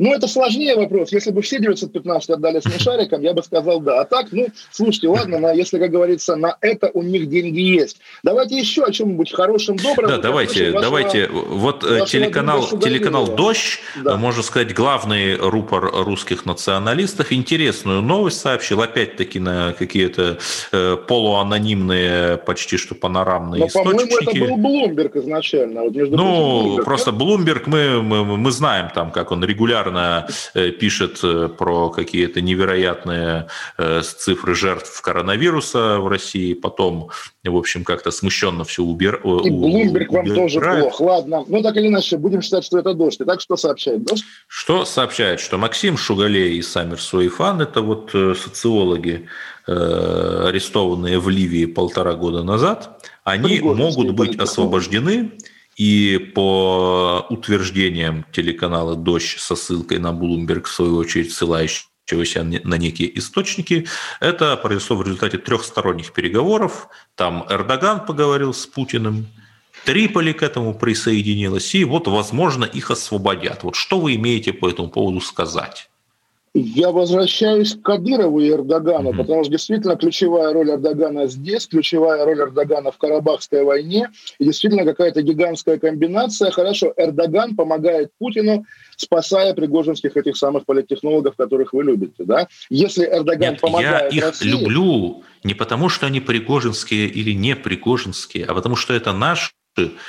Ну, 0.00 0.14
это 0.14 0.26
сложнее 0.28 0.76
вопрос. 0.76 1.12
Если 1.12 1.30
бы 1.30 1.42
все 1.42 1.60
915 1.60 2.30
отдали 2.30 2.60
смешарикам, 2.60 3.20
я 3.20 3.34
бы 3.34 3.42
сказал 3.42 3.80
да. 3.80 4.00
А 4.00 4.04
так, 4.06 4.28
ну, 4.32 4.48
слушайте, 4.70 5.08
ладно, 5.08 5.38
на, 5.38 5.52
если, 5.52 5.78
как 5.78 5.90
говорится, 5.90 6.36
на 6.36 6.56
это 6.62 6.90
у 6.94 7.02
них 7.02 7.28
деньги 7.28 7.60
есть. 7.60 7.98
Давайте 8.22 8.58
еще 8.58 8.84
о 8.84 8.92
чем-нибудь 8.92 9.30
хорошем, 9.30 9.76
добром. 9.76 10.08
Да, 10.08 10.16
давайте, 10.16 10.72
вашего, 10.72 10.80
давайте. 10.80 11.28
Вот 11.28 11.84
э, 11.84 12.06
телеканал, 12.06 12.66
телеканал 12.66 13.26
«Дождь», 13.28 13.80
да. 14.02 14.16
можно 14.16 14.42
сказать, 14.42 14.72
главный 14.72 15.36
рупор 15.36 15.90
русских 15.92 16.46
националистов, 16.46 17.30
интересную 17.30 18.00
новость 18.00 18.40
сообщил, 18.40 18.80
опять-таки 18.80 19.38
на 19.38 19.74
какие-то 19.74 20.38
э, 20.72 20.96
полуанонимные, 20.96 22.38
почти 22.38 22.78
что 22.78 22.94
панорамные 22.94 23.60
Но, 23.60 23.66
источники. 23.66 23.92
по-моему, 24.08 24.46
это 24.46 24.54
был 24.54 24.56
Блумберг 24.56 25.16
изначально. 25.16 25.82
Вот 25.82 25.94
между 25.94 26.16
ну, 26.16 26.62
Блумберг, 26.62 26.84
просто 26.86 27.12
Блумберг, 27.12 27.66
мы, 27.66 28.02
мы, 28.02 28.24
мы 28.38 28.50
знаем 28.50 28.88
там, 28.94 29.10
как 29.10 29.30
он 29.30 29.44
регулярно 29.44 29.89
регулярно 29.90 30.28
э, 30.54 30.70
пишет 30.70 31.20
э, 31.22 31.48
про 31.48 31.90
какие-то 31.90 32.40
невероятные 32.40 33.48
э, 33.78 34.02
цифры 34.02 34.54
жертв 34.54 35.00
коронавируса 35.00 35.98
в 35.98 36.08
России, 36.08 36.54
потом, 36.54 37.10
в 37.44 37.56
общем, 37.56 37.84
как-то 37.84 38.10
смущенно 38.10 38.64
все 38.64 38.82
убирает. 38.82 39.46
И 39.46 39.50
Блумберг 39.50 40.12
вам 40.12 40.26
тоже 40.26 40.60
плохо. 40.60 41.02
Ладно, 41.02 41.44
ну 41.46 41.62
так 41.62 41.76
или 41.76 41.88
иначе, 41.88 42.16
будем 42.16 42.42
считать, 42.42 42.64
что 42.64 42.78
это 42.78 42.94
дождь. 42.94 43.18
Итак, 43.20 43.40
что 43.40 43.56
сообщает 43.56 44.04
дождь? 44.04 44.24
Что 44.48 44.84
сообщает? 44.84 45.40
Что 45.40 45.58
Максим 45.58 45.96
Шугалей 45.96 46.56
и 46.56 46.62
Самир 46.62 47.00
Суифан, 47.00 47.60
это 47.60 47.82
вот 47.82 48.10
социологи, 48.10 49.26
арестованные 49.66 51.18
в 51.20 51.28
Ливии 51.28 51.66
полтора 51.66 52.14
года 52.14 52.42
назад, 52.42 53.08
они 53.24 53.60
могут 53.60 54.12
быть 54.12 54.38
освобождены 54.38 55.32
и 55.80 56.18
по 56.18 57.24
утверждениям 57.30 58.26
телеканала 58.32 58.96
«Дождь» 58.96 59.38
со 59.38 59.56
ссылкой 59.56 59.98
на 59.98 60.08
Bloomberg, 60.08 60.64
в 60.64 60.74
свою 60.74 60.96
очередь 60.96 61.32
ссылающегося 61.32 62.42
на 62.42 62.74
некие 62.74 63.18
источники, 63.18 63.86
это 64.20 64.58
произошло 64.58 64.96
в 64.96 65.02
результате 65.02 65.38
трехсторонних 65.38 66.12
переговоров. 66.12 66.88
Там 67.14 67.46
Эрдоган 67.48 68.04
поговорил 68.04 68.52
с 68.52 68.66
Путиным, 68.66 69.28
Триполи 69.86 70.34
к 70.34 70.42
этому 70.42 70.74
присоединилась, 70.74 71.74
и 71.74 71.84
вот, 71.84 72.08
возможно, 72.08 72.66
их 72.66 72.90
освободят. 72.90 73.62
Вот 73.62 73.74
что 73.74 73.98
вы 73.98 74.16
имеете 74.16 74.52
по 74.52 74.68
этому 74.68 74.90
поводу 74.90 75.22
сказать? 75.22 75.89
Я 76.52 76.90
возвращаюсь 76.90 77.76
к 77.76 77.82
Кадырову 77.82 78.40
и 78.40 78.50
Эрдогану, 78.50 79.12
mm-hmm. 79.12 79.16
потому 79.16 79.44
что 79.44 79.52
действительно 79.52 79.94
ключевая 79.94 80.52
роль 80.52 80.70
Эрдогана 80.70 81.28
здесь, 81.28 81.68
ключевая 81.68 82.24
роль 82.24 82.40
Эрдогана 82.40 82.90
в 82.90 82.98
Карабахской 82.98 83.62
войне, 83.62 84.08
и 84.40 84.44
действительно 84.44 84.84
какая-то 84.84 85.22
гигантская 85.22 85.78
комбинация. 85.78 86.50
Хорошо, 86.50 86.92
Эрдоган 86.96 87.54
помогает 87.54 88.10
Путину, 88.18 88.64
спасая 88.96 89.54
пригожинских 89.54 90.16
этих 90.16 90.36
самых 90.36 90.66
политтехнологов, 90.66 91.36
которых 91.36 91.72
вы 91.72 91.84
любите, 91.84 92.24
да? 92.24 92.48
Если 92.68 93.04
Эрдоган 93.04 93.52
Нет, 93.52 93.60
помогает 93.60 94.12
я 94.12 94.18
их 94.18 94.24
России... 94.24 94.48
люблю 94.48 95.22
не 95.44 95.54
потому, 95.54 95.88
что 95.88 96.06
они 96.06 96.20
пригожинские 96.20 97.06
или 97.06 97.30
не 97.30 97.54
пригожинские, 97.54 98.44
а 98.46 98.54
потому 98.54 98.74
что 98.74 98.92
это 98.92 99.12
наш 99.12 99.54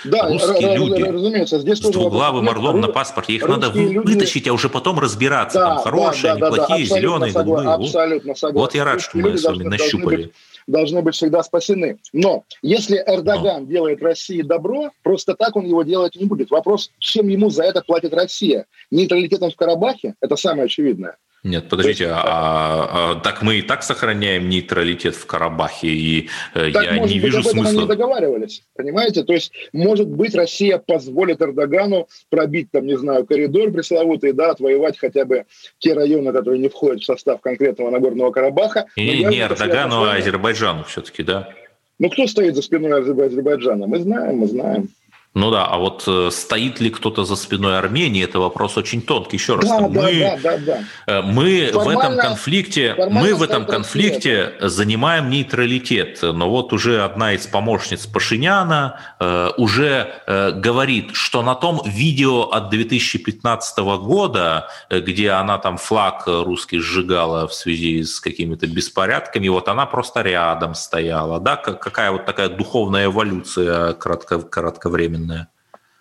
да, 0.05 0.27
русские 0.27 0.75
люди 0.75 1.01
разумеется, 1.01 1.59
здесь 1.59 1.79
с 1.79 1.89
двуглавым 1.89 2.49
орлом 2.49 2.81
на 2.81 2.87
паспорте. 2.87 3.33
Их 3.33 3.47
надо 3.47 3.71
люди... 3.71 3.97
вытащить, 3.97 4.47
а 4.47 4.53
уже 4.53 4.69
потом 4.69 4.99
разбираться, 4.99 5.59
да, 5.59 5.75
там 5.75 5.77
хорошие, 5.79 6.35
да, 6.35 6.51
да, 6.51 6.65
они 6.65 6.85
да, 6.85 6.95
зеленые, 6.95 7.31
согла... 7.31 7.63
голубые. 7.63 7.87
Абсолютно 7.87 8.35
согласен. 8.35 8.59
Вот 8.59 8.75
я 8.75 8.85
рад, 8.85 9.01
что 9.01 9.17
мы 9.17 9.37
с 9.37 9.43
вами 9.43 9.63
нащупали. 9.63 10.01
Должны 10.01 10.23
быть, 10.23 10.33
должны 10.67 11.01
быть 11.01 11.15
всегда 11.15 11.43
спасены. 11.43 11.97
Но 12.13 12.43
если 12.61 12.97
Эрдоган 12.97 13.63
Но. 13.63 13.67
делает 13.67 14.01
России 14.01 14.41
добро, 14.41 14.91
просто 15.03 15.35
так 15.35 15.55
он 15.55 15.65
его 15.65 15.83
делать 15.83 16.15
не 16.15 16.25
будет. 16.25 16.51
Вопрос, 16.51 16.91
чем 16.99 17.27
ему 17.27 17.49
за 17.49 17.63
это 17.63 17.81
платит 17.81 18.13
Россия? 18.13 18.65
Нейтралитетом 18.89 19.51
в 19.51 19.55
Карабахе? 19.55 20.15
Это 20.21 20.35
самое 20.35 20.65
очевидное. 20.65 21.17
Нет, 21.43 21.69
подождите, 21.69 22.03
есть, 22.03 22.15
а, 22.15 23.13
а, 23.13 23.15
так 23.15 23.41
мы 23.41 23.57
и 23.57 23.61
так 23.63 23.81
сохраняем 23.81 24.47
нейтралитет 24.47 25.15
в 25.15 25.25
Карабахе, 25.25 25.87
и 25.87 26.29
э, 26.53 26.71
так, 26.71 26.83
я 26.83 26.93
может 26.93 27.15
не 27.15 27.19
быть, 27.19 27.23
вижу 27.23 27.39
об 27.39 27.47
этом 27.47 27.59
смысла. 27.59 27.79
Они 27.79 27.87
договаривались, 27.87 28.63
понимаете? 28.75 29.23
То 29.23 29.33
есть, 29.33 29.51
может 29.73 30.07
быть, 30.07 30.35
Россия 30.35 30.77
позволит 30.77 31.41
Эрдогану 31.41 32.07
пробить, 32.29 32.69
там, 32.69 32.85
не 32.85 32.95
знаю, 32.95 33.25
коридор 33.25 33.71
пресловутый, 33.71 34.33
да, 34.33 34.51
отвоевать 34.51 34.99
хотя 34.99 35.25
бы 35.25 35.45
те 35.79 35.93
районы, 35.93 36.31
которые 36.31 36.59
не 36.59 36.69
входят 36.69 37.01
в 37.01 37.05
состав 37.05 37.41
конкретного 37.41 37.89
Нагорного 37.89 38.31
Карабаха. 38.31 38.85
И 38.95 39.23
не 39.23 39.39
Эрдогану, 39.39 40.03
а 40.03 40.13
Азербайджану 40.13 40.83
все-таки, 40.83 41.23
да? 41.23 41.49
Ну, 41.97 42.09
кто 42.11 42.27
стоит 42.27 42.55
за 42.55 42.61
спиной 42.61 42.99
Азербайджана? 42.99 43.87
Мы 43.87 43.99
знаем, 43.99 44.37
мы 44.37 44.47
знаем. 44.47 44.89
Ну 45.33 45.49
да, 45.49 45.65
а 45.65 45.77
вот 45.77 46.03
э, 46.07 46.29
стоит 46.29 46.81
ли 46.81 46.89
кто-то 46.89 47.23
за 47.23 47.37
спиной 47.37 47.77
Армении, 47.77 48.21
это 48.21 48.37
вопрос 48.39 48.75
очень 48.75 49.01
тонкий. 49.01 49.37
Еще 49.37 49.55
раз, 49.55 49.69
да, 49.69 49.79
мы, 49.79 50.19
да, 50.19 50.37
да, 50.43 50.57
да, 50.57 50.83
да. 51.07 51.21
мы 51.21 51.71
в 51.73 51.87
этом 51.87 52.17
конфликте, 52.17 52.95
мы 53.09 53.33
в 53.33 53.41
этом 53.41 53.65
конфликте 53.65 54.55
занимаем 54.59 55.29
нейтралитет. 55.29 56.19
Но 56.21 56.49
вот 56.49 56.73
уже 56.73 57.01
одна 57.05 57.31
из 57.31 57.47
помощниц 57.47 58.07
Пашиняна 58.07 58.99
э, 59.21 59.51
уже 59.55 60.15
э, 60.27 60.51
говорит, 60.51 61.11
что 61.13 61.41
на 61.43 61.55
том 61.55 61.81
видео 61.85 62.49
от 62.49 62.69
2015 62.69 63.77
года, 63.79 64.67
э, 64.89 64.99
где 64.99 65.29
она 65.29 65.57
там 65.59 65.77
флаг 65.77 66.23
русский 66.27 66.79
сжигала 66.79 67.47
в 67.47 67.53
связи 67.53 68.03
с 68.03 68.19
какими-то 68.19 68.67
беспорядками, 68.67 69.47
вот 69.47 69.69
она 69.69 69.85
просто 69.85 70.23
рядом 70.23 70.75
стояла. 70.75 71.39
Да, 71.39 71.55
какая 71.55 72.11
вот 72.11 72.25
такая 72.25 72.49
духовная 72.49 73.05
эволюция 73.05 73.93
кратко, 73.93 74.41
кратковременная 74.41 75.20
современная. 75.21 75.47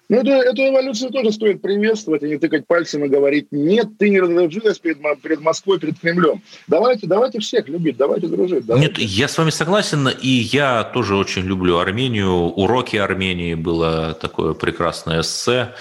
Ну, 0.08 0.16
эту, 0.16 0.30
эту 0.30 0.62
эволюцию 0.62 1.12
тоже 1.12 1.30
стоит 1.30 1.62
приветствовать, 1.62 2.24
а 2.24 2.26
не 2.26 2.36
тыкать 2.36 2.66
пальцем 2.66 3.04
и 3.04 3.08
говорить, 3.08 3.46
нет, 3.52 3.96
ты 3.96 4.10
не 4.10 4.18
разоржилась 4.18 4.80
перед, 4.80 4.98
перед 5.22 5.40
Москвой, 5.40 5.78
перед 5.78 6.00
Кремлем. 6.00 6.42
Давайте, 6.66 7.06
давайте 7.06 7.38
всех 7.38 7.68
любить, 7.68 7.96
давайте 7.96 8.26
дружить. 8.26 8.66
Давайте. 8.66 8.88
Нет, 8.88 8.98
я 8.98 9.28
с 9.28 9.38
вами 9.38 9.50
согласен, 9.50 10.08
и 10.08 10.28
я 10.28 10.82
тоже 10.82 11.14
очень 11.14 11.42
люблю 11.42 11.78
Армению. 11.78 12.32
Уроки 12.32 12.96
Армении 12.96 13.54
было 13.54 14.18
такое 14.20 14.54
прекрасное 14.54 15.20
эссе 15.20 15.74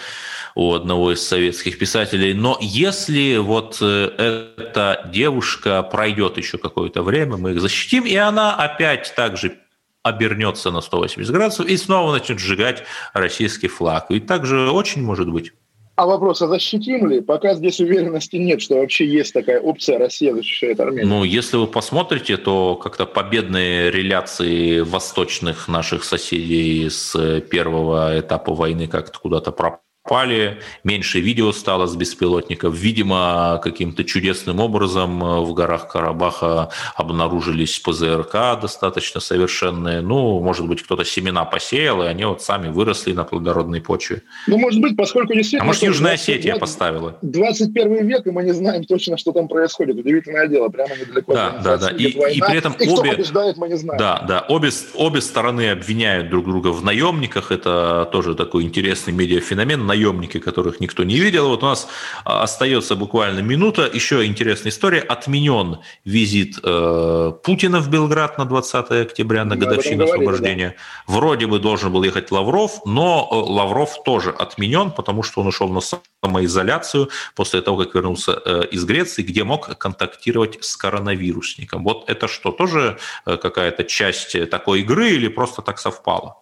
у 0.54 0.74
одного 0.74 1.12
из 1.12 1.28
советских 1.28 1.80
писателей. 1.80 2.36
Но 2.36 2.60
если 2.62 3.38
вот 3.38 3.80
э, 3.82 4.52
эта 4.58 5.10
девушка 5.12 5.82
пройдет 5.82 6.38
еще 6.38 6.60
какое-то 6.60 7.02
время, 7.02 7.38
мы 7.38 7.54
их 7.54 7.62
защитим, 7.62 8.06
и 8.06 8.16
она 8.16 8.54
опять 8.54 9.12
также 9.16 9.58
обернется 10.04 10.72
на 10.72 10.82
180 10.82 11.32
градусов 11.34 11.68
и 11.68 11.78
снова 11.78 12.12
начнет 12.12 12.40
сжигать 12.40 12.84
российский 13.14 13.68
флаг. 13.68 14.08
Ведь 14.10 14.28
так 14.28 14.46
же 14.46 14.72
очень 14.72 15.04
может 15.04 15.30
быть. 15.30 15.54
А 15.96 16.06
вопрос, 16.06 16.42
а 16.42 16.48
защитим 16.48 17.10
ли? 17.10 17.20
Пока 17.20 17.56
здесь 17.56 17.82
уверенности 17.82 18.38
нет, 18.38 18.62
что 18.62 18.76
вообще 18.76 19.06
есть 19.06 19.34
такая 19.34 19.60
опция, 19.60 20.00
Россия 20.00 20.34
защищает 20.34 20.80
Армению. 20.80 21.08
Ну, 21.08 21.24
если 21.26 21.58
вы 21.58 21.68
посмотрите, 21.68 22.38
то 22.38 22.78
как-то 22.78 23.06
победные 23.06 23.92
реляции 23.92 24.80
восточных 24.80 25.68
наших 25.68 26.06
соседей 26.06 26.90
с 26.90 27.42
первого 27.52 28.18
этапа 28.18 28.54
войны 28.54 28.88
как-то 28.88 29.20
куда-то 29.20 29.52
пропали 29.52 29.89
упали, 30.10 30.58
меньше 30.84 31.20
видео 31.20 31.52
стало 31.52 31.86
с 31.86 31.96
беспилотников. 31.96 32.76
Видимо, 32.76 33.60
каким-то 33.64 34.04
чудесным 34.04 34.60
образом 34.60 35.24
э, 35.24 35.40
в 35.42 35.54
горах 35.54 35.88
Карабаха 35.88 36.70
обнаружились 36.96 37.80
ПЗРК 37.80 38.60
достаточно 38.60 39.22
совершенные. 39.22 40.02
Ну, 40.02 40.40
может 40.42 40.68
быть, 40.68 40.82
кто-то 40.82 41.06
семена 41.06 41.46
посеял, 41.46 42.02
и 42.02 42.08
они 42.08 42.26
вот 42.26 42.42
сами 42.42 42.70
выросли 42.70 43.14
на 43.14 43.24
плодородной 43.24 43.82
почве. 43.82 44.24
Ну, 44.48 44.58
может 44.58 44.82
быть, 44.82 44.98
поскольку 44.98 45.34
действительно... 45.34 45.64
А 45.64 45.68
может, 45.68 45.84
Южная 45.84 46.16
20, 46.16 46.30
Осетия 46.30 46.56
20, 46.58 46.60
поставила? 46.60 47.18
21 47.22 48.08
век, 48.08 48.26
и 48.26 48.32
мы 48.32 48.44
не 48.44 48.54
знаем 48.54 48.84
точно, 48.86 49.18
что 49.18 49.32
там 49.32 49.48
происходит. 49.48 49.98
Удивительное 49.98 50.48
дело, 50.48 50.70
прямо 50.70 50.96
недалеко. 50.96 51.34
Да, 51.34 51.62
да, 51.64 51.78
да. 51.78 51.90
И, 51.90 52.18
война, 52.18 52.34
и 52.34 52.40
при 52.40 52.58
этом 52.58 52.74
и 52.74 52.90
обе... 52.90 53.12
побеждает, 53.12 53.58
мы 53.58 53.70
не 53.70 53.78
знаем. 53.78 54.00
Да, 54.00 54.26
да. 54.28 54.46
Обе, 54.50 54.70
обе 54.96 55.22
стороны 55.22 55.70
обвиняют 55.70 56.30
друг 56.30 56.46
друга 56.46 56.70
в 56.70 56.84
наемниках. 56.84 57.52
Это 57.52 58.10
тоже 58.12 58.34
такой 58.34 58.64
интересный 58.64 59.14
медиафеномен 59.14 59.86
наемники, 60.00 60.40
которых 60.40 60.80
никто 60.80 61.04
не 61.04 61.20
видел. 61.20 61.50
Вот 61.50 61.64
у 61.64 61.66
нас 61.66 61.88
а, 62.26 62.44
остается 62.44 62.96
буквально 62.96 63.42
минута. 63.42 63.90
Еще 63.94 64.26
интересная 64.26 64.72
история. 64.72 65.00
Отменен 65.00 65.78
визит 66.06 66.60
э, 66.64 67.34
Путина 67.44 67.80
в 67.80 67.90
Белград 67.90 68.38
на 68.38 68.46
20 68.46 68.92
октября, 68.92 69.46
на 69.46 69.56
годовщину 69.56 70.06
освобождения. 70.06 70.76
Да. 71.08 71.14
Вроде 71.16 71.48
бы 71.48 71.60
должен 71.60 71.92
был 71.92 72.04
ехать 72.04 72.32
Лавров, 72.32 72.82
но 72.86 73.28
э, 73.32 73.36
Лавров 73.36 74.04
тоже 74.04 74.32
отменен, 74.32 74.92
потому 74.92 75.24
что 75.24 75.42
он 75.42 75.48
ушел 75.48 75.70
на 75.70 75.82
самоизоляцию 76.24 77.10
после 77.36 77.62
того, 77.62 77.78
как 77.78 77.96
вернулся 77.96 78.42
э, 78.46 78.64
из 78.72 78.86
Греции, 78.86 79.24
где 79.24 79.44
мог 79.44 79.78
контактировать 79.78 80.64
с 80.64 80.78
коронавирусником. 80.78 81.84
Вот 81.84 82.10
это 82.10 82.28
что, 82.28 82.52
тоже 82.52 82.98
э, 83.26 83.38
какая-то 83.38 83.84
часть 83.84 84.50
такой 84.50 84.82
игры 84.82 85.10
или 85.10 85.28
просто 85.28 85.62
так 85.62 85.80
совпало? 85.80 86.36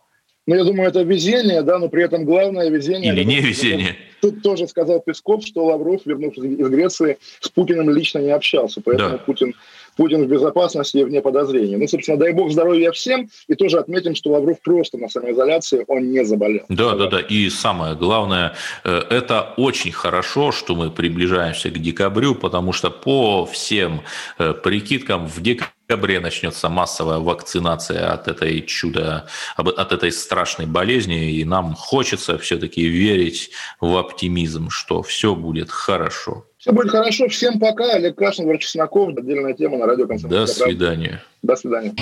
Ну, 0.47 0.55
я 0.55 0.63
думаю, 0.63 0.89
это 0.89 1.01
везение, 1.01 1.61
да, 1.61 1.77
но 1.77 1.89
при 1.89 2.03
этом 2.03 2.23
главное 2.23 2.69
везение... 2.69 3.11
Или 3.11 3.23
не 3.23 3.41
везение. 3.41 3.97
Тут 4.21 4.41
тоже 4.41 4.67
сказал 4.69 5.01
Песков, 5.01 5.45
что 5.45 5.65
Лавров, 5.65 6.01
вернувшись 6.05 6.45
из 6.45 6.69
Греции, 6.69 7.17
с 7.41 7.49
Путиным 7.49 7.89
лично 7.89 8.19
не 8.19 8.31
общался, 8.31 8.81
поэтому 8.81 9.09
да. 9.09 9.17
Путин 9.17 9.53
Путин 9.97 10.25
в 10.25 10.27
безопасности 10.27 10.97
и 10.97 11.03
вне 11.03 11.21
подозрений. 11.21 11.75
Ну, 11.75 11.87
собственно, 11.87 12.17
дай 12.17 12.31
бог 12.31 12.51
здоровья 12.51 12.91
всем. 12.91 13.29
И 13.47 13.55
тоже 13.55 13.79
отметим, 13.79 14.15
что 14.15 14.31
Лавров 14.31 14.61
просто 14.61 14.97
на 14.97 15.09
самоизоляции, 15.09 15.83
он 15.87 16.11
не 16.11 16.23
заболел. 16.23 16.63
Да, 16.69 16.95
да, 16.95 17.07
да. 17.07 17.19
И 17.19 17.49
самое 17.49 17.95
главное, 17.95 18.53
э, 18.83 19.01
это 19.09 19.53
очень 19.57 19.91
хорошо, 19.91 20.51
что 20.51 20.75
мы 20.75 20.91
приближаемся 20.91 21.69
к 21.69 21.79
декабрю, 21.79 22.35
потому 22.35 22.73
что 22.73 22.89
по 22.89 23.45
всем 23.45 24.01
э, 24.37 24.53
прикидкам 24.53 25.27
в 25.27 25.41
декабре 25.41 25.71
декабре 25.87 26.19
начнется 26.19 26.69
массовая 26.69 27.19
вакцинация 27.19 28.11
от 28.11 28.27
этой 28.27 28.61
чуда, 28.61 29.27
от 29.55 29.91
этой 29.93 30.11
страшной 30.11 30.67
болезни, 30.67 31.31
и 31.31 31.45
нам 31.45 31.75
хочется 31.75 32.37
все-таки 32.37 32.85
верить 32.85 33.51
в 33.79 33.95
оптимизм, 33.95 34.69
что 34.69 35.01
все 35.01 35.33
будет 35.33 35.71
хорошо. 35.71 36.45
Все 36.67 36.73
будет 36.73 36.91
хорошо. 36.91 37.29
Всем 37.29 37.59
пока. 37.59 37.93
Олег 37.93 38.17
Кашин, 38.17 38.45
Вар 38.45 38.57
Чесноков. 38.57 39.17
Отдельная 39.17 39.53
тема 39.53 39.77
на 39.77 39.85
радио 39.85 40.05
До 40.05 40.45
свидания. 40.45 41.23
До 41.41 41.55
свидания. 41.55 41.95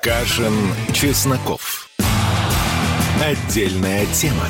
Кашин, 0.00 0.54
Чесноков. 0.94 1.90
Отдельная 3.22 4.06
тема. 4.14 4.48